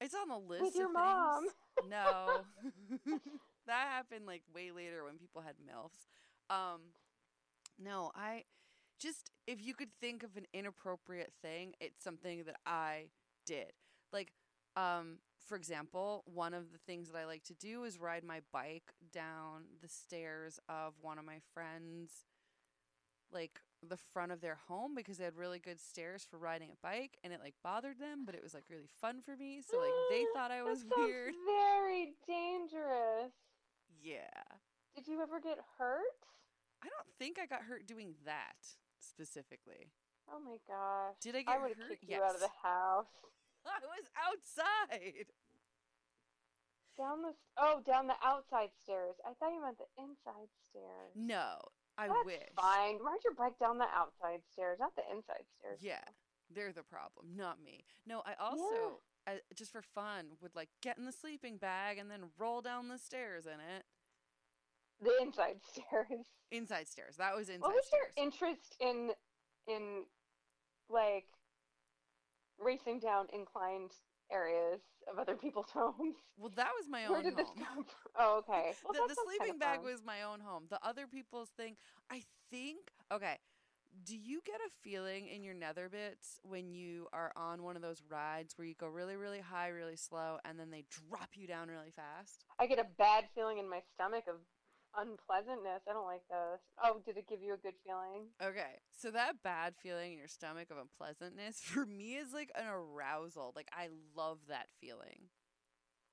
it's 0.00 0.14
on 0.14 0.28
the 0.28 0.38
list 0.38 0.62
with 0.62 0.74
your 0.74 0.86
of 0.86 0.94
mom? 0.94 1.46
No. 1.88 2.44
that 3.66 3.88
happened 3.90 4.26
like 4.26 4.42
way 4.54 4.70
later 4.70 5.04
when 5.04 5.18
people 5.18 5.42
had 5.42 5.56
MILFs. 5.60 6.08
Um 6.48 6.80
no, 7.78 8.10
I 8.16 8.44
just 9.00 9.30
if 9.46 9.64
you 9.64 9.74
could 9.74 9.90
think 10.00 10.22
of 10.22 10.36
an 10.36 10.46
inappropriate 10.52 11.32
thing, 11.42 11.74
it's 11.80 12.04
something 12.04 12.44
that 12.44 12.56
I 12.66 13.06
did. 13.46 13.72
Like 14.12 14.32
um 14.76 15.18
for 15.46 15.56
example, 15.56 16.22
one 16.32 16.54
of 16.54 16.70
the 16.70 16.78
things 16.86 17.08
that 17.08 17.18
I 17.18 17.24
like 17.24 17.42
to 17.44 17.54
do 17.54 17.82
is 17.84 17.98
ride 17.98 18.22
my 18.22 18.40
bike 18.52 18.92
down 19.12 19.64
the 19.82 19.88
stairs 19.88 20.60
of 20.68 20.94
one 21.00 21.18
of 21.18 21.24
my 21.24 21.38
friends 21.54 22.24
like 23.32 23.60
the 23.88 23.96
front 23.96 24.32
of 24.32 24.40
their 24.40 24.58
home 24.68 24.94
because 24.94 25.18
they 25.18 25.24
had 25.24 25.36
really 25.36 25.58
good 25.58 25.80
stairs 25.80 26.26
for 26.28 26.38
riding 26.38 26.70
a 26.70 26.86
bike 26.86 27.16
and 27.24 27.32
it 27.32 27.40
like 27.42 27.54
bothered 27.62 27.98
them, 27.98 28.24
but 28.26 28.34
it 28.34 28.42
was 28.42 28.54
like 28.54 28.64
really 28.68 28.88
fun 29.00 29.20
for 29.20 29.36
me. 29.36 29.60
So 29.68 29.78
like 29.78 29.92
they 30.10 30.24
thought 30.34 30.50
I 30.50 30.62
was 30.62 30.84
weird. 30.96 31.34
Very 31.46 32.12
dangerous. 32.26 33.32
Yeah. 34.02 34.42
Did 34.94 35.08
you 35.08 35.22
ever 35.22 35.40
get 35.40 35.58
hurt? 35.78 36.02
I 36.82 36.88
don't 36.88 37.08
think 37.18 37.38
I 37.38 37.46
got 37.46 37.62
hurt 37.62 37.86
doing 37.86 38.14
that 38.24 38.56
specifically. 39.10 39.90
Oh 40.30 40.38
my 40.38 40.56
gosh. 40.70 41.18
Did 41.20 41.34
I 41.34 41.38
I 41.40 41.42
get 41.42 41.60
would 41.60 41.70
have 41.70 41.78
hurt? 41.78 41.88
kicked 41.90 42.08
you 42.08 42.22
out 42.22 42.34
of 42.34 42.40
the 42.40 42.54
house. 42.62 43.10
I 43.66 43.82
was 43.82 44.06
outside. 44.14 45.26
Down 46.96 47.22
the 47.22 47.32
oh, 47.58 47.80
down 47.86 48.06
the 48.06 48.18
outside 48.22 48.70
stairs. 48.82 49.16
I 49.24 49.32
thought 49.34 49.52
you 49.54 49.62
meant 49.62 49.78
the 49.78 49.88
inside 50.02 50.48
stairs. 50.68 51.12
No, 51.16 51.56
I 51.96 52.08
That's 52.08 52.24
wish. 52.26 52.48
fine. 52.56 52.98
Ride 53.00 53.24
your 53.24 53.34
bike 53.34 53.58
down 53.58 53.78
the 53.78 53.88
outside 53.94 54.40
stairs, 54.52 54.78
not 54.80 54.94
the 54.96 55.02
inside 55.10 55.44
stairs. 55.58 55.78
Yeah, 55.80 56.04
they're 56.54 56.72
the 56.72 56.82
problem, 56.82 57.36
not 57.36 57.62
me. 57.62 57.84
No, 58.06 58.22
I 58.26 58.34
also, 58.38 59.00
uh, 59.26 59.40
just 59.54 59.72
for 59.72 59.82
fun, 59.82 60.32
would 60.42 60.54
like 60.54 60.68
get 60.82 60.98
in 60.98 61.06
the 61.06 61.12
sleeping 61.12 61.56
bag 61.56 61.96
and 61.98 62.10
then 62.10 62.30
roll 62.38 62.60
down 62.60 62.88
the 62.88 62.98
stairs 62.98 63.46
in 63.46 63.60
it. 63.60 63.84
The 65.02 65.12
inside 65.22 65.56
stairs. 65.72 66.26
Inside 66.50 66.88
stairs. 66.88 67.16
That 67.16 67.34
was 67.36 67.48
inside 67.48 67.62
what 67.66 67.74
was 67.74 67.86
stairs. 67.86 68.12
your 68.16 68.24
interest 68.24 68.76
in 68.80 69.10
in 69.66 70.04
like 70.88 71.26
racing 72.58 72.98
down 73.00 73.26
inclined 73.32 73.92
areas 74.32 74.80
of 75.10 75.18
other 75.18 75.34
people's 75.36 75.70
homes? 75.74 76.16
well, 76.36 76.52
that 76.56 76.70
was 76.78 76.88
my 76.88 77.08
Where 77.08 77.18
own 77.18 77.24
did 77.24 77.36
this 77.36 77.48
home. 77.48 77.56
come 77.58 77.84
from? 77.84 78.12
Oh, 78.18 78.38
okay. 78.48 78.72
Well, 78.84 78.92
the 79.08 79.14
the 79.14 79.20
sleeping 79.24 79.58
bag 79.58 79.78
fun. 79.78 79.84
was 79.92 80.02
my 80.04 80.22
own 80.22 80.40
home. 80.40 80.64
The 80.70 80.78
other 80.86 81.06
people's 81.06 81.48
thing, 81.56 81.76
I 82.10 82.22
think. 82.50 82.90
Okay, 83.12 83.36
do 84.04 84.16
you 84.16 84.40
get 84.44 84.56
a 84.56 84.70
feeling 84.82 85.26
in 85.28 85.42
your 85.42 85.54
nether 85.54 85.88
bits 85.88 86.38
when 86.42 86.72
you 86.74 87.08
are 87.12 87.32
on 87.36 87.62
one 87.62 87.74
of 87.76 87.82
those 87.82 88.02
rides 88.08 88.56
where 88.56 88.66
you 88.66 88.74
go 88.78 88.86
really, 88.86 89.16
really 89.16 89.40
high, 89.40 89.68
really 89.68 89.96
slow, 89.96 90.38
and 90.44 90.58
then 90.60 90.70
they 90.70 90.84
drop 90.90 91.30
you 91.34 91.46
down 91.46 91.68
really 91.68 91.90
fast? 91.90 92.44
I 92.60 92.66
get 92.66 92.78
a 92.78 92.86
bad 92.98 93.24
feeling 93.34 93.58
in 93.58 93.68
my 93.68 93.80
stomach 93.94 94.24
of 94.28 94.36
unpleasantness. 94.96 95.82
I 95.88 95.92
don't 95.92 96.06
like 96.06 96.22
those. 96.30 96.58
Oh, 96.82 97.00
did 97.04 97.16
it 97.16 97.28
give 97.28 97.42
you 97.42 97.54
a 97.54 97.56
good 97.56 97.74
feeling? 97.84 98.26
Okay, 98.42 98.80
so 98.96 99.10
that 99.10 99.42
bad 99.42 99.74
feeling 99.82 100.12
in 100.12 100.18
your 100.18 100.28
stomach 100.28 100.68
of 100.70 100.76
unpleasantness 100.78 101.60
for 101.62 101.86
me 101.86 102.14
is 102.14 102.32
like 102.32 102.50
an 102.56 102.66
arousal. 102.66 103.52
Like 103.54 103.68
I 103.72 103.88
love 104.16 104.38
that 104.48 104.66
feeling. 104.80 105.28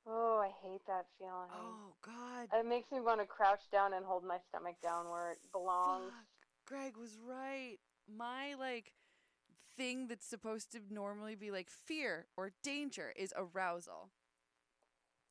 Oh, 0.10 0.38
I 0.42 0.52
hate 0.66 0.82
that 0.88 1.06
feeling. 1.20 1.50
Oh 1.54 1.94
God, 2.02 2.48
It 2.58 2.66
makes 2.66 2.90
me 2.92 3.02
want 3.02 3.20
to 3.20 3.26
crouch 3.28 3.70
down 3.72 3.94
and 3.94 4.06
hold 4.06 4.24
my 4.24 4.38
stomach 4.50 4.76
down 4.82 5.10
where 5.10 5.32
it 5.32 5.40
belongs. 5.52 6.06
fuck! 6.06 6.26
Greg 6.66 6.98
was 6.98 7.18
right. 7.28 7.78
My 8.08 8.54
like 8.58 8.94
thing 9.76 10.08
that's 10.08 10.26
supposed 10.26 10.72
to 10.72 10.80
normally 10.90 11.36
be 11.36 11.52
like 11.52 11.70
fear 11.70 12.28
or 12.38 12.52
danger 12.63 13.13
is 13.18 13.34
arousal. 13.36 14.12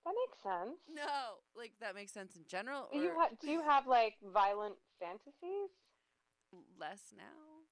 That 0.06 0.14
makes 0.14 0.38
sense. 0.40 0.78
No, 0.94 1.42
like 1.58 1.72
that 1.80 1.96
makes 1.96 2.12
sense 2.12 2.36
in 2.36 2.44
general. 2.46 2.88
Do 2.92 3.00
you 3.00 3.10
ha- 3.18 3.34
do 3.40 3.50
you 3.50 3.60
have 3.60 3.88
like 3.88 4.14
violent 4.22 4.76
fantasies? 5.00 5.74
less 6.78 7.12
now? 7.16 7.66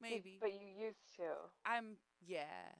Maybe. 0.00 0.38
But 0.40 0.52
you 0.52 0.86
used 0.86 1.16
to. 1.16 1.50
I'm 1.66 1.96
yeah. 2.24 2.78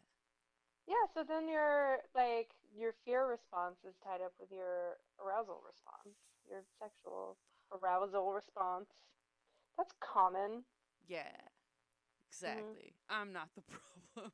Yeah, 0.86 1.06
so 1.12 1.24
then 1.26 1.48
your 1.48 1.98
like 2.14 2.50
your 2.72 2.94
fear 3.04 3.26
response 3.26 3.78
is 3.86 3.94
tied 4.02 4.22
up 4.22 4.32
with 4.40 4.50
your 4.52 4.98
arousal 5.18 5.60
response, 5.66 6.16
your 6.48 6.62
sexual 6.78 7.36
arousal 7.72 8.32
response. 8.32 8.90
That's 9.76 9.92
common. 10.00 10.64
Yeah. 11.08 11.18
Mm-hmm. 11.20 12.28
Exactly. 12.30 12.94
I'm 13.08 13.32
not 13.32 13.48
the 13.54 13.62
problem. 14.14 14.32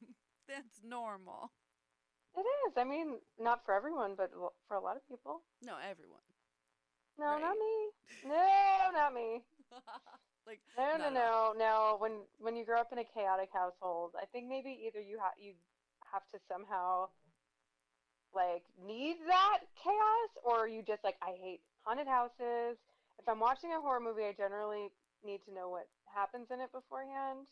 That's 0.48 0.80
normal. 0.84 1.52
It 2.36 2.44
is. 2.68 2.72
I 2.76 2.84
mean, 2.84 3.16
not 3.40 3.64
for 3.64 3.74
everyone, 3.74 4.14
but 4.16 4.30
for 4.68 4.76
a 4.76 4.80
lot 4.80 4.96
of 4.96 5.08
people. 5.08 5.42
No, 5.62 5.74
everyone. 5.78 6.20
No, 7.18 7.32
Right. 7.32 7.40
not 7.40 7.56
me. 7.56 7.76
No, 8.24 8.90
not 8.92 9.14
me. 9.14 9.42
like 10.46 10.60
No, 10.76 10.96
no, 10.98 11.10
no, 11.10 11.54
no. 11.56 11.96
When 11.98 12.12
when 12.38 12.56
you 12.56 12.64
grow 12.64 12.80
up 12.80 12.92
in 12.92 12.98
a 12.98 13.04
chaotic 13.04 13.50
household, 13.52 14.14
I 14.20 14.26
think 14.26 14.48
maybe 14.48 14.70
either 14.86 15.00
you 15.00 15.18
have 15.18 15.32
you 15.38 15.54
have 16.12 16.22
to 16.32 16.38
somehow 16.48 17.08
like 18.34 18.64
need 18.84 19.16
that 19.26 19.60
chaos, 19.82 20.30
or 20.44 20.68
you 20.68 20.82
just 20.82 21.04
like 21.04 21.16
I 21.22 21.32
hate 21.40 21.60
haunted 21.82 22.06
houses. 22.06 22.76
If 23.18 23.28
I'm 23.28 23.40
watching 23.40 23.72
a 23.72 23.80
horror 23.80 24.00
movie, 24.00 24.24
I 24.24 24.32
generally 24.36 24.88
need 25.24 25.40
to 25.48 25.54
know 25.54 25.70
what 25.70 25.88
happens 26.12 26.48
in 26.50 26.60
it 26.60 26.72
beforehand. 26.72 27.46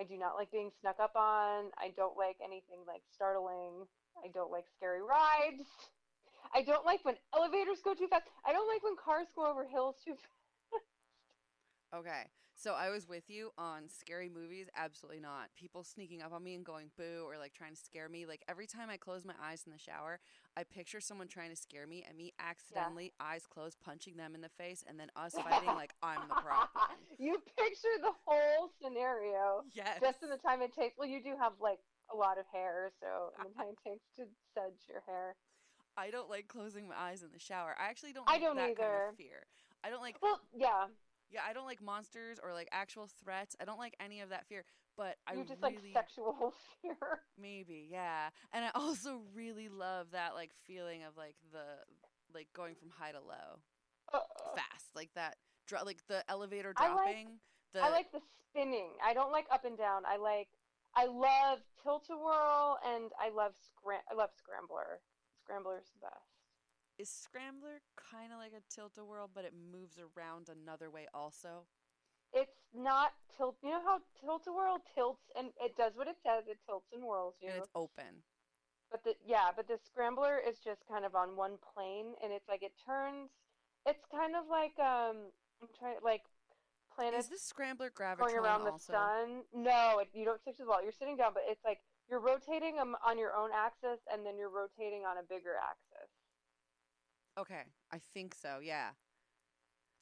I 0.00 0.04
do 0.04 0.18
not 0.18 0.34
like 0.34 0.50
being 0.50 0.70
snuck 0.80 0.98
up 0.98 1.14
on. 1.14 1.70
I 1.78 1.94
don't 1.96 2.16
like 2.16 2.36
anything 2.42 2.82
like 2.86 3.02
startling. 3.14 3.86
I 4.22 4.28
don't 4.28 4.50
like 4.50 4.64
scary 4.76 5.02
rides. 5.02 5.68
I 6.54 6.62
don't 6.62 6.84
like 6.84 7.04
when 7.04 7.16
elevators 7.34 7.78
go 7.82 7.94
too 7.94 8.06
fast. 8.06 8.24
I 8.46 8.52
don't 8.52 8.68
like 8.68 8.82
when 8.82 8.96
cars 8.96 9.26
go 9.34 9.50
over 9.50 9.64
hills 9.66 9.96
too 10.04 10.12
fast. 10.12 10.28
Okay. 11.94 12.24
So 12.56 12.74
I 12.74 12.90
was 12.90 13.08
with 13.08 13.28
you 13.28 13.50
on 13.58 13.88
scary 13.88 14.28
movies. 14.28 14.68
Absolutely 14.76 15.20
not. 15.20 15.48
People 15.56 15.82
sneaking 15.84 16.22
up 16.22 16.32
on 16.32 16.42
me 16.42 16.54
and 16.54 16.64
going 16.64 16.90
boo 16.96 17.24
or 17.26 17.36
like 17.38 17.52
trying 17.52 17.74
to 17.74 17.80
scare 17.80 18.08
me. 18.08 18.26
Like 18.26 18.42
every 18.48 18.66
time 18.66 18.88
I 18.90 18.96
close 18.96 19.24
my 19.24 19.34
eyes 19.42 19.62
in 19.66 19.72
the 19.72 19.78
shower, 19.78 20.18
I 20.56 20.64
picture 20.64 21.00
someone 21.00 21.28
trying 21.28 21.50
to 21.50 21.56
scare 21.56 21.86
me 21.86 22.04
and 22.08 22.16
me 22.16 22.32
accidentally, 22.38 23.12
eyes 23.20 23.46
closed, 23.46 23.78
punching 23.84 24.16
them 24.16 24.34
in 24.34 24.40
the 24.40 24.48
face 24.48 24.84
and 24.88 24.98
then 24.98 25.08
us 25.16 25.34
fighting 25.34 25.74
like 25.74 25.94
I'm 26.02 26.20
the 26.28 26.34
problem. 26.34 26.68
you 27.18 27.38
picture 27.56 27.96
the 28.00 28.12
whole 28.24 28.70
scenario 28.82 29.62
Yes. 29.72 29.98
just 30.00 30.22
in 30.22 30.30
the 30.30 30.36
time 30.38 30.62
it 30.62 30.72
takes. 30.74 30.96
Well, 30.98 31.08
you 31.08 31.22
do 31.22 31.34
have 31.40 31.52
like 31.60 31.78
a 32.14 32.16
lot 32.16 32.38
of 32.38 32.44
hair, 32.52 32.90
so 33.00 33.32
in 33.42 33.50
the 33.50 33.54
time 33.58 33.72
it 33.74 33.78
takes 33.90 34.06
to 34.16 34.22
sedge 34.54 34.86
your 34.88 35.02
hair. 35.06 35.34
I 35.96 36.10
don't 36.10 36.30
like 36.30 36.48
closing 36.48 36.88
my 36.88 36.94
eyes 36.96 37.22
in 37.22 37.30
the 37.32 37.38
shower. 37.38 37.74
I 37.78 37.88
actually 37.90 38.12
don't 38.12 38.28
I 38.30 38.38
don't 38.38 38.56
that 38.56 38.76
kind 38.76 38.78
either. 38.80 39.08
of 39.10 39.16
fear. 39.16 39.46
I 39.84 39.90
don't 39.90 40.00
like 40.02 40.16
Well, 40.22 40.40
yeah, 40.54 40.86
yeah, 41.30 41.40
I 41.48 41.52
don't 41.52 41.66
like 41.66 41.82
monsters 41.82 42.38
or 42.42 42.52
like 42.52 42.68
actual 42.72 43.08
threats. 43.22 43.54
I 43.60 43.64
don't 43.64 43.78
like 43.78 43.94
any 44.00 44.20
of 44.20 44.30
that 44.30 44.46
fear. 44.46 44.64
But 44.96 45.16
I 45.26 45.34
you 45.34 45.44
just 45.44 45.60
really 45.60 45.74
like 45.74 45.92
sexual 45.92 46.54
fear. 46.82 46.96
Maybe, 47.40 47.88
yeah. 47.90 48.28
And 48.52 48.64
I 48.64 48.70
also 48.76 49.22
really 49.34 49.68
love 49.68 50.06
that 50.12 50.34
like 50.34 50.52
feeling 50.66 51.02
of 51.02 51.16
like 51.16 51.34
the 51.52 51.64
like 52.32 52.46
going 52.54 52.74
from 52.76 52.90
high 52.90 53.10
to 53.12 53.18
low 53.20 53.60
fast, 54.54 54.86
like 54.94 55.10
that 55.14 55.36
dro- 55.66 55.84
like 55.84 55.98
the 56.08 56.22
elevator 56.30 56.72
I 56.76 56.88
like- 56.88 56.96
dropping. 56.96 57.28
the 57.72 57.80
I 57.82 57.90
like 57.90 58.12
the 58.12 58.20
spinning. 58.50 58.90
I 59.04 59.14
don't 59.14 59.32
like 59.32 59.46
up 59.52 59.64
and 59.64 59.76
down. 59.78 60.02
I 60.06 60.16
like. 60.16 60.48
I 60.96 61.06
love 61.06 61.58
tilt 61.82 62.06
a 62.10 62.16
whirl, 62.16 62.78
and 62.86 63.10
I 63.18 63.30
love 63.34 63.54
scram. 63.56 64.00
I 64.10 64.14
love 64.14 64.30
scrambler. 64.36 65.00
Scrambler's 65.42 65.90
the 65.92 66.06
best. 66.06 66.30
is 66.98 67.10
Scrambler 67.10 67.82
kind 67.98 68.32
of 68.32 68.38
like 68.38 68.52
a 68.52 68.62
tilt 68.72 68.96
a 68.98 69.04
whirl, 69.04 69.28
but 69.32 69.44
it 69.44 69.52
moves 69.52 69.98
around 69.98 70.48
another 70.48 70.90
way 70.90 71.06
also. 71.12 71.66
It's 72.32 72.62
not 72.74 73.12
tilt. 73.36 73.56
You 73.62 73.70
know 73.70 73.82
how 73.84 73.98
tilt 74.20 74.46
a 74.46 74.52
whirl 74.52 74.82
tilts 74.94 75.30
and 75.38 75.48
it 75.60 75.76
does 75.76 75.92
what 75.94 76.08
it 76.08 76.16
says. 76.22 76.44
It 76.48 76.58
tilts 76.66 76.90
and 76.92 77.02
whirls 77.02 77.34
you. 77.40 77.50
And 77.50 77.58
it's 77.58 77.70
open. 77.74 78.22
But 78.90 79.02
the 79.02 79.14
yeah, 79.26 79.50
but 79.54 79.66
the 79.66 79.78
scrambler 79.78 80.38
is 80.38 80.58
just 80.58 80.86
kind 80.86 81.04
of 81.04 81.14
on 81.14 81.36
one 81.36 81.58
plane, 81.74 82.14
and 82.22 82.32
it's 82.32 82.48
like 82.48 82.62
it 82.62 82.72
turns. 82.86 83.30
It's 83.86 84.04
kind 84.10 84.34
of 84.36 84.46
like 84.48 84.78
um, 84.78 85.34
I'm 85.60 85.68
trying 85.78 85.98
like 86.02 86.22
planets 86.94 87.24
Is 87.24 87.30
this 87.30 87.42
Scrambler 87.42 87.90
gravity? 87.94 88.22
going 88.32 88.36
Gravitron 88.36 88.44
around 88.44 88.64
the 88.64 88.70
also? 88.72 88.92
sun. 88.92 89.42
No, 89.54 89.98
it, 90.00 90.08
you 90.12 90.24
don't 90.24 90.40
stick 90.40 90.56
to 90.58 90.62
the 90.64 90.68
wall. 90.68 90.82
You're 90.82 90.92
sitting 90.92 91.16
down, 91.16 91.32
but 91.34 91.42
it's 91.48 91.64
like 91.64 91.78
you're 92.10 92.20
rotating 92.20 92.76
them 92.76 92.94
on 93.06 93.18
your 93.18 93.34
own 93.34 93.50
axis, 93.54 94.00
and 94.12 94.24
then 94.26 94.36
you're 94.38 94.50
rotating 94.52 95.02
on 95.04 95.18
a 95.18 95.22
bigger 95.22 95.54
axis. 95.60 96.10
Okay, 97.38 97.62
I 97.92 97.98
think 98.12 98.34
so. 98.34 98.58
Yeah. 98.62 98.90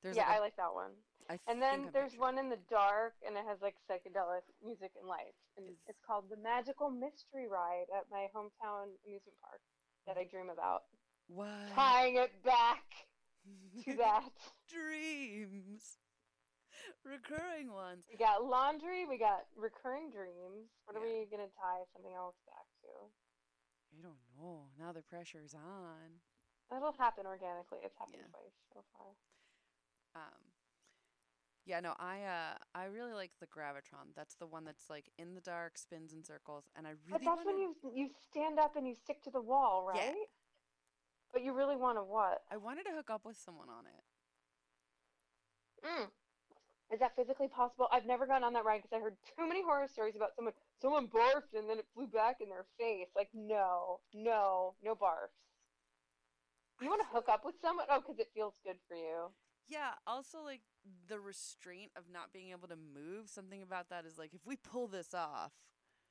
There's 0.03 0.17
yeah, 0.17 0.27
like 0.27 0.35
I 0.35 0.37
a- 0.39 0.41
like 0.41 0.57
that 0.57 0.75
one. 0.75 0.91
I 1.31 1.39
And 1.47 1.63
then 1.63 1.87
I'm 1.87 1.91
there's 1.93 2.19
one 2.19 2.37
in 2.39 2.51
the 2.51 2.59
dark, 2.69 3.15
and 3.27 3.37
it 3.37 3.45
has 3.47 3.63
like 3.63 3.77
psychedelic 3.89 4.43
music 4.63 4.91
and 4.99 5.07
lights, 5.09 5.39
and 5.57 5.69
Is- 5.71 5.77
it's 5.89 6.01
called 6.07 6.25
the 6.29 6.37
Magical 6.37 6.91
Mystery 6.91 7.47
Ride 7.49 7.87
at 7.97 8.05
my 8.11 8.27
hometown 8.35 8.91
amusement 9.07 9.39
park 9.41 9.61
that 10.07 10.19
I 10.19 10.25
dream 10.25 10.51
about. 10.51 10.83
What? 11.29 11.49
Tying 11.75 12.17
it 12.17 12.33
back 12.45 12.83
to 13.85 13.95
that. 13.99 14.29
Dreams. 14.69 15.97
Recurring 17.05 17.73
ones. 17.73 18.05
We 18.11 18.17
got 18.17 18.45
laundry, 18.45 19.05
we 19.07 19.19
got 19.19 19.47
recurring 19.57 20.11
dreams. 20.11 20.71
What 20.87 20.97
are 20.97 21.03
we 21.03 21.27
gonna 21.31 21.51
tie 21.59 21.85
something 21.93 22.13
else 22.15 22.37
back 22.47 22.67
to? 22.83 22.91
I 23.93 24.01
don't 24.03 24.23
know. 24.39 24.69
Now 24.79 24.93
the 24.93 25.03
pressure's 25.03 25.55
on. 25.55 26.21
That'll 26.71 26.95
happen 26.99 27.27
organically. 27.27 27.79
It's 27.85 27.97
happened 27.99 28.23
Yeah. 28.25 28.31
twice 28.33 28.57
so 28.73 28.81
far. 28.97 29.07
Um 30.15 30.53
Yeah, 31.65 31.81
no, 31.81 31.95
I 31.99 32.23
uh 32.25 32.55
I 32.75 32.85
really 32.87 33.13
like 33.13 33.33
the 33.41 33.47
Gravitron. 33.47 34.15
That's 34.17 34.35
the 34.37 34.47
one 34.47 34.65
that's 34.65 34.89
like 34.89 35.11
in 35.19 35.35
the 35.35 35.41
dark, 35.43 35.77
spins 35.79 36.13
in 36.13 36.25
circles, 36.25 36.71
and 36.75 36.87
I 36.87 36.91
really 37.07 37.13
But 37.13 37.25
that's 37.25 37.45
when 37.45 37.57
wanna- 37.61 37.75
you 37.93 37.93
you 37.95 38.11
stand 38.31 38.59
up 38.59 38.77
and 38.77 38.87
you 38.89 38.95
stick 38.95 39.23
to 39.25 39.31
the 39.31 39.41
wall, 39.43 39.85
right? 39.85 39.97
Yeah. 39.97 40.09
right? 40.13 40.31
But 41.33 41.43
you 41.43 41.53
really 41.55 41.77
want 41.77 41.97
to 41.99 42.03
what? 42.05 42.45
I 42.51 42.57
wanted 42.59 42.85
to 42.85 42.93
hook 42.93 43.09
up 43.11 43.25
with 43.25 43.37
someone 43.37 43.69
on 43.71 43.87
it. 43.87 44.05
Mm. 45.87 46.11
Is 46.93 47.01
that 47.01 47.17
physically 47.17 47.49
possible? 47.49 47.89
I've 47.91 48.05
never 48.05 48.27
gone 48.27 48.45
on 48.45 48.53
that 48.53 48.65
ride 48.65 48.83
because 48.83 48.95
I 48.95 49.01
heard 49.01 49.17
too 49.37 49.49
many 49.49 49.63
horror 49.63 49.89
stories 49.89 50.15
about 50.15 50.37
someone 50.37 50.53
someone 50.81 51.09
barfed 51.09 51.57
and 51.57 51.69
then 51.69 51.79
it 51.79 51.87
flew 51.95 52.07
back 52.07 52.37
in 52.41 52.51
their 52.51 52.67
face. 52.79 53.09
Like 53.17 53.31
no, 53.33 54.01
no, 54.13 54.75
no 54.85 54.95
barfs. 54.95 55.33
You 56.83 56.89
want 56.89 57.01
to 57.01 57.09
hook 57.09 57.29
up 57.31 57.45
with 57.47 57.55
someone? 57.63 57.87
Oh, 57.89 58.01
because 58.01 58.19
it 58.19 58.29
feels 58.35 58.55
good 58.65 58.77
for 58.89 58.97
you. 58.97 59.31
Yeah, 59.69 59.93
also 60.07 60.43
like 60.43 60.61
the 61.09 61.19
restraint 61.19 61.93
of 61.97 62.05
not 62.13 62.33
being 62.33 62.51
able 62.51 62.69
to 62.69 62.77
move, 62.77 63.31
something 63.31 63.63
about 63.63 63.89
that 63.89 64.05
is 64.05 64.19
like 64.19 64.35
if 64.35 64.45
we 64.45 64.57
pull 64.57 64.87
this 64.87 65.15
off. 65.15 65.53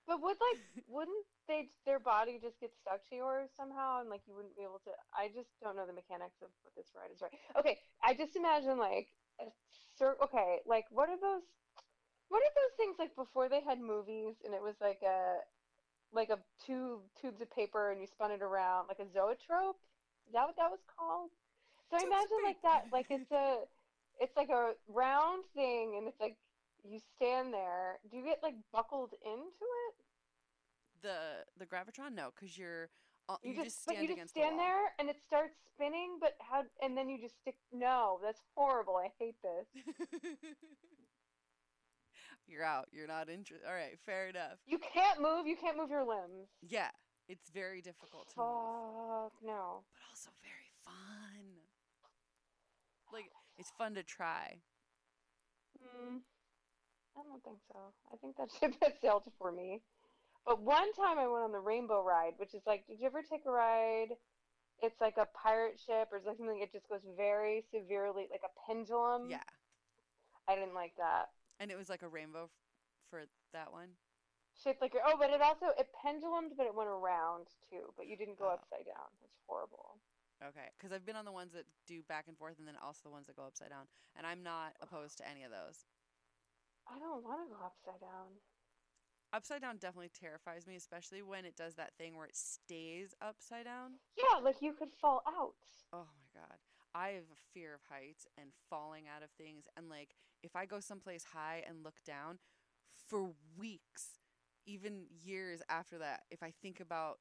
But 0.08 0.22
would 0.22 0.38
like 0.42 0.84
wouldn't 0.88 1.26
they 1.48 1.70
their 1.86 2.00
body 2.00 2.40
just 2.42 2.60
get 2.60 2.72
stuck 2.82 3.08
to 3.10 3.16
yours 3.16 3.50
somehow 3.56 4.02
and 4.02 4.10
like 4.10 4.22
you 4.26 4.34
wouldn't 4.34 4.56
be 4.56 4.64
able 4.64 4.82
to 4.86 4.92
I 5.14 5.28
just 5.28 5.50
don't 5.62 5.76
know 5.76 5.86
the 5.86 5.94
mechanics 5.94 6.42
of 6.42 6.50
what 6.64 6.74
this 6.76 6.90
ride 6.96 7.14
is 7.14 7.22
right. 7.22 7.32
Okay, 7.60 7.78
I 8.02 8.16
just 8.16 8.36
imagine 8.36 8.80
like 8.80 9.10
cir- 9.98 10.18
okay, 10.24 10.60
like 10.66 10.86
what 10.92 11.10
are 11.10 11.20
those 11.20 11.44
what 12.30 12.40
are 12.40 12.54
those 12.56 12.76
things 12.78 12.96
like 12.98 13.16
before 13.16 13.50
they 13.50 13.62
had 13.62 13.80
movies 13.80 14.36
and 14.46 14.54
it 14.54 14.62
was 14.62 14.76
like 14.82 15.02
a 15.04 15.40
like 16.14 16.30
a 16.30 16.40
two 16.66 17.00
tubes 17.20 17.42
of 17.42 17.50
paper 17.52 17.92
and 17.92 18.02
you 18.02 18.08
spun 18.08 18.32
it 18.32 18.42
around 18.42 18.88
like 18.88 19.00
a 19.00 19.08
zoetrope? 19.12 19.80
Is 20.28 20.34
that 20.34 20.46
what 20.46 20.56
that 20.58 20.72
was 20.72 20.80
called? 20.98 21.30
So 21.90 21.98
I 21.98 22.08
imagine 22.08 22.38
like 22.44 22.62
that 22.64 22.86
like 22.92 23.08
it's 23.10 23.32
a 23.32 23.68
it's 24.20 24.36
like 24.38 24.50
a 24.50 24.74
round 24.88 25.44
thing 25.56 25.96
and 25.98 26.08
it's 26.08 26.20
like 26.20 26.38
you 26.84 27.00
stand 27.16 27.54
there. 27.54 28.00
Do 28.10 28.18
you 28.18 28.24
get 28.24 28.40
like 28.42 28.56
buckled 28.72 29.12
into 29.26 29.66
it? 29.88 29.96
The 31.02 31.46
the 31.58 31.66
Gravitron, 31.66 32.14
no, 32.14 32.32
because 32.34 32.58
you're 32.58 32.90
You, 33.30 33.52
you, 33.52 33.56
just, 33.56 33.66
just 33.66 33.84
stand 33.84 34.02
you 34.02 34.08
just 34.08 34.18
against 34.18 34.34
stand 34.34 34.60
the 34.60 34.64
there 34.64 34.94
and 35.00 35.10
it 35.10 35.18
starts 35.26 35.56
spinning, 35.74 36.18
but 36.20 36.36
how? 36.40 36.64
And 36.82 36.98
then 36.98 37.10
you 37.10 37.20
just 37.20 37.38
stick. 37.42 37.56
No, 37.72 38.20
that's 38.24 38.42
horrible. 38.56 38.98
I 38.98 39.10
hate 39.20 39.36
this. 39.42 39.84
you're 42.48 42.64
out. 42.64 42.88
You're 42.92 43.08
not 43.08 43.30
interested. 43.30 43.68
All 43.68 43.74
right, 43.74 43.98
fair 44.06 44.28
enough. 44.28 44.60
You 44.66 44.80
can't 44.80 45.22
move. 45.22 45.48
You 45.48 45.56
can't 45.56 45.78
move 45.78 45.90
your 45.90 46.04
limbs. 46.04 46.50
Yeah, 46.62 46.90
it's 47.30 47.50
very 47.54 47.82
difficult 47.82 48.30
to 48.34 48.40
move, 48.40 48.48
Fuck 48.48 49.34
no. 49.44 49.84
but 49.94 50.02
also 50.10 50.30
very 50.44 50.72
fun. 50.84 51.46
Like 53.14 53.32
it's 53.58 53.72
fun 53.78 53.96
to 53.96 54.04
try. 54.04 54.60
Mm, 55.80 56.20
I 57.18 57.24
don't 57.24 57.44
think 57.44 57.60
so. 57.72 57.80
I 58.12 58.18
think 58.18 58.38
that 58.38 58.50
ship 58.60 58.76
has 58.84 58.94
sailed 59.02 59.24
for 59.40 59.52
me. 59.52 59.82
But 60.46 60.62
one 60.62 60.92
time 60.94 61.20
I 61.20 61.28
went 61.28 61.44
on 61.44 61.52
the 61.52 61.60
Rainbow 61.60 62.02
Ride, 62.04 62.34
which 62.38 62.54
is 62.54 62.62
like, 62.66 62.88
did 62.88 63.00
you 63.00 63.06
ever 63.06 63.22
take 63.22 63.46
a 63.46 63.52
ride? 63.52 64.10
It's 64.82 65.00
like 65.00 65.18
a 65.18 65.28
pirate 65.38 65.80
ship 65.86 66.10
or 66.12 66.20
something. 66.26 66.60
It 66.62 66.72
just 66.72 66.90
goes 66.90 67.02
very 67.16 67.64
severely, 67.72 68.28
like 68.32 68.42
a 68.44 68.54
pendulum. 68.66 69.30
Yeah, 69.30 69.44
I 70.48 70.56
didn't 70.56 70.74
like 70.74 70.94
that. 70.98 71.30
and 71.60 71.70
it 71.70 71.78
was 71.78 71.90
like 71.90 72.02
a 72.02 72.08
rainbow 72.10 72.46
f- 72.46 72.50
for 73.10 73.22
that 73.54 73.72
one. 73.72 73.90
shaped 74.64 74.82
like 74.82 74.94
your 74.96 75.04
oh, 75.06 75.16
but 75.20 75.30
it 75.30 75.42
also 75.42 75.68
it 75.78 75.88
pendulumed, 76.04 76.58
but 76.58 76.66
it 76.66 76.74
went 76.74 76.90
around 76.90 77.46
too. 77.70 77.94
But 77.96 78.08
you 78.08 78.18
didn't 78.18 78.40
go 78.40 78.50
Oh. 78.50 78.54
upside 78.58 78.86
down. 78.90 79.10
It's 79.24 79.38
horrible. 79.48 80.02
Okay, 80.42 80.70
because 80.76 80.92
I've 80.92 81.06
been 81.06 81.16
on 81.16 81.26
the 81.26 81.32
ones 81.32 81.54
that 81.54 81.66
do 81.86 82.02
back 82.10 82.26
and 82.28 82.36
forth, 82.36 82.58
and 82.58 82.68
then 82.68 82.74
also 82.82 83.02
the 83.06 83.14
ones 83.14 83.28
that 83.28 83.36
go 83.38 83.46
upside 83.46 83.70
down, 83.70 83.86
and 84.18 84.26
I'm 84.26 84.42
not 84.42 84.74
opposed 84.82 85.20
to 85.20 85.30
any 85.30 85.44
of 85.44 85.52
those. 85.52 85.86
I 86.90 86.98
don't 86.98 87.24
want 87.24 87.46
to 87.46 87.54
go 87.54 87.62
upside 87.62 88.02
down. 88.02 88.42
Upside 89.34 89.62
down 89.62 89.78
definitely 89.78 90.12
terrifies 90.20 90.68
me, 90.68 90.76
especially 90.76 91.22
when 91.22 91.46
it 91.46 91.56
does 91.56 91.76
that 91.76 91.94
thing 91.98 92.18
where 92.18 92.26
it 92.26 92.36
stays 92.36 93.14
upside 93.22 93.66
down. 93.66 93.94
Yeah, 94.18 94.40
like 94.44 94.62
you 94.62 94.74
could 94.74 94.92
fall 95.00 95.24
out. 95.26 95.56
Oh 95.94 96.06
my 96.18 96.42
god. 96.42 96.58
I 96.94 97.10
have 97.10 97.24
a 97.32 97.40
fear 97.54 97.74
of 97.74 97.82
heights 97.90 98.28
and 98.38 98.50
falling 98.70 99.06
out 99.08 99.24
of 99.24 99.30
things 99.32 99.64
and 99.78 99.90
like 99.90 100.16
if 100.44 100.56
I 100.56 100.66
go 100.66 100.80
someplace 100.82 101.24
high 101.24 101.64
and 101.68 101.84
look 101.84 102.04
down 102.06 102.40
for 103.08 103.32
weeks, 103.58 104.20
even 104.66 105.06
years 105.24 105.62
after 105.70 105.98
that, 106.00 106.24
if 106.30 106.44
I 106.44 106.52
think 106.62 106.82
about 106.82 107.20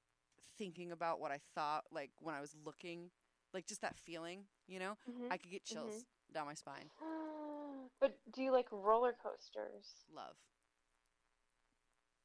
thinking 0.58 0.90
about 0.90 1.20
what 1.20 1.30
I 1.30 1.38
thought 1.54 1.84
like 1.92 2.10
when 2.20 2.34
I 2.34 2.40
was 2.40 2.56
looking, 2.64 3.10
like 3.54 3.66
just 3.66 3.82
that 3.82 3.96
feeling, 3.96 4.46
you 4.66 4.80
know, 4.80 4.96
Mhm. 5.08 5.30
I 5.30 5.36
could 5.36 5.50
get 5.52 5.64
chills 5.64 6.04
down 6.32 6.46
my 6.46 6.54
spine. 6.54 6.90
but 8.00 8.18
do 8.32 8.42
you 8.42 8.50
like 8.50 8.66
roller 8.72 9.12
coasters? 9.12 10.04
Love. 10.12 10.36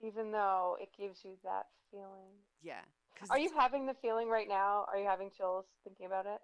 Even 0.05 0.31
though 0.31 0.77
it 0.79 0.89
gives 0.97 1.23
you 1.23 1.31
that 1.43 1.67
feeling. 1.91 2.37
Yeah. 2.61 2.81
Are 3.29 3.39
you 3.39 3.49
having 3.57 3.85
the 3.85 3.93
feeling 3.93 4.29
right 4.29 4.47
now? 4.47 4.85
Are 4.91 4.97
you 4.97 5.05
having 5.05 5.31
chills 5.35 5.65
thinking 5.83 6.05
about 6.05 6.25
it? 6.25 6.39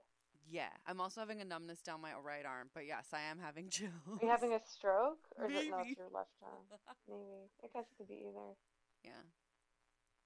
Yeah. 0.50 0.70
I'm 0.88 1.00
also 1.00 1.22
having 1.22 1.42
a 1.42 1.46
numbness 1.46 1.82
down 1.82 2.02
my 2.02 2.12
right 2.24 2.46
arm, 2.46 2.70
but 2.74 2.88
yes, 2.88 3.08
I 3.14 3.22
am 3.30 3.38
having 3.40 3.70
chills. 3.70 3.92
Are 4.22 4.26
you 4.26 4.32
having 4.32 4.54
a 4.54 4.60
stroke, 4.66 5.28
or 5.38 5.50
is 5.50 5.56
it 5.56 5.70
no, 5.70 5.78
Maybe. 5.78 5.96
your 5.98 6.08
left 6.14 6.32
arm? 6.42 6.64
Maybe. 7.08 7.50
I 7.64 7.68
guess 7.74 7.86
it 7.92 7.98
could 7.98 8.08
be 8.08 8.26
either. 8.30 8.56
Yeah. 9.04 9.22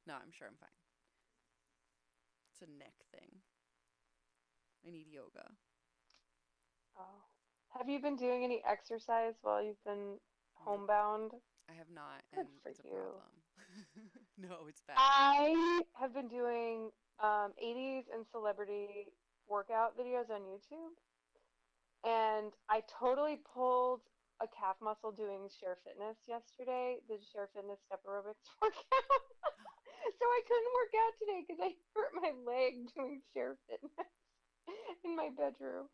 No, 0.07 0.13
I'm 0.13 0.31
sure 0.31 0.47
I'm 0.47 0.57
fine. 0.59 0.69
It's 2.53 2.61
a 2.61 2.71
neck 2.77 2.93
thing. 3.11 3.41
I 4.87 4.91
need 4.91 5.07
yoga. 5.09 5.49
Oh. 6.97 7.25
Have 7.77 7.89
you 7.89 7.99
been 7.99 8.15
doing 8.15 8.43
any 8.43 8.61
exercise 8.69 9.33
while 9.41 9.61
you've 9.61 9.83
been 9.83 10.19
homebound? 10.53 11.31
I 11.69 11.73
have 11.73 11.89
not, 11.93 12.21
Good 12.33 12.45
and 12.45 12.49
for 12.61 12.69
it's 12.69 12.79
a 12.79 12.83
you. 12.83 12.93
problem. 12.93 13.33
no, 14.37 14.67
it's 14.69 14.81
bad. 14.85 14.97
I 14.97 15.81
have 15.93 16.13
been 16.13 16.27
doing 16.27 16.91
um, 17.21 17.53
80s 17.57 18.05
and 18.13 18.25
celebrity 18.31 19.09
workout 19.47 19.97
videos 19.97 20.29
on 20.29 20.41
YouTube, 20.45 20.93
and 22.05 22.53
I 22.69 22.81
totally 22.87 23.39
pulled 23.41 24.01
a 24.41 24.47
calf 24.51 24.75
muscle 24.83 25.11
doing 25.11 25.47
Cher 25.49 25.77
Fitness 25.83 26.17
yesterday, 26.27 26.97
the 27.07 27.17
Cher 27.31 27.49
Fitness 27.55 27.79
step 27.85 28.01
aerobics 28.05 28.45
workout. 28.61 28.85
so 30.19 30.25
I 30.25 30.41
couldn't 30.45 30.75
work 30.75 30.93
out 31.01 31.13
today 31.17 31.39
because 31.47 31.61
I 31.63 31.71
hurt 31.95 32.13
my 32.13 32.31
leg 32.45 32.73
doing 32.93 33.21
Cher 33.33 33.57
Fitness 33.65 34.11
in 35.03 35.15
my 35.15 35.29
bedroom. 35.33 35.87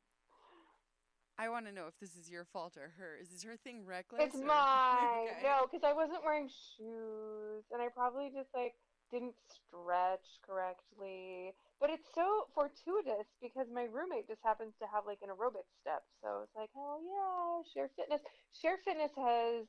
I 1.38 1.50
want 1.50 1.66
to 1.66 1.72
know 1.72 1.88
if 1.88 1.98
this 2.00 2.16
is 2.16 2.30
your 2.30 2.46
fault 2.46 2.78
or 2.78 2.94
hers. 2.98 3.32
Is 3.32 3.44
her 3.44 3.58
thing 3.58 3.86
reckless? 3.86 4.22
It's 4.24 4.36
or- 4.36 4.46
mine. 4.46 5.30
Okay. 5.38 5.44
No, 5.44 5.66
because 5.66 5.84
I 5.84 5.94
wasn't 5.94 6.24
wearing 6.24 6.50
shoes, 6.50 7.64
and 7.72 7.82
I 7.82 7.88
probably 7.90 8.30
just 8.34 8.50
like 8.54 8.74
didn't 9.12 9.36
stretch 9.50 10.40
correctly. 10.46 11.54
But 11.80 11.90
it's 11.90 12.08
so 12.14 12.46
fortuitous 12.54 13.26
because 13.42 13.68
my 13.74 13.84
roommate 13.90 14.28
just 14.28 14.42
happens 14.44 14.74
to 14.80 14.86
have 14.94 15.06
like 15.06 15.20
an 15.24 15.30
aerobic 15.30 15.66
step, 15.82 16.04
so 16.22 16.42
it's 16.44 16.56
like, 16.56 16.70
hell 16.76 17.02
yeah, 17.02 17.66
Cher 17.74 17.90
Fitness. 17.98 18.22
Cher 18.54 18.78
Fitness 18.86 19.12
has 19.18 19.66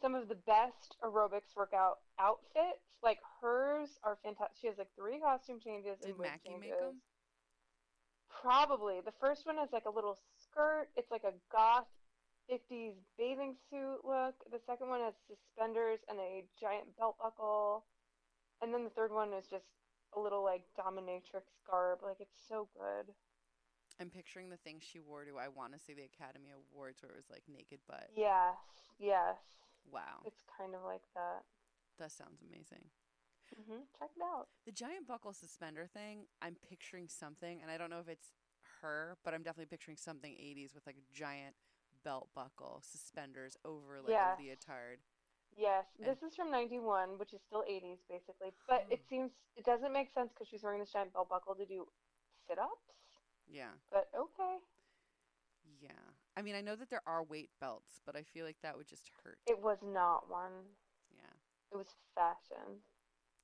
some 0.00 0.14
of 0.14 0.28
the 0.28 0.40
best 0.48 0.96
aerobics 1.04 1.52
workout 1.54 1.98
outfits. 2.18 2.80
Like 3.02 3.18
hers 3.40 3.98
are 4.04 4.16
fantastic. 4.24 4.56
She 4.60 4.66
has 4.68 4.78
like 4.78 4.88
three 4.96 5.20
costume 5.20 5.60
changes 5.60 5.98
Did 6.00 6.10
and 6.10 6.18
Mackie 6.18 6.56
make 6.56 6.72
changes. 6.72 6.80
'em? 6.80 7.00
Probably. 8.40 9.00
The 9.04 9.12
first 9.20 9.44
one 9.44 9.58
is 9.58 9.68
like 9.72 9.84
a 9.84 9.90
little 9.90 10.16
skirt. 10.50 10.88
It's 10.96 11.10
like 11.10 11.24
a 11.24 11.32
goth 11.52 11.86
50s 12.50 12.94
bathing 13.18 13.54
suit 13.70 14.00
look. 14.04 14.34
The 14.50 14.60
second 14.66 14.88
one 14.88 15.00
has 15.00 15.14
suspenders 15.28 16.00
and 16.08 16.18
a 16.18 16.44
giant 16.58 16.96
belt 16.98 17.16
buckle. 17.22 17.84
And 18.62 18.74
then 18.74 18.84
the 18.84 18.90
third 18.90 19.12
one 19.12 19.32
is 19.32 19.46
just 19.46 19.64
a 20.16 20.20
little 20.20 20.42
like 20.42 20.64
dominatrix 20.78 21.46
garb. 21.68 22.00
Like 22.02 22.20
it's 22.20 22.40
so 22.48 22.68
good. 22.74 23.14
I'm 24.00 24.10
picturing 24.10 24.48
the 24.48 24.56
thing 24.56 24.80
she 24.80 24.98
wore 24.98 25.24
to 25.24 25.38
I 25.38 25.48
want 25.48 25.74
to 25.74 25.78
say 25.78 25.92
the 25.94 26.08
Academy 26.08 26.50
Awards 26.50 27.02
where 27.02 27.12
it 27.12 27.16
was 27.16 27.30
like 27.30 27.42
naked 27.48 27.80
butt. 27.86 28.08
Yes, 28.16 28.56
yes. 28.98 29.36
Wow. 29.90 30.24
It's 30.24 30.42
kind 30.58 30.74
of 30.74 30.82
like 30.84 31.04
that. 31.14 31.44
That 31.98 32.10
sounds 32.12 32.40
amazing. 32.40 32.88
hmm 33.54 33.84
Check 33.98 34.10
it 34.16 34.22
out. 34.24 34.48
The 34.64 34.72
giant 34.72 35.06
buckle 35.06 35.32
suspender 35.32 35.86
thing, 35.86 36.24
I'm 36.40 36.56
picturing 36.66 37.08
something, 37.08 37.60
and 37.60 37.70
I 37.70 37.76
don't 37.76 37.90
know 37.90 38.00
if 38.00 38.08
it's 38.08 38.32
her, 38.82 39.16
but 39.24 39.34
I'm 39.34 39.42
definitely 39.42 39.66
picturing 39.66 39.96
something 39.96 40.32
80s 40.32 40.74
with 40.74 40.86
like 40.86 40.96
a 40.96 41.12
giant 41.14 41.54
belt 42.04 42.28
buckle, 42.34 42.82
suspenders 42.82 43.56
over 43.64 44.00
like 44.00 44.10
Yes. 44.10 44.38
a 44.38 44.42
leotard. 44.42 45.00
Yes, 45.56 45.86
And- 45.98 46.06
this 46.06 46.22
is 46.22 46.36
from 46.36 46.50
91, 46.50 47.18
which 47.18 47.32
is 47.34 47.42
still 47.42 47.64
80s 47.66 48.02
basically. 48.08 48.52
But 48.68 48.86
it 48.90 49.02
mm. 49.04 49.08
seems 49.08 49.32
it 49.56 49.64
doesn't 49.64 49.92
make 49.92 50.10
sense 50.12 50.32
because 50.32 50.48
she's 50.48 50.62
wearing 50.62 50.80
this 50.80 50.92
giant 50.92 51.12
belt 51.12 51.28
buckle 51.28 51.54
to 51.56 51.66
do 51.66 51.86
sit 52.48 52.58
ups. 52.58 52.94
Yeah. 53.46 53.72
But 53.90 54.08
okay. 54.14 54.58
Yeah. 55.80 55.90
I 56.36 56.42
mean, 56.42 56.54
I 56.54 56.60
know 56.60 56.76
that 56.76 56.88
there 56.88 57.02
are 57.06 57.22
weight 57.22 57.50
belts, 57.60 58.00
but 58.06 58.16
I 58.16 58.22
feel 58.22 58.46
like 58.46 58.56
that 58.62 58.76
would 58.76 58.86
just 58.86 59.10
hurt. 59.22 59.38
It 59.46 59.60
was 59.60 59.78
not 59.82 60.30
one. 60.30 60.52
yeah. 61.10 61.34
It 61.72 61.76
was 61.76 61.94
fashion. 62.14 62.82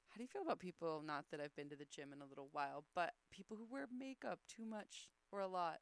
How 0.09 0.17
do 0.17 0.23
you 0.23 0.29
feel 0.29 0.43
about 0.43 0.61
people, 0.61 1.03
not 1.05 1.27
that 1.31 1.41
I've 1.41 1.55
been 1.57 1.69
to 1.69 1.77
the 1.77 1.85
gym 1.85 2.13
in 2.13 2.23
a 2.23 2.27
little 2.27 2.49
while, 2.53 2.85
but 2.95 3.13
people 3.31 3.57
who 3.57 3.67
wear 3.69 3.87
makeup 3.93 4.41
too 4.49 4.65
much 4.65 5.09
or 5.33 5.41
a 5.41 5.49
lot 5.49 5.79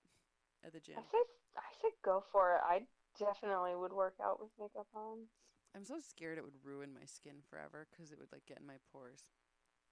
at 0.64 0.72
the 0.72 0.80
gym? 0.80 0.97
I 0.99 1.03
say, 1.03 1.18
I 1.57 1.70
say, 1.82 1.88
go 2.05 2.24
for 2.32 2.57
it. 2.57 2.61
I 2.64 2.82
definitely 3.18 3.74
would 3.74 3.92
work 3.92 4.14
out 4.22 4.40
with 4.40 4.51
makeup 4.59 4.88
on. 4.95 5.26
I'm 5.74 5.84
so 5.84 5.99
scared 5.99 6.38
it 6.38 6.45
would 6.45 6.62
ruin 6.62 6.95
my 6.95 7.05
skin 7.05 7.42
forever 7.51 7.86
because 7.90 8.12
it 8.12 8.18
would 8.18 8.30
like 8.32 8.47
get 8.47 8.61
in 8.61 8.66
my 8.66 8.78
pores. 8.92 9.30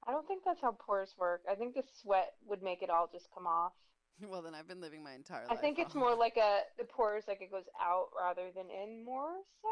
I 0.07 0.12
don't 0.12 0.26
think 0.26 0.42
that's 0.44 0.61
how 0.61 0.72
pores 0.78 1.14
work. 1.18 1.42
I 1.50 1.55
think 1.55 1.74
the 1.74 1.82
sweat 2.03 2.34
would 2.46 2.62
make 2.62 2.82
it 2.82 2.90
all 2.90 3.09
just 3.11 3.28
come 3.34 3.46
off. 3.46 3.72
well, 4.28 4.42
then 4.42 4.55
I've 4.55 4.68
been 4.68 4.80
living 4.80 5.03
my 5.03 5.14
entire 5.14 5.46
life. 5.46 5.59
I 5.59 5.61
think 5.61 5.78
it's 5.78 5.94
off. 5.94 6.00
more 6.00 6.14
like 6.14 6.36
a 6.36 6.61
the 6.78 6.84
pores 6.84 7.24
like 7.26 7.42
it 7.42 7.50
goes 7.50 7.66
out 7.80 8.09
rather 8.18 8.50
than 8.55 8.66
in 8.70 9.05
more 9.05 9.42
so. 9.61 9.68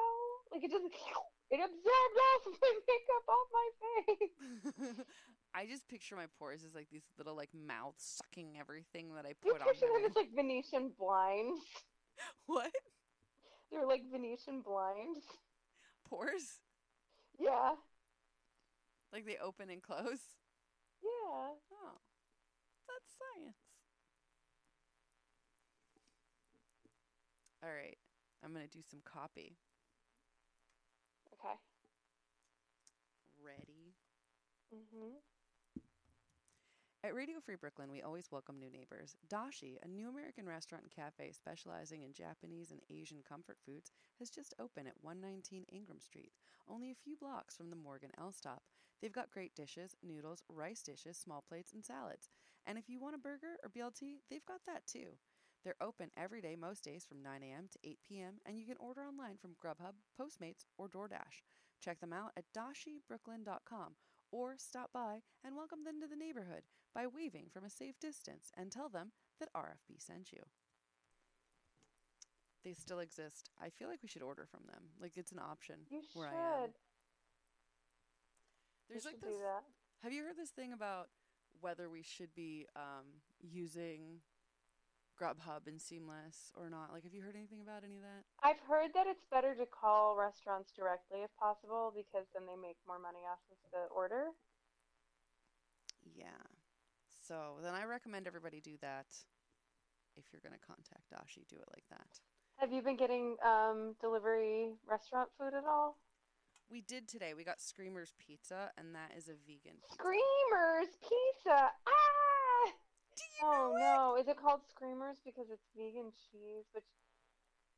Like 0.53 0.65
it 0.65 0.71
doesn't. 0.71 0.93
It 1.51 1.59
absorbed 1.59 1.83
all 1.83 2.39
of 2.47 2.61
my 2.63 2.73
makeup 2.87 3.27
off 3.27 3.49
my 3.51 3.69
face. 4.07 5.05
I 5.55 5.67
just 5.67 5.89
picture 5.89 6.15
my 6.17 6.27
pores 6.39 6.65
as 6.65 6.75
like 6.75 6.89
these 6.91 7.03
little 7.19 7.35
like 7.35 7.51
mouths 7.55 8.21
sucking 8.23 8.57
everything 8.59 9.15
that 9.15 9.27
I 9.27 9.35
You 9.45 9.53
put 9.53 9.61
on 9.61 9.69
picture 9.69 9.87
them 9.87 10.05
as 10.09 10.17
like 10.17 10.35
Venetian 10.35 10.93
blinds. 10.99 11.61
What? 12.47 12.71
They're 13.73 13.87
like 13.87 14.03
Venetian 14.13 14.61
blinds. 14.61 15.25
Pores? 16.07 16.61
Yeah. 17.39 17.73
Like 19.13 19.25
they 19.25 19.39
open 19.43 19.71
and 19.71 19.83
close? 19.83 20.37
Yeah. 21.03 21.57
Oh. 21.73 21.97
That's 22.87 23.17
science. 23.17 23.57
All 27.63 27.71
right. 27.71 27.97
I'm 28.45 28.53
going 28.53 28.67
to 28.67 28.71
do 28.71 28.83
some 28.91 29.01
copy. 29.05 29.57
Okay. 31.33 31.55
Ready? 33.43 33.95
Mhm. 34.75 35.21
At 37.03 37.15
Radio 37.15 37.41
Free 37.41 37.57
Brooklyn, 37.57 37.91
we 37.91 38.03
always 38.03 38.31
welcome 38.31 38.59
new 38.59 38.71
neighbors. 38.71 39.17
Dashi, 39.27 39.79
a 39.83 39.89
new 39.89 40.11
American 40.11 40.45
restaurant 40.45 40.85
and 40.85 40.93
cafe 40.93 41.33
specializing 41.33 42.03
in 42.03 42.13
Japanese 42.13 42.71
and 42.71 42.83
Asian 42.91 43.23
comfort 43.27 43.57
foods, 43.65 43.91
has 44.19 44.29
just 44.29 44.53
opened 44.61 44.87
at 44.87 45.01
119 45.01 45.65
Ingram 45.73 45.99
Street, 45.99 46.33
only 46.69 46.91
a 46.91 47.03
few 47.03 47.17
blocks 47.17 47.57
from 47.57 47.71
the 47.71 47.77
Morgan 47.77 48.11
L 48.19 48.33
stop. 48.33 48.65
They've 49.01 49.11
got 49.11 49.31
great 49.31 49.55
dishes, 49.55 49.97
noodles, 50.03 50.45
rice 50.47 50.83
dishes, 50.83 51.17
small 51.17 51.43
plates, 51.49 51.73
and 51.73 51.83
salads. 51.83 52.29
And 52.67 52.77
if 52.77 52.91
you 52.91 53.01
want 53.01 53.15
a 53.15 53.19
burger 53.19 53.57
or 53.65 53.71
BLT, 53.71 54.21
they've 54.29 54.45
got 54.45 54.61
that 54.67 54.87
too. 54.87 55.17
They're 55.65 55.81
open 55.81 56.11
every 56.19 56.43
day, 56.43 56.55
most 56.55 56.85
days 56.85 57.07
from 57.07 57.23
9 57.23 57.43
a.m. 57.43 57.69
to 57.73 57.79
8 57.83 57.99
p.m., 58.07 58.35
and 58.45 58.59
you 58.59 58.67
can 58.67 58.77
order 58.79 59.01
online 59.01 59.39
from 59.41 59.57
Grubhub, 59.65 59.95
Postmates, 60.21 60.67
or 60.77 60.91
DoorDash. 60.91 61.41
Check 61.83 61.99
them 62.01 62.13
out 62.13 62.33
at 62.37 62.45
dashibrooklyn.com 62.55 63.95
or 64.33 64.55
stop 64.59 64.91
by 64.93 65.23
and 65.43 65.57
welcome 65.57 65.83
them 65.85 65.99
to 65.99 66.07
the 66.07 66.15
neighborhood 66.15 66.63
by 66.95 67.07
waving 67.07 67.47
from 67.53 67.65
a 67.65 67.71
safe 67.71 67.99
distance 68.01 68.51
and 68.57 68.71
tell 68.71 68.89
them 68.89 69.13
that 69.39 69.53
RFB 69.55 69.99
sent 69.99 70.33
you. 70.33 70.43
They 72.65 72.75
still 72.75 72.99
exist. 72.99 73.49
I 73.61 73.71
feel 73.71 73.89
like 73.89 74.03
we 74.03 74.09
should 74.09 74.23
order 74.23 74.47
from 74.51 74.61
them. 74.67 74.83
Like 75.01 75.13
it's 75.17 75.33
an 75.33 75.39
option 75.39 75.87
You 75.91 76.03
where 76.15 76.29
should. 76.29 76.37
I 76.37 76.65
am. 76.65 76.71
You 78.89 78.95
There's 78.95 79.05
like 79.05 79.15
should 79.15 79.23
this. 79.23 79.39
do 79.39 79.45
that. 79.45 79.65
Have 80.03 80.13
you 80.13 80.25
heard 80.25 80.37
this 80.37 80.51
thing 80.51 80.73
about 80.73 81.09
whether 81.61 81.89
we 81.89 82.03
should 82.03 82.35
be 82.35 82.67
um, 82.77 83.21
using 83.41 84.21
Grubhub 85.21 85.69
and 85.69 85.81
Seamless 85.81 86.53
or 86.57 86.69
not? 86.69 86.93
Like, 86.93 87.05
have 87.05 87.15
you 87.15 87.23
heard 87.23 87.37
anything 87.37 87.61
about 87.61 87.85
any 87.85 87.97
of 87.97 88.03
that? 88.03 88.25
I've 88.43 88.61
heard 88.69 88.93
that 88.95 89.07
it's 89.07 89.25
better 89.31 89.55
to 89.55 89.67
call 89.69 90.17
restaurants 90.17 90.73
directly 90.73 91.21
if 91.25 91.31
possible 91.37 91.93
because 91.95 92.27
then 92.33 92.45
they 92.49 92.57
make 92.61 92.77
more 92.89 92.99
money 92.99 93.25
off 93.29 93.41
of 93.53 93.61
the 93.73 93.89
order. 93.95 94.33
Yeah. 96.17 96.45
So 97.31 97.63
then 97.63 97.79
I 97.79 97.87
recommend 97.87 98.27
everybody 98.27 98.59
do 98.59 98.75
that. 98.83 99.07
If 100.19 100.27
you're 100.35 100.43
going 100.43 100.59
to 100.59 100.67
contact 100.67 101.07
Dashi, 101.15 101.47
do 101.47 101.55
it 101.63 101.71
like 101.71 101.87
that. 101.95 102.19
Have 102.59 102.75
you 102.75 102.83
been 102.83 102.99
getting 102.99 103.39
um, 103.47 103.95
delivery 104.03 104.75
restaurant 104.83 105.31
food 105.39 105.55
at 105.55 105.63
all? 105.63 105.95
We 106.67 106.83
did 106.83 107.07
today. 107.07 107.31
We 107.39 107.47
got 107.47 107.63
Screamers 107.63 108.19
Pizza, 108.19 108.75
and 108.75 108.99
that 108.99 109.15
is 109.15 109.31
a 109.31 109.39
vegan 109.47 109.79
pizza. 109.79 109.95
Screamers 109.95 110.91
Pizza. 110.99 111.71
Ah! 111.71 112.67
Do 113.15 113.23
you 113.23 113.47
Oh 113.47 113.79
no, 113.79 114.19
is 114.19 114.27
it 114.27 114.35
called 114.35 114.67
Screamers 114.67 115.23
because 115.23 115.55
it's 115.55 115.71
vegan 115.79 116.11
cheese? 116.11 116.67
Which 116.75 116.91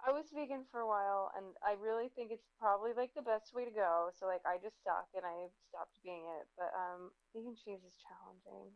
I 0.01 0.17
was 0.17 0.33
vegan 0.33 0.65
for 0.73 0.81
a 0.81 0.89
while, 0.89 1.29
and 1.37 1.53
I 1.61 1.77
really 1.77 2.09
think 2.17 2.33
it's 2.33 2.49
probably 2.57 2.97
like 2.97 3.13
the 3.13 3.25
best 3.25 3.53
way 3.53 3.69
to 3.69 3.71
go. 3.71 4.09
So 4.17 4.25
like 4.25 4.45
I 4.49 4.57
just 4.65 4.81
suck, 4.81 5.13
and 5.13 5.29
I 5.29 5.53
stopped 5.69 6.01
being 6.01 6.25
it. 6.41 6.49
But 6.57 6.73
um, 6.73 7.13
vegan 7.37 7.53
cheese 7.53 7.85
is 7.85 8.01
challenging. 8.01 8.73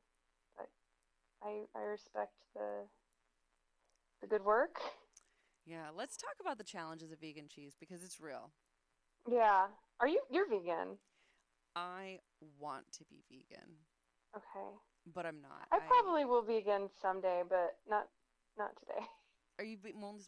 I 1.43 1.67
I 1.75 1.81
respect 1.81 2.35
the 2.55 2.89
the 4.21 4.27
good 4.27 4.45
work. 4.45 4.81
Yeah, 5.67 5.91
let's 5.95 6.17
talk 6.17 6.37
about 6.41 6.59
the 6.59 6.65
challenges 6.65 7.11
of 7.13 7.21
vegan 7.21 7.49
cheese 7.49 7.75
because 7.79 8.03
it's 8.03 8.21
real. 8.21 8.53
Yeah. 9.29 9.67
Are 10.01 10.09
you 10.09 10.23
you're 10.31 10.49
vegan? 10.49 10.99
I 11.77 12.21
want 12.59 12.91
to 12.93 13.05
be 13.05 13.23
vegan, 13.29 13.77
Okay. 14.37 14.77
but 15.07 15.27
I'm 15.27 15.41
not. 15.41 15.69
I 15.73 15.79
probably 15.81 16.25
will 16.25 16.43
be 16.43 16.61
vegan 16.61 16.91
someday, 17.01 17.43
but 17.49 17.79
not 17.89 18.09
not 18.59 18.77
today. 18.77 19.07
Are 19.59 19.65
you 19.65 19.79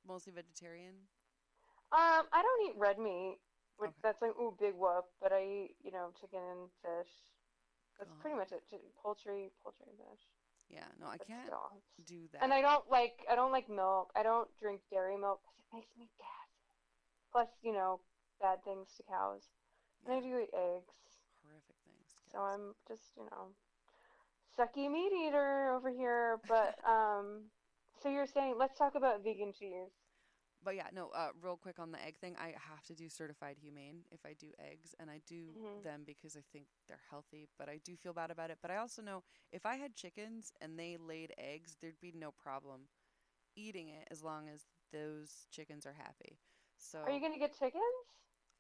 mostly 0.07 0.33
vegetarian? 0.33 0.95
Um, 1.93 2.29
I 2.33 2.43
don't 2.43 2.69
eat 2.69 2.77
red 2.79 2.99
meat, 2.99 3.39
which 3.79 3.91
Okay. 3.91 4.01
that's 4.03 4.21
like 4.23 4.37
ooh 4.39 4.55
big 4.59 4.75
whoop. 4.75 5.07
But 5.21 5.33
I 5.33 5.43
eat 5.45 5.77
you 5.83 5.91
know 5.91 6.13
chicken 6.21 6.41
and 6.41 6.71
fish. 6.83 7.13
That's 7.99 8.13
pretty 8.21 8.37
much 8.37 8.53
it. 8.53 8.63
Poultry, 9.03 9.51
poultry 9.63 9.87
and 9.89 9.99
fish. 9.99 10.25
Yeah, 10.69 10.85
no, 11.01 11.07
I 11.09 11.19
can't 11.19 11.53
still. 11.53 11.73
do 12.05 12.29
that. 12.33 12.43
And 12.43 12.53
I 12.53 12.61
don't 12.63 12.89
like 12.91 13.25
I 13.31 13.35
don't 13.35 13.53
like 13.53 13.69
milk. 13.69 14.11
I 14.17 14.23
don't 14.23 14.49
drink 14.59 14.83
dairy 14.91 15.17
milk 15.17 15.41
because 15.43 15.59
it 15.59 15.77
makes 15.77 15.91
me 15.99 16.09
gassy. 16.19 16.71
Plus, 17.33 17.49
you 17.63 17.73
know, 17.73 18.01
bad 18.41 18.63
things 18.65 18.89
to 18.97 19.03
cows. 19.05 19.49
And 20.07 20.15
I 20.15 20.21
Yeah, 20.21 20.21
do 20.21 20.39
eat 20.39 20.51
eggs, 20.55 20.95
horrific 21.43 21.77
things. 21.85 22.23
so. 22.33 22.39
I'm 22.39 22.75
just 22.89 23.13
you 23.17 23.25
know, 23.31 23.55
sucky 24.59 24.91
meat 24.91 25.13
eater 25.13 25.71
over 25.75 25.91
here. 25.91 26.41
But 26.49 26.77
um, 26.89 27.51
so 28.03 28.09
you're 28.09 28.27
saying 28.27 28.57
let's 28.59 28.77
talk 28.79 28.95
about 28.95 29.23
vegan 29.25 29.53
cheese. 29.53 29.93
But 30.63 30.75
yeah, 30.77 30.89
no, 30.93 31.09
uh, 31.15 31.29
real 31.41 31.57
quick 31.57 31.79
on 31.79 31.93
the 31.93 32.05
egg 32.05 32.19
thing, 32.19 32.37
I 32.39 32.55
have 32.69 32.83
to 32.87 32.95
do 32.95 33.09
certified 33.09 33.57
humane 33.61 34.03
if 34.11 34.21
I 34.25 34.35
do 34.35 34.53
eggs, 34.59 34.95
and 34.99 35.11
I 35.11 35.21
do 35.27 35.57
Mhm. 35.57 35.85
them 35.85 36.03
because 36.07 36.37
I 36.37 36.41
think 36.53 36.67
they're 36.89 37.01
healthy, 37.11 37.49
but 37.59 37.69
I 37.69 37.79
do 37.85 37.97
feel 37.97 38.13
bad 38.13 38.31
about 38.31 38.51
it. 38.51 38.59
But 38.61 38.71
I 38.71 38.77
also 38.77 39.03
know 39.03 39.23
if 39.53 39.65
I 39.67 39.77
had 39.77 39.95
chickens 39.95 40.53
and 40.61 40.79
they 40.79 40.97
laid 40.97 41.33
eggs, 41.39 41.77
there'd 41.81 42.01
be 42.01 42.13
no 42.15 42.31
problem 42.33 42.89
eating 43.57 43.89
it 43.89 44.09
as 44.11 44.23
long 44.23 44.49
as 44.49 44.67
those 44.93 45.47
chickens 45.51 45.87
are 45.87 45.95
happy. 45.95 46.39
So 46.77 46.99
Are 47.07 47.13
you 47.13 47.21
gonna 47.21 47.39
get 47.39 47.59
chickens? 47.59 47.83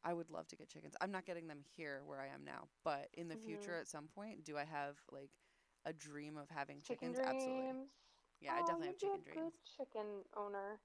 I 0.04 0.12
would 0.14 0.30
love 0.30 0.48
to 0.48 0.56
get 0.56 0.68
chickens. 0.68 0.96
I'm 1.00 1.10
not 1.10 1.24
getting 1.26 1.46
them 1.48 1.62
here 1.76 2.02
where 2.04 2.20
I 2.20 2.26
am 2.28 2.44
now, 2.44 2.68
but 2.84 3.08
in 3.14 3.28
the 3.28 3.36
future 3.36 3.74
Mhm. 3.74 3.78
at 3.78 3.88
some 3.88 4.08
point, 4.08 4.44
do 4.44 4.56
I 4.56 4.64
have 4.64 4.96
like 5.10 5.30
a 5.84 5.92
dream 5.92 6.36
of 6.36 6.48
having 6.50 6.80
Chicken 6.82 7.12
chickens? 7.12 7.20
Absolutely. 7.24 7.74
dreams. 7.74 7.90
Yeah, 8.40 8.54
I 8.54 8.62
oh, 8.62 8.62
definitely 8.62 8.94
you'd 9.00 9.12
have 9.12 9.12
chicken 9.12 9.22
dreams. 9.24 9.52
good 9.52 9.52
chicken 9.76 10.24
owner. 10.36 10.80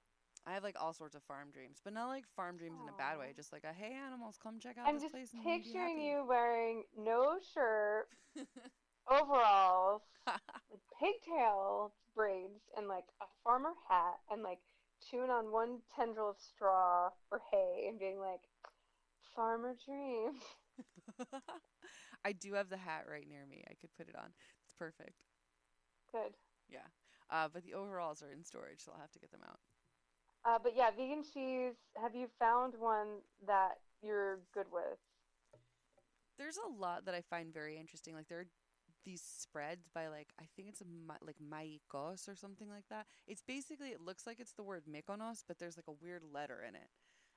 I 0.46 0.52
have 0.52 0.62
like 0.62 0.76
all 0.78 0.92
sorts 0.92 1.14
of 1.14 1.22
farm 1.22 1.48
dreams, 1.52 1.78
but 1.82 1.94
not 1.94 2.08
like 2.08 2.24
farm 2.36 2.56
dreams 2.58 2.76
in 2.82 2.88
a 2.88 2.98
bad 2.98 3.18
way. 3.18 3.32
Just 3.34 3.52
like 3.52 3.64
a 3.64 3.72
hey 3.72 3.94
animals, 3.94 4.38
come 4.42 4.58
check 4.58 4.76
out 4.78 4.86
I'm 4.88 4.94
this 4.96 5.02
just 5.04 5.12
place 5.12 5.30
you'll 5.32 5.42
be 5.44 5.50
picturing 5.60 6.00
you 6.04 6.24
wearing 6.28 6.84
no 6.98 7.38
shirt, 7.54 8.08
overalls, 9.10 10.02
with 10.70 10.80
pigtail 11.00 11.94
braids, 12.14 12.60
and 12.76 12.88
like 12.88 13.04
a 13.22 13.26
farmer 13.42 13.72
hat, 13.88 14.20
and 14.30 14.42
like 14.42 14.58
chewing 15.10 15.30
on 15.30 15.50
one 15.50 15.78
tendril 15.96 16.30
of 16.30 16.36
straw 16.38 17.08
or 17.30 17.40
hay, 17.50 17.86
and 17.88 17.98
being 17.98 18.20
like, 18.20 18.40
"Farmer 19.34 19.74
dreams." 19.86 20.42
I 22.24 22.32
do 22.32 22.52
have 22.54 22.68
the 22.68 22.76
hat 22.76 23.06
right 23.10 23.28
near 23.28 23.46
me. 23.48 23.64
I 23.70 23.74
could 23.80 23.90
put 23.96 24.08
it 24.08 24.16
on. 24.16 24.28
It's 24.64 24.74
perfect. 24.78 25.24
Good. 26.12 26.34
Yeah. 26.68 26.88
Uh, 27.30 27.48
but 27.52 27.64
the 27.64 27.74
overalls 27.74 28.22
are 28.22 28.30
in 28.30 28.44
storage, 28.44 28.80
so 28.84 28.92
I'll 28.92 29.00
have 29.00 29.12
to 29.12 29.18
get 29.18 29.30
them 29.30 29.42
out. 29.46 29.58
Uh, 30.44 30.58
but 30.62 30.72
yeah, 30.76 30.90
vegan 30.90 31.22
cheese. 31.22 31.74
Have 32.00 32.14
you 32.14 32.28
found 32.38 32.74
one 32.78 33.20
that 33.46 33.78
you're 34.02 34.40
good 34.52 34.66
with? 34.70 34.98
There's 36.38 36.58
a 36.58 36.80
lot 36.80 37.06
that 37.06 37.14
I 37.14 37.22
find 37.22 37.52
very 37.52 37.78
interesting. 37.78 38.14
Like 38.14 38.28
there 38.28 38.40
are 38.40 38.46
these 39.04 39.22
spreads 39.22 39.88
by 39.94 40.08
like 40.08 40.28
I 40.40 40.44
think 40.56 40.68
it's 40.68 40.80
a 40.80 40.84
Ma- 40.84 41.14
like 41.22 41.36
Maikos 41.38 42.28
or 42.28 42.34
something 42.34 42.68
like 42.68 42.84
that. 42.90 43.06
It's 43.26 43.42
basically 43.42 43.88
it 43.88 44.00
looks 44.00 44.26
like 44.26 44.40
it's 44.40 44.52
the 44.52 44.62
word 44.62 44.84
Mykonos, 44.90 45.44
but 45.46 45.58
there's 45.58 45.76
like 45.76 45.88
a 45.88 45.92
weird 46.04 46.22
letter 46.32 46.62
in 46.66 46.74
it. 46.74 46.88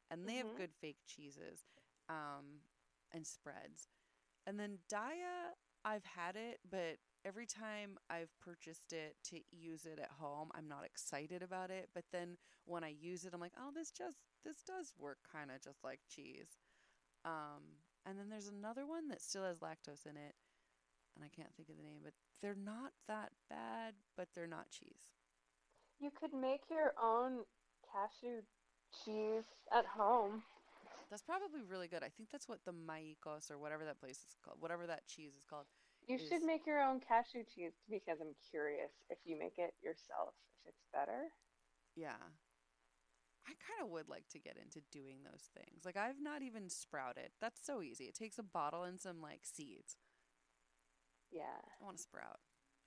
And 0.09 0.27
they 0.27 0.35
Mhm. 0.35 0.37
have 0.37 0.55
good 0.55 0.73
fake 0.73 0.97
cheeses, 1.05 1.65
um, 2.09 2.61
and 3.11 3.27
spreads. 3.27 3.89
And 4.45 4.57
then 4.59 4.79
Daiya, 4.89 5.53
I've 5.83 6.05
had 6.05 6.35
it, 6.37 6.61
but 6.69 6.99
every 7.25 7.45
time 7.45 7.97
I've 8.09 8.31
purchased 8.41 8.93
it 8.93 9.15
to 9.25 9.39
use 9.51 9.85
it 9.85 9.99
at 9.99 10.09
home, 10.19 10.49
I'm 10.55 10.67
not 10.67 10.85
excited 10.85 11.41
about 11.41 11.69
it. 11.69 11.89
But 11.93 12.05
then 12.11 12.37
when 12.65 12.83
I 12.83 12.93
use 12.99 13.25
it, 13.25 13.33
I'm 13.33 13.41
like, 13.41 13.53
oh, 13.59 13.71
this 13.73 13.91
just 13.91 14.17
this 14.43 14.63
does 14.65 14.93
work 14.99 15.17
kind 15.31 15.51
of 15.51 15.61
just 15.61 15.83
like 15.83 15.99
cheese. 16.09 16.57
Um, 17.25 17.83
and 18.05 18.17
then 18.17 18.29
there's 18.29 18.47
another 18.47 18.85
one 18.85 19.09
that 19.09 19.21
still 19.21 19.43
has 19.43 19.59
lactose 19.59 20.05
in 20.05 20.15
it, 20.15 20.35
and 21.15 21.25
I 21.25 21.29
can't 21.35 21.53
think 21.55 21.69
of 21.69 21.77
the 21.77 21.83
name, 21.83 22.01
but 22.03 22.13
they're 22.41 22.55
not 22.55 22.91
that 23.07 23.31
bad, 23.49 23.95
but 24.15 24.29
they're 24.33 24.47
not 24.47 24.69
cheese. 24.69 25.11
You 25.99 26.11
could 26.17 26.33
make 26.33 26.61
your 26.69 26.93
own 27.01 27.39
cashew 27.91 28.43
cheese 29.03 29.43
at 29.75 29.85
home. 29.85 30.43
That's 31.09 31.23
probably 31.23 31.61
really 31.67 31.87
good. 31.87 32.03
I 32.03 32.09
think 32.09 32.29
that's 32.31 32.47
what 32.47 32.59
the 32.65 32.71
Maikos 32.71 33.49
or 33.49 33.57
whatever 33.57 33.85
that 33.85 33.99
place 33.99 34.17
is 34.17 34.35
called, 34.43 34.57
whatever 34.59 34.85
that 34.87 35.07
cheese 35.07 35.33
is 35.37 35.45
called. 35.49 35.65
You 36.07 36.15
is- 36.15 36.27
should 36.27 36.43
make 36.43 36.65
your 36.65 36.81
own 36.81 36.99
cashew 36.99 37.43
cheese 37.43 37.73
because 37.89 38.19
I'm 38.21 38.35
curious 38.49 38.91
if 39.09 39.17
you 39.25 39.37
make 39.37 39.57
it 39.57 39.73
yourself, 39.83 40.33
if 40.63 40.69
it's 40.69 40.85
better. 40.93 41.27
Yeah. 41.95 42.15
I 43.45 43.51
kind 43.51 43.81
of 43.81 43.89
would 43.91 44.09
like 44.09 44.27
to 44.29 44.39
get 44.39 44.57
into 44.57 44.81
doing 44.91 45.23
those 45.23 45.49
things. 45.55 45.85
Like 45.85 45.97
I've 45.97 46.21
not 46.21 46.41
even 46.41 46.69
sprouted. 46.69 47.31
That's 47.39 47.65
so 47.65 47.81
easy. 47.81 48.05
It 48.05 48.15
takes 48.15 48.37
a 48.37 48.43
bottle 48.43 48.83
and 48.83 48.99
some 48.99 49.21
like 49.21 49.41
seeds. 49.43 49.95
Yeah. 51.31 51.43
I 51.81 51.83
want 51.83 51.97
to 51.97 52.03
sprout. 52.03 52.39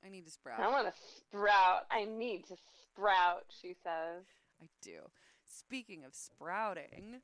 I 0.04 0.08
need 0.08 0.24
to 0.24 0.30
sprout. 0.30 0.60
I 0.60 0.68
want 0.68 0.86
to 0.86 1.00
sprout. 1.18 1.86
I 1.90 2.04
need 2.04 2.46
to 2.48 2.56
sprout, 2.92 3.44
she 3.48 3.74
says. 3.82 4.24
I 4.62 4.66
do. 4.82 5.10
Speaking 5.46 6.04
of 6.04 6.14
sprouting, 6.14 7.20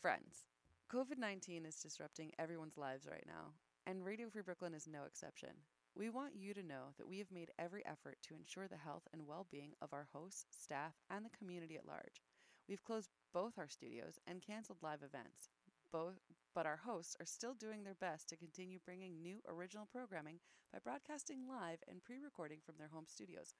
friends, 0.00 0.44
COVID 0.92 1.18
19 1.18 1.64
is 1.64 1.76
disrupting 1.76 2.32
everyone's 2.38 2.76
lives 2.76 3.06
right 3.10 3.24
now, 3.26 3.52
and 3.86 4.04
Radio 4.04 4.28
Free 4.28 4.42
Brooklyn 4.42 4.74
is 4.74 4.86
no 4.86 5.04
exception. 5.04 5.50
We 5.94 6.10
want 6.10 6.36
you 6.36 6.54
to 6.54 6.62
know 6.62 6.94
that 6.98 7.08
we 7.08 7.18
have 7.18 7.30
made 7.32 7.50
every 7.58 7.84
effort 7.84 8.18
to 8.22 8.34
ensure 8.34 8.68
the 8.68 8.76
health 8.76 9.08
and 9.12 9.26
well 9.26 9.46
being 9.50 9.72
of 9.82 9.92
our 9.92 10.08
hosts, 10.12 10.46
staff, 10.50 10.94
and 11.10 11.24
the 11.24 11.36
community 11.36 11.76
at 11.76 11.86
large. 11.86 12.22
We've 12.68 12.84
closed 12.84 13.10
both 13.32 13.58
our 13.58 13.68
studios 13.68 14.18
and 14.26 14.42
canceled 14.42 14.78
live 14.82 15.02
events. 15.02 15.48
Both, 15.92 16.20
but 16.54 16.66
our 16.66 16.76
hosts 16.76 17.16
are 17.20 17.26
still 17.26 17.54
doing 17.54 17.82
their 17.82 17.96
best 18.00 18.28
to 18.28 18.36
continue 18.36 18.78
bringing 18.84 19.20
new 19.20 19.40
original 19.48 19.88
programming 19.90 20.38
by 20.72 20.78
broadcasting 20.78 21.48
live 21.48 21.78
and 21.88 22.02
pre 22.02 22.16
recording 22.18 22.58
from 22.64 22.76
their 22.78 22.90
home 22.92 23.06
studios, 23.06 23.54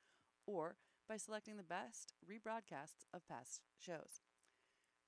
or 0.47 0.77
by 1.09 1.17
selecting 1.17 1.57
the 1.57 1.63
best 1.63 2.13
rebroadcasts 2.25 3.07
of 3.13 3.27
past 3.27 3.63
shows. 3.79 4.23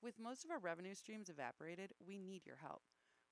With 0.01 0.19
most 0.19 0.43
of 0.43 0.51
our 0.51 0.59
revenue 0.59 0.95
streams 0.95 1.29
evaporated, 1.29 1.93
we 2.05 2.19
need 2.19 2.45
your 2.45 2.57
help. 2.57 2.81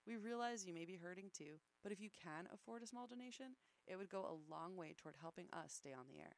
We 0.07 0.17
realize 0.17 0.65
you 0.65 0.73
may 0.73 0.85
be 0.85 0.95
hurting 0.95 1.29
too, 1.31 1.59
but 1.83 1.91
if 1.91 2.01
you 2.01 2.09
can 2.09 2.47
afford 2.53 2.81
a 2.81 2.87
small 2.87 3.07
donation, 3.07 3.55
it 3.87 3.97
would 3.97 4.09
go 4.09 4.25
a 4.25 4.51
long 4.51 4.75
way 4.75 4.95
toward 4.97 5.15
helping 5.21 5.45
us 5.53 5.73
stay 5.73 5.93
on 5.93 6.05
the 6.07 6.19
air. 6.19 6.37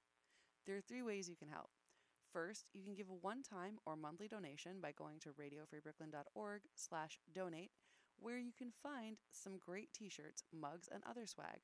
There 0.66 0.76
are 0.76 0.82
three 0.82 1.02
ways 1.02 1.30
you 1.30 1.36
can 1.36 1.48
help. 1.48 1.70
First, 2.32 2.66
you 2.74 2.84
can 2.84 2.96
give 2.96 3.10
a 3.10 3.14
one-time 3.14 3.78
or 3.86 3.96
monthly 3.96 4.28
donation 4.28 4.82
by 4.82 4.92
going 4.92 5.20
to 5.20 5.30
radiofreebrooklyn.org 5.30 6.62
slash 6.76 7.20
donate, 7.34 7.72
where 8.18 8.40
you 8.40 8.52
can 8.58 8.72
find 8.82 9.18
some 9.32 9.58
great 9.60 9.94
t-shirts, 9.94 10.44
mugs, 10.52 10.90
and 10.92 11.04
other 11.08 11.26
swag 11.26 11.60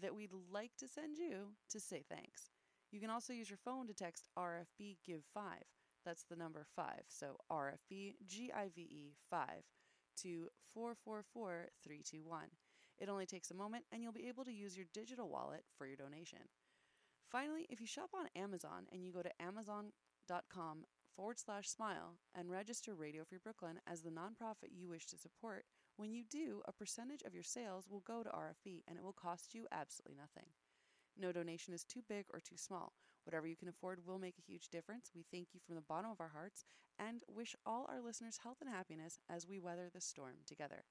that 0.00 0.14
we'd 0.14 0.32
like 0.50 0.72
to 0.78 0.88
send 0.88 1.16
you 1.18 1.52
to 1.70 1.80
say 1.80 2.02
thanks. 2.08 2.50
You 2.90 3.00
can 3.00 3.10
also 3.10 3.32
use 3.32 3.50
your 3.50 3.58
phone 3.58 3.86
to 3.88 3.94
text 3.94 4.28
RFB 4.38 4.98
Give 5.04 5.22
5. 5.34 5.44
That's 6.04 6.24
the 6.24 6.36
number 6.36 6.64
5. 6.74 6.86
So 7.08 7.36
RFB 7.50 8.14
GIVE 8.26 9.14
5 9.30 9.46
to 10.22 10.48
444321. 10.74 12.48
It 12.98 13.08
only 13.08 13.26
takes 13.26 13.50
a 13.50 13.54
moment 13.54 13.84
and 13.92 14.02
you'll 14.02 14.12
be 14.12 14.28
able 14.28 14.44
to 14.44 14.52
use 14.52 14.76
your 14.76 14.86
digital 14.92 15.28
wallet 15.28 15.64
for 15.76 15.86
your 15.86 15.96
donation. 15.96 16.48
Finally, 17.30 17.66
if 17.68 17.80
you 17.80 17.86
shop 17.86 18.10
on 18.14 18.28
Amazon 18.40 18.86
and 18.92 19.04
you 19.04 19.12
go 19.12 19.22
to 19.22 19.42
amazon.com 19.42 20.84
forward 21.14 21.38
slash 21.38 21.68
smile 21.68 22.18
and 22.34 22.50
register 22.50 22.94
Radio 22.94 23.24
Free 23.24 23.38
Brooklyn 23.42 23.80
as 23.86 24.02
the 24.02 24.10
nonprofit 24.10 24.70
you 24.70 24.88
wish 24.88 25.06
to 25.06 25.18
support, 25.18 25.64
when 25.96 26.12
you 26.12 26.24
do, 26.24 26.62
a 26.66 26.72
percentage 26.72 27.22
of 27.22 27.34
your 27.34 27.42
sales 27.42 27.88
will 27.88 28.00
go 28.00 28.22
to 28.22 28.28
RFB 28.28 28.82
and 28.86 28.98
it 28.98 29.02
will 29.02 29.12
cost 29.12 29.54
you 29.54 29.66
absolutely 29.72 30.16
nothing. 30.16 30.50
No 31.18 31.32
donation 31.32 31.72
is 31.72 31.84
too 31.84 32.02
big 32.06 32.26
or 32.32 32.40
too 32.40 32.56
small. 32.56 32.92
Whatever 33.26 33.48
you 33.48 33.56
can 33.56 33.68
afford 33.68 34.06
will 34.06 34.20
make 34.20 34.36
a 34.38 34.50
huge 34.50 34.68
difference. 34.68 35.10
We 35.14 35.24
thank 35.32 35.48
you 35.52 35.60
from 35.66 35.74
the 35.74 35.80
bottom 35.80 36.10
of 36.10 36.20
our 36.20 36.30
hearts 36.32 36.64
and 36.96 37.22
wish 37.28 37.56
all 37.66 37.86
our 37.90 38.00
listeners 38.00 38.38
health 38.42 38.58
and 38.60 38.70
happiness 38.70 39.18
as 39.28 39.48
we 39.48 39.58
weather 39.58 39.90
the 39.92 40.00
storm 40.00 40.36
together. 40.46 40.84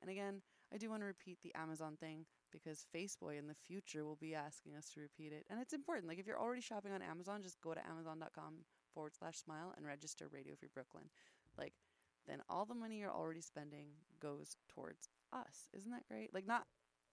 And 0.00 0.10
again, 0.10 0.42
I 0.72 0.78
do 0.78 0.88
want 0.88 1.02
to 1.02 1.06
repeat 1.06 1.38
the 1.42 1.54
Amazon 1.54 1.96
thing 1.98 2.24
because 2.52 2.86
Faceboy 2.94 3.38
in 3.38 3.48
the 3.48 3.54
future 3.66 4.04
will 4.04 4.16
be 4.16 4.34
asking 4.34 4.74
us 4.76 4.88
to 4.90 5.00
repeat 5.00 5.32
it. 5.32 5.44
And 5.50 5.60
it's 5.60 5.72
important. 5.72 6.08
Like 6.08 6.18
if 6.18 6.26
you're 6.26 6.40
already 6.40 6.62
shopping 6.62 6.92
on 6.92 7.02
Amazon, 7.02 7.42
just 7.42 7.60
go 7.60 7.74
to 7.74 7.86
amazon.com 7.86 8.54
forward 8.94 9.12
slash 9.18 9.38
smile 9.38 9.74
and 9.76 9.84
register 9.84 10.28
Radio 10.30 10.54
Free 10.54 10.68
Brooklyn. 10.72 11.10
Like 11.58 11.74
then 12.26 12.40
all 12.48 12.64
the 12.64 12.74
money 12.74 12.98
you're 12.98 13.12
already 13.12 13.40
spending 13.40 13.88
goes 14.20 14.56
towards 14.68 15.08
us. 15.32 15.68
Isn't 15.76 15.90
that 15.90 16.06
great? 16.08 16.32
Like 16.32 16.46
not 16.46 16.66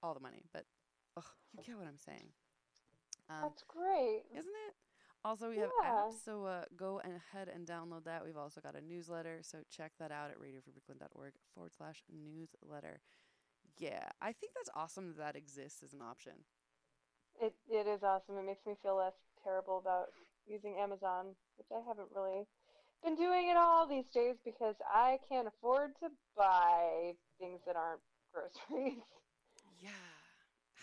all 0.03 0.13
the 0.13 0.19
money, 0.19 0.43
but 0.53 0.65
ugh, 1.17 1.25
you 1.57 1.63
get 1.63 1.77
what 1.77 1.87
I'm 1.87 1.97
saying. 1.97 2.29
Um, 3.29 3.35
That's 3.43 3.63
great. 3.67 4.23
isn't 4.31 4.45
it? 4.67 4.73
Also, 5.25 5.49
we 5.49 5.57
have 5.57 5.69
apps, 5.85 6.23
so 6.23 6.45
uh, 6.45 6.63
go 6.77 7.01
ahead 7.03 7.49
and 7.53 7.67
download 7.67 8.05
that. 8.05 8.23
We've 8.23 8.37
also 8.37 8.61
got 8.61 8.75
a 8.75 8.81
newsletter, 8.81 9.39
so 9.41 9.59
check 9.69 9.91
that 9.99 10.11
out 10.11 10.31
at 10.31 10.39
radiofreebrooklyn.org 10.39 11.33
forward 11.53 11.73
slash 11.77 12.01
newsletter. 12.09 13.01
Yeah, 13.77 14.07
I 14.21 14.31
think 14.31 14.53
that's 14.55 14.69
awesome 14.75 15.09
that 15.09 15.17
that 15.17 15.35
exists 15.35 15.83
as 15.83 15.93
an 15.93 16.01
option. 16.01 16.33
It 17.41 17.53
it 17.69 17.87
is 17.87 18.03
awesome. 18.03 18.37
It 18.37 18.45
makes 18.45 18.65
me 18.65 18.75
feel 18.81 18.95
less 18.97 19.13
terrible 19.43 19.77
about 19.77 20.07
using 20.47 20.75
Amazon, 20.79 21.35
which 21.57 21.67
I 21.71 21.85
haven't 21.87 22.09
really 22.15 22.47
been 23.03 23.15
doing 23.15 23.49
at 23.49 23.57
all 23.57 23.87
these 23.87 24.07
days 24.13 24.35
because 24.43 24.75
I 24.89 25.19
can't 25.29 25.47
afford 25.47 25.91
to 26.01 26.09
buy 26.35 27.13
things 27.39 27.59
that 27.65 27.75
aren't 27.75 28.01
groceries. 28.33 29.03
Yeah. 29.79 30.08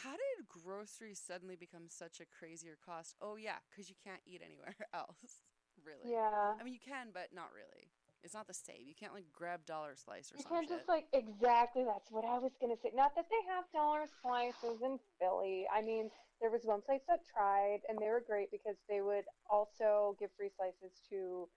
How 0.03 0.13
did 0.13 0.49
groceries 0.49 1.19
suddenly 1.19 1.57
become 1.57 1.89
such 1.89 2.21
a 2.21 2.27
crazier 2.27 2.77
cost? 2.85 3.17
Oh 3.23 3.37
yeah, 3.37 3.65
because 3.71 3.89
you 3.89 3.97
can't 4.05 4.21
eat 4.27 4.43
anywhere 4.45 4.77
else. 4.95 5.45
Really? 5.85 6.13
Yeah. 6.13 6.53
I 6.59 6.63
mean, 6.65 6.75
you 6.75 6.81
can, 6.81 7.09
but 7.13 7.33
not 7.33 7.49
really. 7.55 7.89
It's 8.23 8.35
not 8.35 8.49
the 8.49 8.55
same. 8.55 8.85
You 8.85 8.95
can't 8.95 9.15
like 9.15 9.31
grab 9.33 9.65
dollar 9.65 9.95
slice 9.95 10.33
or 10.33 10.37
something. 10.37 10.43
You 10.43 10.43
some 10.43 10.53
can't 10.57 10.69
shit. 10.69 10.79
just 10.79 10.89
like 10.89 11.07
exactly. 11.13 11.85
That's 11.85 12.11
what 12.11 12.25
I 12.25 12.39
was 12.39 12.53
gonna 12.61 12.77
say. 12.83 12.91
Not 12.95 13.15
that 13.15 13.27
they 13.31 13.43
have 13.49 13.65
dollar 13.73 14.05
slices 14.21 14.83
in 14.83 14.99
Philly. 15.21 15.65
I 15.73 15.81
mean, 15.81 16.11
there 16.41 16.51
was 16.51 16.65
one 16.65 16.83
place 16.83 17.03
that 17.09 17.21
tried, 17.25 17.81
and 17.89 17.99
they 17.99 18.09
were 18.09 18.25
great 18.27 18.51
because 18.51 18.77
they 18.89 19.01
would 19.01 19.25
also 19.49 20.17
give 20.19 20.31
free 20.37 20.51
slices 20.57 21.01
to 21.11 21.49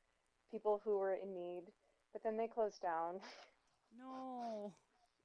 people 0.51 0.81
who 0.83 0.99
were 0.99 1.15
in 1.15 1.33
need. 1.33 1.63
But 2.13 2.23
then 2.23 2.37
they 2.37 2.47
closed 2.47 2.81
down. 2.81 3.19
no, 3.97 4.71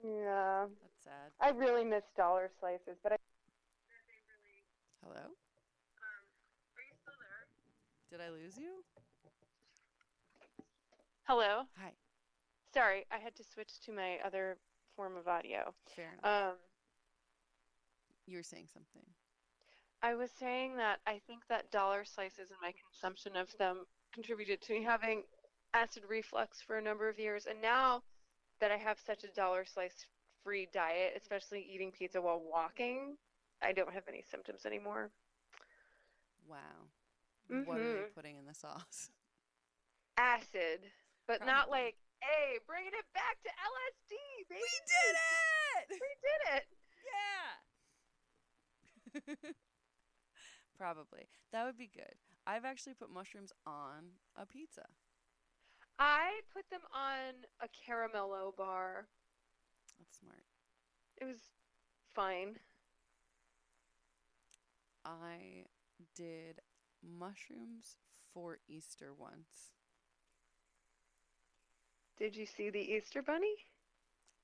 yeah, 0.05 0.67
that's 0.83 1.05
sad. 1.05 1.33
I 1.41 1.51
really 1.51 1.85
miss 1.85 2.05
dollar 2.17 2.51
slices, 2.61 2.99
but 3.03 3.13
I. 3.13 3.17
Hello? 5.03 5.17
are 5.17 6.85
you 6.85 6.97
still 7.01 7.15
there? 7.21 8.19
Did 8.19 8.21
I 8.25 8.31
lose 8.31 8.59
you? 8.59 8.85
Hello. 11.25 11.63
Hi. 11.81 11.93
Sorry, 12.75 13.07
I 13.11 13.19
had 13.19 13.35
to 13.37 13.45
switch 13.45 13.81
to 13.87 13.93
my 13.93 14.19
other 14.25 14.59
form 14.95 15.17
of 15.17 15.27
audio. 15.27 15.73
Fair 15.97 16.13
enough. 16.13 16.51
Um, 16.51 16.57
you 18.27 18.37
were 18.37 18.43
saying 18.43 18.69
something. 18.73 19.09
I 20.03 20.15
was 20.15 20.31
saying 20.39 20.77
that 20.77 20.99
I 21.07 21.21
think 21.27 21.47
that 21.49 21.71
dollar 21.71 22.05
slices 22.05 22.51
and 22.51 22.59
my 22.61 22.73
consumption 22.73 23.37
of 23.37 23.57
them 23.57 23.87
contributed 24.13 24.61
to 24.63 24.75
me 24.75 24.83
having 24.83 25.23
acid 25.73 26.03
reflux 26.09 26.61
for 26.61 26.77
a 26.77 26.83
number 26.83 27.09
of 27.09 27.19
years. 27.19 27.47
And 27.49 27.63
now 27.63 28.03
that 28.61 28.71
I 28.71 28.77
have 28.77 28.99
such 28.99 29.25
a 29.25 29.29
dollar 29.29 29.65
slice 29.65 30.07
free 30.43 30.69
diet, 30.73 31.15
especially 31.17 31.63
eating 31.63 31.91
pizza 31.91 32.21
while 32.21 32.41
walking, 32.41 33.17
I 33.63 33.73
don't 33.73 33.93
have 33.93 34.05
any 34.09 34.23
symptoms 34.31 34.67
anymore. 34.67 35.11
Wow. 36.47 36.91
What 37.49 37.79
are 37.81 37.83
you 37.83 38.05
Mhm. 38.05 38.15
putting 38.15 38.37
in 38.37 38.47
the 38.47 38.55
sauce? 38.55 39.11
Acid, 40.17 40.93
but 41.27 41.45
not 41.45 41.71
like, 41.71 41.97
hey, 42.21 42.59
bringing 42.67 42.93
it 42.95 43.13
back 43.13 43.43
to 43.43 43.51
LSD, 43.51 44.17
baby. 44.49 44.61
We 44.63 44.71
did 44.87 45.17
it! 45.17 46.01
We 46.01 46.15
did 46.23 46.41
it. 46.57 46.67
Yeah. 49.45 49.55
Probably. 50.79 51.29
That 51.53 51.65
would 51.65 51.79
be 51.79 51.87
good. 51.89 52.15
I've 52.47 52.65
actually 52.65 52.95
put 52.95 53.11
mushrooms 53.11 53.53
on 53.67 54.19
a 54.37 54.47
pizza. 54.47 54.87
I 55.99 56.41
put 56.53 56.69
them 56.71 56.81
on 56.93 57.35
a 57.61 57.69
caramello 57.69 58.57
bar. 58.57 59.07
That's 59.99 60.19
smart. 60.19 60.45
It 61.21 61.25
was 61.25 61.39
fine. 62.15 62.57
I 65.05 65.67
did 66.17 66.61
mushrooms 67.03 67.97
for 68.33 68.59
Easter 68.69 69.13
once. 69.17 69.73
Did 72.19 72.37
you 72.37 72.47
see 72.47 72.71
the 72.71 72.81
Easter 72.81 73.23
Bunny? 73.23 73.55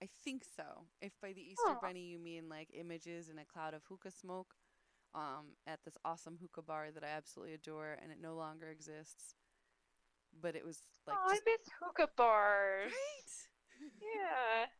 I 0.02 0.08
think 0.24 0.44
so. 0.44 0.86
If 1.00 1.12
by 1.20 1.32
the 1.32 1.42
Easter 1.42 1.76
Aw. 1.76 1.80
bunny 1.80 2.06
you 2.06 2.18
mean 2.18 2.48
like 2.48 2.68
images 2.72 3.28
in 3.28 3.38
a 3.38 3.44
cloud 3.44 3.74
of 3.74 3.82
hookah 3.84 4.10
smoke, 4.10 4.54
um, 5.14 5.56
at 5.66 5.80
this 5.84 5.98
awesome 6.04 6.38
hookah 6.40 6.62
bar 6.62 6.88
that 6.94 7.04
I 7.04 7.08
absolutely 7.08 7.54
adore, 7.54 7.98
and 8.00 8.10
it 8.10 8.18
no 8.20 8.34
longer 8.34 8.68
exists. 8.68 9.34
But 10.32 10.56
it 10.56 10.64
was 10.64 10.78
like 11.06 11.16
oh, 11.18 11.30
just 11.30 11.42
I 11.46 11.50
miss 11.50 11.68
hookah 11.80 12.10
bars. 12.16 12.92
right. 12.92 13.32
Yeah. 14.00 14.66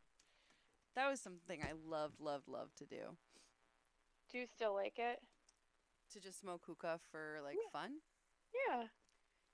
That 0.95 1.09
was 1.09 1.21
something 1.21 1.63
I 1.63 1.73
loved, 1.73 2.21
loved, 2.21 2.49
loved 2.49 2.77
to 2.79 2.87
do. 2.87 3.17
Do 4.31 4.39
you 4.39 4.47
still 4.47 4.75
like 4.75 4.99
it? 4.99 5.21
To 6.13 6.21
just 6.21 6.41
smoke 6.41 6.63
hookah 6.67 7.01
for 7.11 7.41
like 7.43 7.57
Yeah. 7.57 7.71
fun. 7.73 8.01
Yeah. 8.69 8.89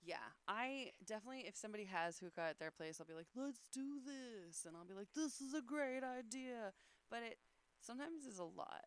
Yeah, 0.02 0.34
I 0.46 0.92
definitely, 1.04 1.46
if 1.48 1.56
somebody 1.56 1.84
has 1.86 2.18
hookah 2.20 2.40
at 2.42 2.58
their 2.60 2.70
place, 2.70 3.00
I'll 3.00 3.06
be 3.06 3.14
like, 3.14 3.26
let's 3.34 3.68
do 3.72 4.00
this. 4.04 4.64
And 4.64 4.76
I'll 4.76 4.84
be 4.84 4.94
like, 4.94 5.12
this 5.14 5.40
is 5.40 5.52
a 5.54 5.62
great 5.62 6.04
idea. 6.04 6.72
But 7.10 7.22
it 7.24 7.38
sometimes 7.80 8.24
is 8.24 8.38
a 8.38 8.44
lot. 8.44 8.84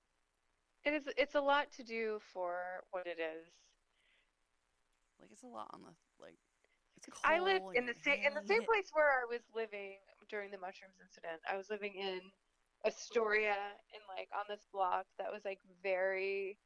It 0.85 0.93
is 0.93 1.09
it's 1.17 1.35
a 1.35 1.41
lot 1.41 1.71
to 1.73 1.83
do 1.83 2.19
for 2.21 2.83
what 2.91 3.07
it 3.07 3.19
is. 3.19 3.47
Like, 5.19 5.31
it's 5.31 5.43
a 5.43 5.47
lot 5.47 5.69
on 5.73 5.81
the, 5.83 5.93
like, 6.19 6.39
I 7.23 7.39
lived 7.39 7.65
in 7.75 7.85
the 7.85 7.95
same 8.03 8.19
in 8.25 8.33
the 8.33 8.45
same 8.47 8.63
place 8.63 8.89
where 8.93 9.09
I 9.09 9.25
was 9.29 9.41
living 9.55 9.97
during 10.29 10.51
the 10.51 10.57
mushrooms 10.57 10.99
incident. 11.01 11.41
I 11.49 11.57
was 11.57 11.69
living 11.69 11.93
in 11.95 12.21
Astoria 12.85 13.57
in 13.93 14.01
like 14.07 14.29
on 14.33 14.45
this 14.49 14.65
block 14.71 15.05
that 15.17 15.31
was 15.31 15.43
like 15.45 15.59
very 15.83 16.57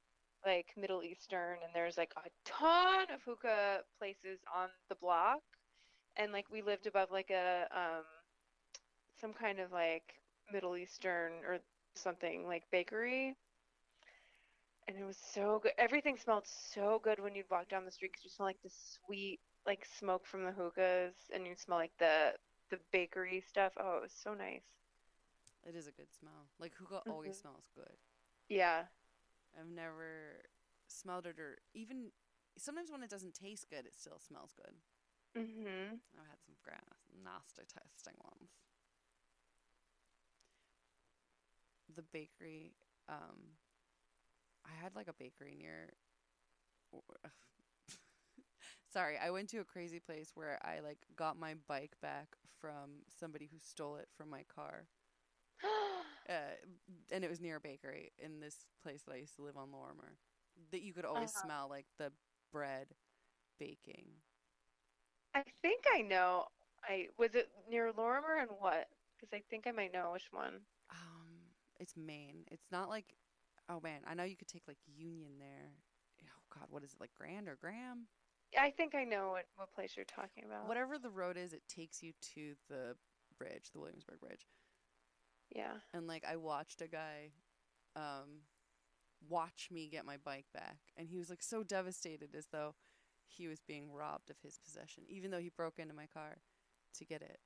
like 0.45 0.67
Middle 0.77 1.03
Eastern 1.03 1.57
and 1.63 1.71
there's 1.73 1.97
like 1.97 2.13
a 2.17 2.29
ton 2.45 3.07
of 3.13 3.21
hookah 3.23 3.81
places 3.99 4.39
on 4.53 4.69
the 4.89 4.95
block. 4.95 5.41
And 6.17 6.31
like 6.31 6.45
we 6.51 6.61
lived 6.61 6.87
above 6.87 7.09
like 7.11 7.31
a 7.31 7.67
um 7.71 8.03
some 9.19 9.33
kind 9.33 9.59
of 9.59 9.71
like 9.71 10.03
Middle 10.51 10.77
Eastern 10.77 11.33
or 11.47 11.59
something 11.95 12.45
like 12.47 12.63
bakery. 12.71 13.35
And 14.87 14.97
it 14.97 15.05
was 15.05 15.17
so 15.17 15.59
good. 15.63 15.71
Everything 15.77 16.17
smelled 16.17 16.45
so 16.45 16.99
good 17.03 17.19
when 17.19 17.35
you'd 17.35 17.49
walk 17.49 17.69
down 17.69 17.85
the 17.85 17.91
street 17.91 18.11
because 18.11 18.25
you 18.25 18.29
smell 18.29 18.47
like 18.47 18.61
the 18.63 18.69
sweet 18.69 19.39
like 19.65 19.85
smoke 19.85 20.25
from 20.25 20.43
the 20.45 20.51
hookahs 20.51 21.15
and 21.33 21.47
you 21.47 21.55
smell 21.55 21.77
like 21.79 21.97
the 21.99 22.33
the 22.69 22.79
bakery 22.91 23.41
stuff 23.41 23.73
oh 23.77 23.97
it 23.97 24.03
was 24.03 24.13
so 24.13 24.33
nice 24.33 24.63
It 25.65 25.75
is 25.75 25.87
a 25.87 25.91
good 25.91 26.13
smell. 26.13 26.49
Like, 26.59 26.75
hookah 26.75 27.03
always 27.07 27.35
Mhm. 27.35 27.37
smells 27.37 27.69
good. 27.75 27.97
yeah 28.49 28.83
I've 29.59 29.67
never 29.69 30.43
smelled 30.87 31.25
it 31.27 31.39
or 31.39 31.59
even, 31.73 32.11
sometimes 32.57 32.91
when 32.91 33.03
it 33.03 33.09
doesn't 33.09 33.33
taste 33.35 33.69
good, 33.69 33.85
it 33.85 33.95
still 33.95 34.19
smells 34.19 34.53
good. 34.55 34.73
mhm 35.35 35.99
I've 36.17 36.27
had 36.27 36.39
some 36.43 36.55
nasty 37.23 37.63
tasting 37.65 38.15
ones. 38.23 38.49
The 41.95 42.01
bakery, 42.01 42.73
um, 43.07 43.57
I 44.65 44.71
had 44.81 44.95
like 44.95 45.07
a 45.07 45.13
bakery 45.13 45.55
near. 45.55 45.93
Sorry, 48.93 49.17
I 49.17 49.31
went 49.31 49.49
to 49.49 49.59
a 49.59 49.65
crazy 49.65 49.99
place 49.99 50.31
where 50.35 50.59
I 50.63 50.79
like 50.81 50.99
got 51.15 51.37
my 51.39 51.55
bike 51.67 51.95
back 52.01 52.37
from 52.59 53.03
somebody 53.09 53.47
who 53.51 53.57
stole 53.59 53.97
it 53.97 54.09
from 54.17 54.29
my 54.29 54.43
car. 54.55 54.87
Uh, 56.29 56.55
and 57.11 57.23
it 57.23 57.29
was 57.29 57.41
near 57.41 57.57
a 57.57 57.61
bakery 57.61 58.11
in 58.17 58.39
this 58.39 58.65
place 58.83 59.03
that 59.03 59.13
I 59.13 59.17
used 59.17 59.35
to 59.37 59.43
live 59.43 59.57
on 59.57 59.71
Lorimer. 59.71 60.17
That 60.71 60.81
you 60.81 60.93
could 60.93 61.05
always 61.05 61.31
Uh-huh. 61.31 61.39
smell 61.39 61.67
like 61.69 61.87
the 61.97 62.11
bread 62.51 62.87
baking. 63.59 64.05
i 65.35 65.43
think 65.61 65.83
i 65.95 66.01
know 66.01 66.45
i 66.83 67.07
was 67.17 67.35
it 67.35 67.49
near 67.69 67.91
lorimer 67.97 68.37
and 68.39 68.49
what 68.59 68.87
because 69.15 69.33
i 69.33 69.41
think 69.49 69.67
i 69.67 69.71
might 69.71 69.93
know 69.93 70.11
which 70.13 70.27
one 70.31 70.61
Um, 70.91 71.53
it's 71.79 71.95
Maine. 71.97 72.45
It's 72.51 72.71
not 72.71 72.89
like, 72.89 73.15
oh 73.69 73.79
man, 73.81 74.01
I 74.07 74.13
know 74.13 74.23
you 74.23 74.37
could 74.37 74.47
take 74.47 74.67
like 74.67 74.77
Union 74.87 75.33
there. 75.39 75.71
Oh 76.25 76.43
God, 76.53 76.67
what 76.69 76.83
is 76.83 76.93
it 76.93 76.99
like 77.01 77.13
Grand 77.15 77.47
or 77.47 77.55
Graham? 77.59 78.07
I 78.59 78.69
think 78.71 78.95
i 78.95 79.03
know 79.03 79.29
what, 79.31 79.45
what 79.55 79.71
place 79.73 79.93
you're 79.95 80.05
talking 80.05 80.43
about 80.45 80.67
Whatever 80.67 80.97
the 80.97 81.09
road 81.09 81.37
is, 81.37 81.53
it 81.53 81.63
takes 81.67 82.01
you 82.03 82.13
to 82.35 82.53
the 82.69 82.95
bridge, 83.37 83.71
the 83.73 83.79
Williamsburg 83.79 84.19
Bridge. 84.19 84.45
yeah 85.55 85.73
And 85.93 86.07
like 86.07 86.23
I 86.29 86.35
watched 86.37 86.81
a 86.81 86.87
guy, 86.87 87.31
um, 87.95 88.41
watch 89.29 89.69
me 89.71 89.87
get 89.89 90.05
my 90.05 90.17
bike 90.23 90.45
back, 90.53 90.77
and 90.97 91.07
he 91.07 91.17
was 91.17 91.29
like 91.29 91.43
so 91.43 91.63
devastated, 91.63 92.35
as 92.35 92.47
though 92.51 92.75
he 93.27 93.47
was 93.47 93.61
being 93.67 93.91
robbed 93.91 94.29
of 94.29 94.37
his 94.43 94.57
possession, 94.63 95.03
even 95.07 95.31
though 95.31 95.39
he 95.39 95.49
broke 95.49 95.79
into 95.79 95.93
my 95.93 96.07
car 96.13 96.37
to 96.95 97.05
get 97.05 97.21
it. 97.21 97.39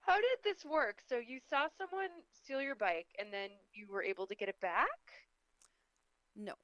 how 0.00 0.16
did 0.16 0.38
this 0.44 0.64
work 0.64 1.00
so 1.08 1.18
you 1.18 1.38
saw 1.48 1.68
someone 1.78 2.08
steal 2.32 2.60
your 2.62 2.74
bike 2.74 3.08
and 3.18 3.32
then 3.32 3.50
you 3.72 3.86
were 3.90 4.02
able 4.02 4.26
to 4.26 4.34
get 4.34 4.48
it 4.48 4.60
back 4.60 4.88
No. 6.36 6.54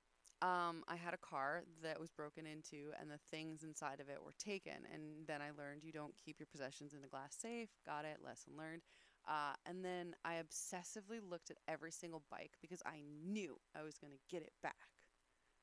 Um, 0.44 0.84
I 0.88 0.96
had 0.96 1.14
a 1.14 1.18
car 1.18 1.62
that 1.82 1.98
was 1.98 2.10
broken 2.10 2.44
into, 2.46 2.92
and 3.00 3.10
the 3.10 3.18
things 3.30 3.62
inside 3.62 4.00
of 4.00 4.10
it 4.10 4.22
were 4.22 4.34
taken. 4.38 4.74
And 4.92 5.26
then 5.26 5.40
I 5.40 5.50
learned 5.56 5.82
you 5.84 5.92
don't 5.92 6.14
keep 6.22 6.38
your 6.38 6.46
possessions 6.52 6.92
in 6.92 7.02
a 7.02 7.08
glass 7.08 7.34
safe. 7.34 7.70
Got 7.86 8.04
it. 8.04 8.18
Lesson 8.22 8.52
learned. 8.58 8.82
Uh, 9.26 9.54
and 9.64 9.82
then 9.82 10.14
I 10.22 10.34
obsessively 10.34 11.18
looked 11.26 11.50
at 11.50 11.56
every 11.66 11.90
single 11.92 12.22
bike 12.30 12.52
because 12.60 12.82
I 12.84 13.00
knew 13.24 13.58
I 13.74 13.82
was 13.82 13.96
going 13.96 14.12
to 14.12 14.18
get 14.28 14.42
it 14.42 14.52
back, 14.62 14.76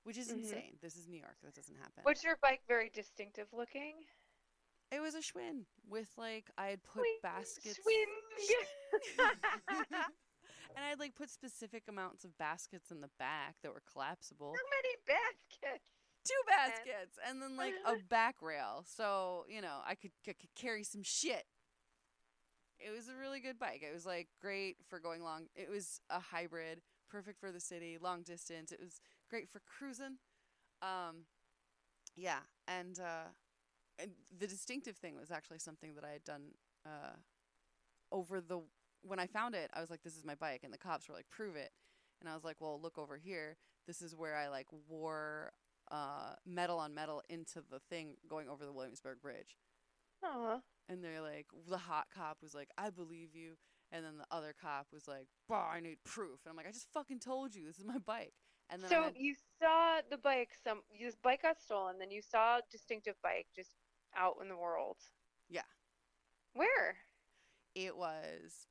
which 0.03 0.17
is 0.17 0.29
Mhm. 0.29 0.37
insane. 0.37 0.77
This 0.81 0.95
is 0.95 1.07
New 1.07 1.19
York. 1.19 1.37
That 1.43 1.53
doesn't 1.53 1.75
happen. 1.77 2.03
was 2.03 2.23
your 2.23 2.37
bike 2.41 2.63
very 2.67 2.89
distinctive 2.89 3.53
looking 3.53 4.03
It 4.91 4.99
was 4.99 5.13
a 5.15 5.19
Schwinn 5.21 5.65
with 5.87 6.09
like 6.17 6.49
I 6.57 6.67
had 6.69 6.83
put 6.83 7.01
Swing, 7.03 7.19
baskets. 7.21 7.79
swing. 7.83 8.07
and 10.75 10.85
I'd 10.85 10.99
like 10.99 11.15
put 11.15 11.29
specific 11.29 11.83
amounts 11.89 12.23
of 12.23 12.37
baskets 12.37 12.91
in 12.91 13.01
the 13.01 13.09
back 13.19 13.55
that 13.63 13.73
were 13.73 13.83
collapsible. 13.91 14.53
How 14.55 14.69
many 14.69 14.95
baskets? 15.07 15.85
two 16.23 16.33
baskets 16.47 17.17
and 17.27 17.41
then 17.41 17.57
like 17.57 17.73
a 17.83 17.95
back 18.09 18.35
rail 18.43 18.85
so 18.85 19.43
you 19.49 19.59
know 19.59 19.79
i 19.87 19.95
could, 19.95 20.11
c- 20.23 20.35
could 20.39 20.53
carry 20.53 20.83
some 20.83 21.01
shit 21.01 21.45
it 22.79 22.95
was 22.95 23.09
a 23.09 23.15
really 23.19 23.39
good 23.39 23.57
bike 23.57 23.81
it 23.81 23.91
was 23.91 24.05
like 24.05 24.27
great 24.39 24.75
for 24.87 24.99
going 24.99 25.23
long 25.23 25.47
it 25.55 25.67
was 25.67 25.99
a 26.11 26.19
hybrid 26.19 26.79
perfect 27.11 27.39
for 27.39 27.51
the 27.51 27.59
city, 27.59 27.97
long 28.01 28.21
distance. 28.23 28.71
It 28.71 28.79
was 28.79 29.01
great 29.29 29.49
for 29.49 29.61
cruising. 29.67 30.17
Um, 30.81 31.25
yeah, 32.15 32.39
and 32.67 32.99
uh, 32.99 33.29
and 33.99 34.11
the 34.39 34.47
distinctive 34.47 34.95
thing 34.95 35.17
was 35.19 35.29
actually 35.29 35.59
something 35.59 35.93
that 35.95 36.03
I 36.03 36.11
had 36.11 36.23
done 36.23 36.41
uh, 36.85 37.15
over 38.11 38.39
the 38.39 38.61
when 39.03 39.19
I 39.19 39.27
found 39.27 39.55
it. 39.55 39.69
I 39.73 39.81
was 39.81 39.89
like, 39.89 40.03
"This 40.03 40.17
is 40.17 40.25
my 40.25 40.35
bike," 40.35 40.61
and 40.63 40.73
the 40.73 40.77
cops 40.77 41.07
were 41.07 41.15
like, 41.15 41.29
"Prove 41.29 41.55
it." 41.55 41.71
And 42.19 42.29
I 42.29 42.33
was 42.35 42.43
like, 42.43 42.57
"Well, 42.59 42.79
look 42.79 42.97
over 42.97 43.17
here. 43.17 43.57
This 43.87 44.01
is 44.01 44.15
where 44.15 44.35
I 44.35 44.47
like 44.47 44.67
wore 44.87 45.53
uh, 45.89 46.35
metal 46.45 46.77
on 46.79 46.93
metal 46.93 47.21
into 47.29 47.61
the 47.61 47.79
thing 47.79 48.15
going 48.27 48.47
over 48.47 48.65
the 48.65 48.73
Williamsburg 48.73 49.21
Bridge." 49.21 49.57
Aw. 50.23 50.61
And 50.87 51.03
they're 51.03 51.21
like, 51.21 51.47
the 51.67 51.77
hot 51.77 52.07
cop 52.13 52.37
was 52.41 52.53
like, 52.53 52.69
"I 52.77 52.89
believe 52.89 53.35
you," 53.35 53.57
and 53.91 54.05
then 54.05 54.17
the 54.17 54.25
other 54.29 54.53
cop 54.59 54.87
was 54.93 55.07
like, 55.07 55.27
"Bah, 55.47 55.69
I 55.73 55.79
need 55.79 56.03
proof." 56.03 56.39
And 56.45 56.51
I'm 56.51 56.57
like, 56.57 56.67
"I 56.67 56.71
just 56.71 56.91
fucking 56.93 57.19
told 57.19 57.55
you 57.55 57.65
this 57.65 57.79
is 57.79 57.85
my 57.85 57.97
bike." 57.97 58.33
And 58.69 58.81
then 58.81 58.89
So 58.89 59.03
had- 59.03 59.17
you 59.17 59.35
saw 59.59 60.01
the 60.09 60.17
bike 60.17 60.53
some 60.63 60.81
this 60.99 61.15
bike 61.15 61.41
got 61.41 61.59
stolen, 61.59 61.97
then 61.99 62.11
you 62.11 62.21
saw 62.21 62.57
a 62.57 62.61
distinctive 62.69 63.15
bike 63.21 63.47
just 63.55 63.75
out 64.15 64.37
in 64.41 64.47
the 64.47 64.57
world. 64.57 64.97
Yeah. 65.49 65.63
Where? 66.53 66.97
it 67.73 67.95
was 67.95 68.67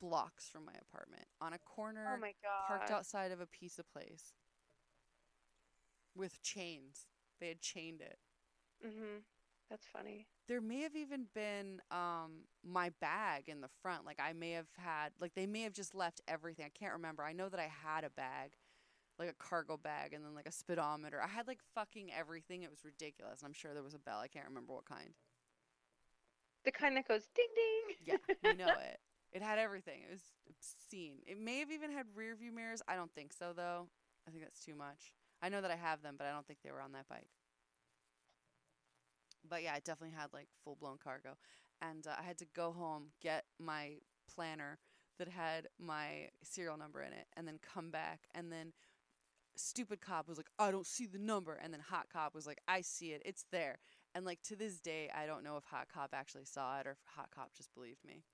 blocks 0.00 0.48
from 0.48 0.64
my 0.64 0.72
apartment 0.80 1.26
on 1.40 1.52
a 1.52 1.58
corner 1.58 2.06
Oh 2.16 2.20
my 2.20 2.34
god. 2.42 2.68
parked 2.68 2.90
outside 2.90 3.32
of 3.32 3.40
a 3.40 3.46
pizza 3.46 3.82
place 3.84 4.34
with 6.14 6.42
chains. 6.42 7.06
They 7.40 7.48
had 7.48 7.60
chained 7.60 8.00
it. 8.00 8.18
Mhm. 8.84 9.24
That's 9.68 9.86
funny. 9.86 10.26
There 10.48 10.60
may 10.60 10.80
have 10.80 10.96
even 10.96 11.26
been 11.34 11.80
um 11.90 12.44
my 12.64 12.90
bag 13.00 13.48
in 13.48 13.60
the 13.60 13.68
front. 13.82 14.04
Like 14.04 14.18
I 14.20 14.32
may 14.32 14.50
have 14.52 14.68
had 14.76 15.12
like 15.20 15.34
they 15.34 15.46
may 15.46 15.62
have 15.62 15.72
just 15.72 15.94
left 15.94 16.20
everything. 16.28 16.64
I 16.66 16.70
can't 16.78 16.92
remember. 16.94 17.22
I 17.22 17.32
know 17.32 17.48
that 17.48 17.60
I 17.60 17.68
had 17.68 18.04
a 18.04 18.10
bag, 18.10 18.52
like 19.18 19.28
a 19.30 19.34
cargo 19.34 19.76
bag 19.76 20.12
and 20.14 20.24
then 20.24 20.34
like 20.34 20.48
a 20.48 20.52
speedometer. 20.52 21.22
I 21.22 21.28
had 21.28 21.46
like 21.46 21.60
fucking 21.74 22.12
everything. 22.12 22.62
It 22.62 22.70
was 22.70 22.84
ridiculous. 22.84 23.40
And 23.42 23.48
I'm 23.48 23.54
sure 23.54 23.74
there 23.74 23.82
was 23.82 23.94
a 23.94 23.98
bell. 23.98 24.20
I 24.20 24.28
can't 24.28 24.48
remember 24.48 24.74
what 24.74 24.86
kind. 24.86 25.14
The 26.64 26.72
kind 26.72 26.96
that 26.96 27.06
goes 27.08 27.26
ding 27.34 27.48
ding. 27.54 27.96
Yeah, 28.00 28.16
you 28.42 28.54
know 28.54 28.76
it. 28.78 29.00
It 29.32 29.42
had 29.42 29.58
everything. 29.58 30.00
It 30.02 30.10
was 30.10 30.22
obscene. 30.48 31.18
It 31.26 31.38
may 31.38 31.58
have 31.58 31.70
even 31.70 31.92
had 31.92 32.06
rear 32.14 32.34
view 32.34 32.52
mirrors. 32.52 32.82
I 32.88 32.96
don't 32.96 33.12
think 33.14 33.32
so 33.32 33.52
though. 33.54 33.88
I 34.26 34.30
think 34.30 34.42
that's 34.42 34.64
too 34.64 34.74
much. 34.74 35.12
I 35.42 35.48
know 35.48 35.60
that 35.60 35.70
I 35.70 35.76
have 35.76 36.02
them, 36.02 36.16
but 36.18 36.26
I 36.26 36.32
don't 36.32 36.46
think 36.46 36.60
they 36.62 36.70
were 36.70 36.82
on 36.82 36.92
that 36.92 37.08
bike. 37.08 37.30
But 39.48 39.62
yeah, 39.62 39.76
it 39.76 39.84
definitely 39.84 40.16
had 40.16 40.32
like 40.32 40.48
full 40.64 40.76
blown 40.76 40.98
cargo. 41.02 41.36
And 41.80 42.06
uh, 42.06 42.12
I 42.18 42.22
had 42.22 42.38
to 42.38 42.46
go 42.54 42.72
home, 42.72 43.06
get 43.22 43.44
my 43.58 43.98
planner 44.32 44.78
that 45.18 45.28
had 45.28 45.68
my 45.78 46.28
serial 46.42 46.76
number 46.76 47.02
in 47.02 47.12
it, 47.12 47.26
and 47.36 47.46
then 47.46 47.58
come 47.62 47.90
back. 47.90 48.20
And 48.34 48.52
then 48.52 48.72
stupid 49.56 50.00
cop 50.00 50.28
was 50.28 50.38
like, 50.38 50.50
I 50.58 50.70
don't 50.70 50.86
see 50.86 51.06
the 51.06 51.18
number. 51.18 51.54
And 51.54 51.72
then 51.72 51.80
hot 51.80 52.08
cop 52.12 52.34
was 52.34 52.46
like, 52.46 52.60
I 52.68 52.80
see 52.80 53.12
it. 53.12 53.22
It's 53.24 53.44
there. 53.50 53.78
And 54.14 54.24
like 54.24 54.42
to 54.44 54.56
this 54.56 54.80
day, 54.80 55.10
I 55.14 55.26
don't 55.26 55.44
know 55.44 55.56
if 55.56 55.64
hot 55.64 55.88
cop 55.92 56.10
actually 56.12 56.44
saw 56.44 56.80
it 56.80 56.86
or 56.86 56.92
if 56.92 56.98
hot 57.06 57.30
cop 57.34 57.52
just 57.56 57.72
believed 57.74 58.04
me. 58.04 58.24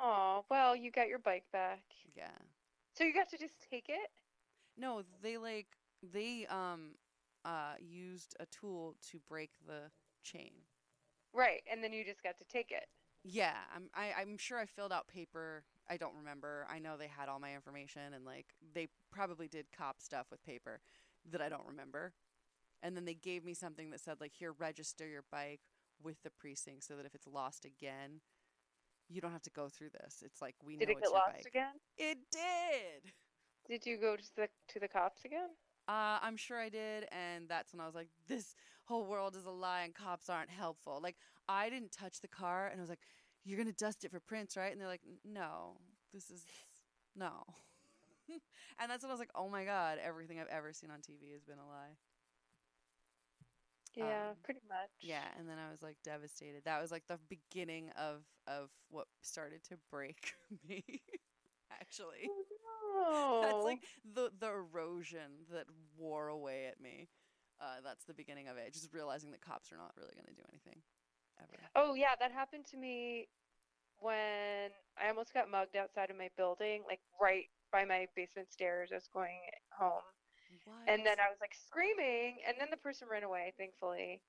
Oh, 0.00 0.44
well, 0.50 0.74
you 0.74 0.90
got 0.90 1.08
your 1.08 1.18
bike 1.18 1.44
back. 1.52 1.82
Yeah. 2.16 2.30
So 2.94 3.04
you 3.04 3.12
got 3.14 3.28
to 3.30 3.38
just 3.38 3.54
take 3.70 3.88
it? 3.88 4.10
No, 4.76 5.02
they 5.22 5.36
like 5.36 5.66
they 6.02 6.46
um 6.46 6.92
uh 7.44 7.74
used 7.80 8.34
a 8.40 8.46
tool 8.46 8.96
to 9.10 9.18
break 9.28 9.50
the 9.66 9.90
chain. 10.22 10.52
Right, 11.32 11.62
and 11.70 11.82
then 11.84 11.92
you 11.92 12.04
just 12.04 12.22
got 12.22 12.38
to 12.38 12.44
take 12.44 12.70
it. 12.70 12.86
Yeah, 13.24 13.56
I'm 13.74 13.90
I, 13.94 14.12
I'm 14.20 14.38
sure 14.38 14.58
I 14.58 14.66
filled 14.66 14.92
out 14.92 15.08
paper. 15.08 15.64
I 15.88 15.96
don't 15.96 16.16
remember. 16.16 16.66
I 16.70 16.78
know 16.78 16.96
they 16.96 17.08
had 17.08 17.28
all 17.28 17.40
my 17.40 17.54
information 17.54 18.14
and 18.14 18.24
like 18.24 18.46
they 18.74 18.88
probably 19.10 19.48
did 19.48 19.66
cop 19.76 20.00
stuff 20.00 20.26
with 20.30 20.42
paper 20.44 20.80
that 21.30 21.42
I 21.42 21.48
don't 21.48 21.66
remember. 21.66 22.14
And 22.82 22.96
then 22.96 23.04
they 23.04 23.14
gave 23.14 23.44
me 23.44 23.54
something 23.54 23.90
that 23.90 24.00
said 24.00 24.20
like 24.20 24.32
here 24.38 24.52
register 24.52 25.06
your 25.06 25.24
bike 25.30 25.60
with 26.02 26.22
the 26.22 26.30
precinct 26.30 26.84
so 26.84 26.96
that 26.96 27.06
if 27.06 27.14
it's 27.14 27.26
lost 27.26 27.64
again, 27.64 28.20
you 29.10 29.20
don't 29.20 29.32
have 29.32 29.42
to 29.42 29.50
go 29.50 29.68
through 29.68 29.90
this. 29.90 30.22
It's 30.24 30.40
like 30.40 30.54
we 30.64 30.76
Did 30.78 30.88
know 30.88 30.92
it 30.92 30.98
it's 30.98 31.10
get 31.10 31.12
lost 31.12 31.34
bike. 31.36 31.46
again? 31.46 31.74
It 31.98 32.18
did. 32.30 33.12
Did 33.68 33.86
you 33.86 33.98
go 33.98 34.16
to 34.16 34.22
the 34.36 34.48
to 34.68 34.80
the 34.80 34.88
cops 34.88 35.24
again? 35.24 35.50
Uh, 35.88 36.18
I'm 36.22 36.36
sure 36.36 36.58
I 36.58 36.68
did, 36.68 37.06
and 37.10 37.48
that's 37.48 37.72
when 37.72 37.80
I 37.80 37.86
was 37.86 37.94
like, 37.94 38.08
"This 38.28 38.54
whole 38.84 39.06
world 39.06 39.34
is 39.36 39.44
a 39.44 39.50
lie, 39.50 39.82
and 39.82 39.94
cops 39.94 40.28
aren't 40.28 40.50
helpful." 40.50 41.00
Like, 41.02 41.16
I 41.48 41.68
didn't 41.68 41.92
touch 41.92 42.20
the 42.20 42.28
car, 42.28 42.68
and 42.68 42.80
I 42.80 42.82
was 42.82 42.90
like, 42.90 43.00
"You're 43.44 43.58
gonna 43.58 43.72
dust 43.72 44.04
it 44.04 44.10
for 44.12 44.20
prints, 44.20 44.56
right?" 44.56 44.70
And 44.72 44.80
they're 44.80 44.88
like, 44.88 45.02
"No, 45.24 45.80
this 46.12 46.30
is 46.30 46.44
no." 47.16 47.44
and 48.78 48.90
that's 48.90 49.02
when 49.02 49.10
I 49.10 49.14
was 49.14 49.20
like, 49.20 49.32
"Oh 49.34 49.48
my 49.48 49.64
god, 49.64 49.98
everything 49.98 50.38
I've 50.40 50.48
ever 50.48 50.72
seen 50.72 50.90
on 50.90 51.00
TV 51.00 51.32
has 51.32 51.44
been 51.44 51.58
a 51.58 51.66
lie." 51.66 51.96
Yeah, 53.96 54.30
Um, 54.30 54.36
pretty 54.44 54.60
much. 54.68 54.90
Yeah, 55.02 55.24
and 55.38 55.48
then 55.48 55.58
I 55.58 55.70
was 55.70 55.82
like 55.82 55.96
devastated. 56.04 56.62
That 56.64 56.80
was 56.82 56.90
like 56.90 57.06
the 57.06 57.18
beginning 57.28 57.90
of 57.98 58.22
of 58.46 58.70
what 58.90 59.06
started 59.22 59.62
to 59.64 59.76
break 59.90 60.34
me. 60.68 60.84
Actually, 61.72 62.28
Oh, 62.28 63.40
no. 63.40 63.40
that's 63.42 63.64
like 63.64 63.80
the 64.14 64.30
the 64.38 64.50
erosion 64.50 65.46
that 65.52 65.66
wore 65.96 66.28
away 66.28 66.66
at 66.66 66.80
me. 66.80 67.08
Uh, 67.60 67.80
that's 67.84 68.04
the 68.04 68.14
beginning 68.14 68.48
of 68.48 68.56
it. 68.56 68.72
Just 68.72 68.92
realizing 68.92 69.30
that 69.32 69.40
cops 69.40 69.72
are 69.72 69.76
not 69.76 69.92
really 69.96 70.14
going 70.14 70.26
to 70.26 70.34
do 70.34 70.46
anything 70.50 70.82
ever. 71.40 71.58
Oh 71.74 71.94
yeah, 71.94 72.14
that 72.18 72.32
happened 72.32 72.66
to 72.70 72.76
me 72.76 73.28
when 73.98 74.70
I 74.98 75.08
almost 75.08 75.34
got 75.34 75.50
mugged 75.50 75.76
outside 75.76 76.10
of 76.10 76.16
my 76.16 76.30
building, 76.36 76.82
like 76.88 77.00
right 77.20 77.46
by 77.72 77.84
my 77.84 78.06
basement 78.16 78.50
stairs. 78.52 78.90
I 78.92 78.96
was 78.96 79.08
going 79.12 79.38
home, 79.78 80.02
What? 80.64 80.88
and 80.88 81.04
then 81.04 81.18
I 81.20 81.28
was 81.30 81.38
like 81.40 81.54
screaming, 81.54 82.38
and 82.46 82.56
then 82.58 82.68
the 82.70 82.76
person 82.76 83.08
ran 83.10 83.22
away, 83.22 83.52
thankfully. 83.58 84.22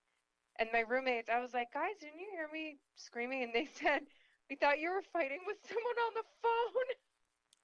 And 0.60 0.70
my 0.74 0.82
roommates, 0.82 1.30
I 1.30 1.40
was 1.40 1.54
like, 1.54 1.74
guys, 1.74 1.98
didn't 2.00 2.20
you 2.20 2.28
hear 2.32 2.50
me 2.52 2.78
screaming? 2.96 3.44
And 3.44 3.54
they 3.54 3.70
said, 3.82 4.02
we 4.50 4.56
thought 4.56 4.80
you 4.80 4.92
were 4.92 5.04
fighting 5.14 5.40
with 5.48 5.58
someone 5.64 6.00
on 6.08 6.14
the 6.16 6.28
phone. 6.44 6.90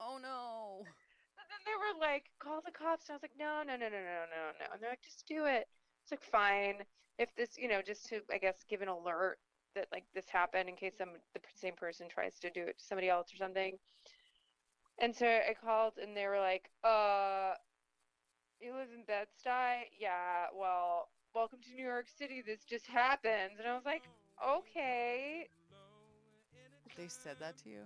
oh 0.00 0.18
no. 0.20 0.84
And 1.38 1.46
then 1.50 1.62
they 1.66 1.76
were 1.76 2.00
like, 2.00 2.24
call 2.40 2.60
the 2.64 2.72
cops. 2.72 3.08
And 3.08 3.14
I 3.14 3.16
was 3.16 3.22
like, 3.22 3.38
no, 3.38 3.62
no, 3.66 3.76
no, 3.76 3.88
no, 3.88 4.00
no, 4.00 4.24
no, 4.26 4.44
no. 4.58 4.66
And 4.72 4.82
they're 4.82 4.90
like, 4.90 5.04
just 5.04 5.26
do 5.28 5.44
it. 5.46 5.68
It's 6.02 6.10
like, 6.10 6.22
fine. 6.22 6.82
If 7.18 7.34
this, 7.36 7.58
you 7.58 7.68
know, 7.68 7.82
just 7.82 8.06
to, 8.08 8.20
I 8.32 8.38
guess, 8.38 8.64
give 8.68 8.80
an 8.80 8.88
alert 8.88 9.38
that 9.74 9.88
like 9.92 10.04
this 10.14 10.28
happened 10.28 10.68
in 10.68 10.76
case 10.76 10.94
some 10.98 11.10
the 11.34 11.40
same 11.54 11.74
person 11.74 12.08
tries 12.08 12.38
to 12.40 12.50
do 12.50 12.62
it 12.62 12.78
to 12.78 12.84
somebody 12.84 13.08
else 13.08 13.32
or 13.32 13.36
something. 13.36 13.76
And 15.00 15.14
so 15.14 15.26
I 15.26 15.54
called 15.54 15.94
and 16.00 16.16
they 16.16 16.26
were 16.26 16.40
like, 16.40 16.70
uh, 16.84 17.54
you 18.60 18.74
live 18.74 18.88
in 18.94 19.04
Bed-Stuy? 19.04 19.84
Yeah, 19.98 20.46
well, 20.54 21.08
welcome 21.34 21.58
to 21.62 21.74
New 21.74 21.84
York 21.84 22.06
City. 22.18 22.42
This 22.44 22.64
just 22.64 22.86
happens. 22.86 23.58
And 23.58 23.68
I 23.68 23.74
was 23.74 23.84
like, 23.84 24.02
okay. 24.44 25.48
They 26.96 27.08
said 27.08 27.36
that 27.40 27.56
to 27.64 27.68
you? 27.68 27.82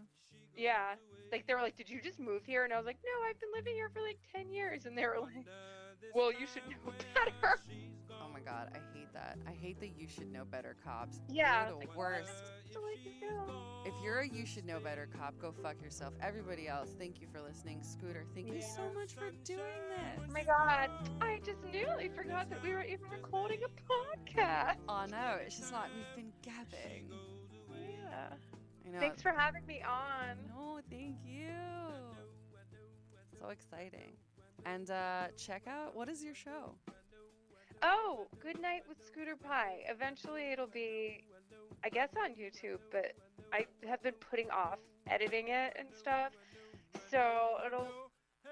Yeah. 0.56 0.94
Like 1.30 1.46
they 1.46 1.54
were 1.54 1.60
like, 1.62 1.76
"Did 1.76 1.88
you 1.88 2.00
just 2.02 2.18
move 2.20 2.44
here?" 2.44 2.64
And 2.64 2.72
I 2.72 2.76
was 2.76 2.84
like, 2.84 2.98
"No, 3.04 3.28
I've 3.28 3.40
been 3.40 3.48
living 3.54 3.74
here 3.74 3.88
for 3.88 4.00
like 4.02 4.18
10 4.34 4.50
years." 4.50 4.84
And 4.84 4.96
they 4.96 5.06
were 5.06 5.20
like, 5.20 5.46
"Well, 6.14 6.30
you 6.30 6.46
should 6.46 6.62
know 6.68 6.92
better." 7.14 7.58
God, 8.44 8.70
I 8.74 8.78
hate 8.96 9.12
that. 9.12 9.38
I 9.46 9.52
hate 9.52 9.80
that 9.80 9.90
you 9.98 10.08
should 10.08 10.32
know 10.32 10.44
better 10.44 10.76
cops. 10.84 11.20
Yeah, 11.28 11.68
You're 11.68 11.72
the 11.72 11.78
like, 11.78 11.96
worst. 11.96 12.30
So 12.72 12.80
let 12.80 12.98
you 13.04 13.12
know. 13.20 13.54
If 13.84 13.94
you're 14.02 14.20
a 14.20 14.28
you 14.28 14.46
should 14.46 14.64
know 14.64 14.80
better 14.80 15.08
cop, 15.18 15.34
go 15.40 15.52
fuck 15.62 15.80
yourself. 15.82 16.14
Everybody 16.20 16.68
else, 16.68 16.90
thank 16.98 17.20
you 17.20 17.26
for 17.32 17.40
listening. 17.40 17.82
Scooter, 17.82 18.24
thank 18.34 18.48
you 18.48 18.62
so 18.62 18.82
much 18.94 19.14
for 19.14 19.30
doing 19.44 19.82
this. 19.88 20.24
Oh 20.28 20.32
my 20.32 20.42
god, 20.42 20.90
I 21.20 21.40
just 21.44 21.58
nearly 21.72 22.08
forgot 22.08 22.48
that 22.50 22.62
we 22.62 22.72
were 22.72 22.82
even 22.82 23.08
recording 23.10 23.60
a 23.64 23.68
podcast. 23.68 24.76
Oh 24.88 25.06
no, 25.10 25.36
it's 25.44 25.58
just 25.58 25.72
like 25.72 25.90
we've 25.94 26.24
been 26.24 26.32
gabbing. 26.42 27.10
Yeah. 27.70 28.36
I 28.86 28.90
know. 28.90 29.00
Thanks 29.00 29.22
for 29.22 29.32
having 29.32 29.64
me 29.66 29.82
on. 29.82 30.36
No, 30.48 30.80
thank 30.90 31.16
you. 31.24 31.48
So 33.40 33.48
exciting. 33.48 34.12
And 34.64 34.90
uh, 34.90 35.28
check 35.36 35.66
out 35.66 35.96
what 35.96 36.08
is 36.08 36.22
your 36.22 36.34
show? 36.34 36.74
Oh, 37.82 38.26
Good 38.40 38.60
Night 38.60 38.82
with 38.88 38.98
Scooter 39.04 39.34
Pie. 39.36 39.84
Eventually 39.88 40.52
it'll 40.52 40.68
be, 40.68 41.24
I 41.84 41.88
guess, 41.88 42.10
on 42.16 42.30
YouTube, 42.30 42.78
but 42.92 43.12
I 43.52 43.66
have 43.88 44.02
been 44.02 44.14
putting 44.14 44.50
off 44.50 44.78
editing 45.08 45.48
it 45.48 45.74
and 45.76 45.88
stuff. 45.92 46.32
So 47.10 47.56
it'll 47.66 47.88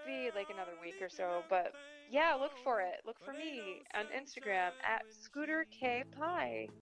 be 0.05 0.31
like 0.35 0.49
another 0.51 0.73
week 0.83 0.97
or 1.01 1.09
so. 1.09 1.43
But 1.49 1.73
yeah, 2.11 2.35
look 2.35 2.57
for 2.65 2.81
it. 2.81 3.03
Look 3.07 3.25
for 3.25 3.33
me 3.33 3.83
on 3.95 4.07
Instagram 4.07 4.71
at 4.85 5.03
Scooter 5.11 5.65
K 5.71 6.03
Pie. 6.19 6.69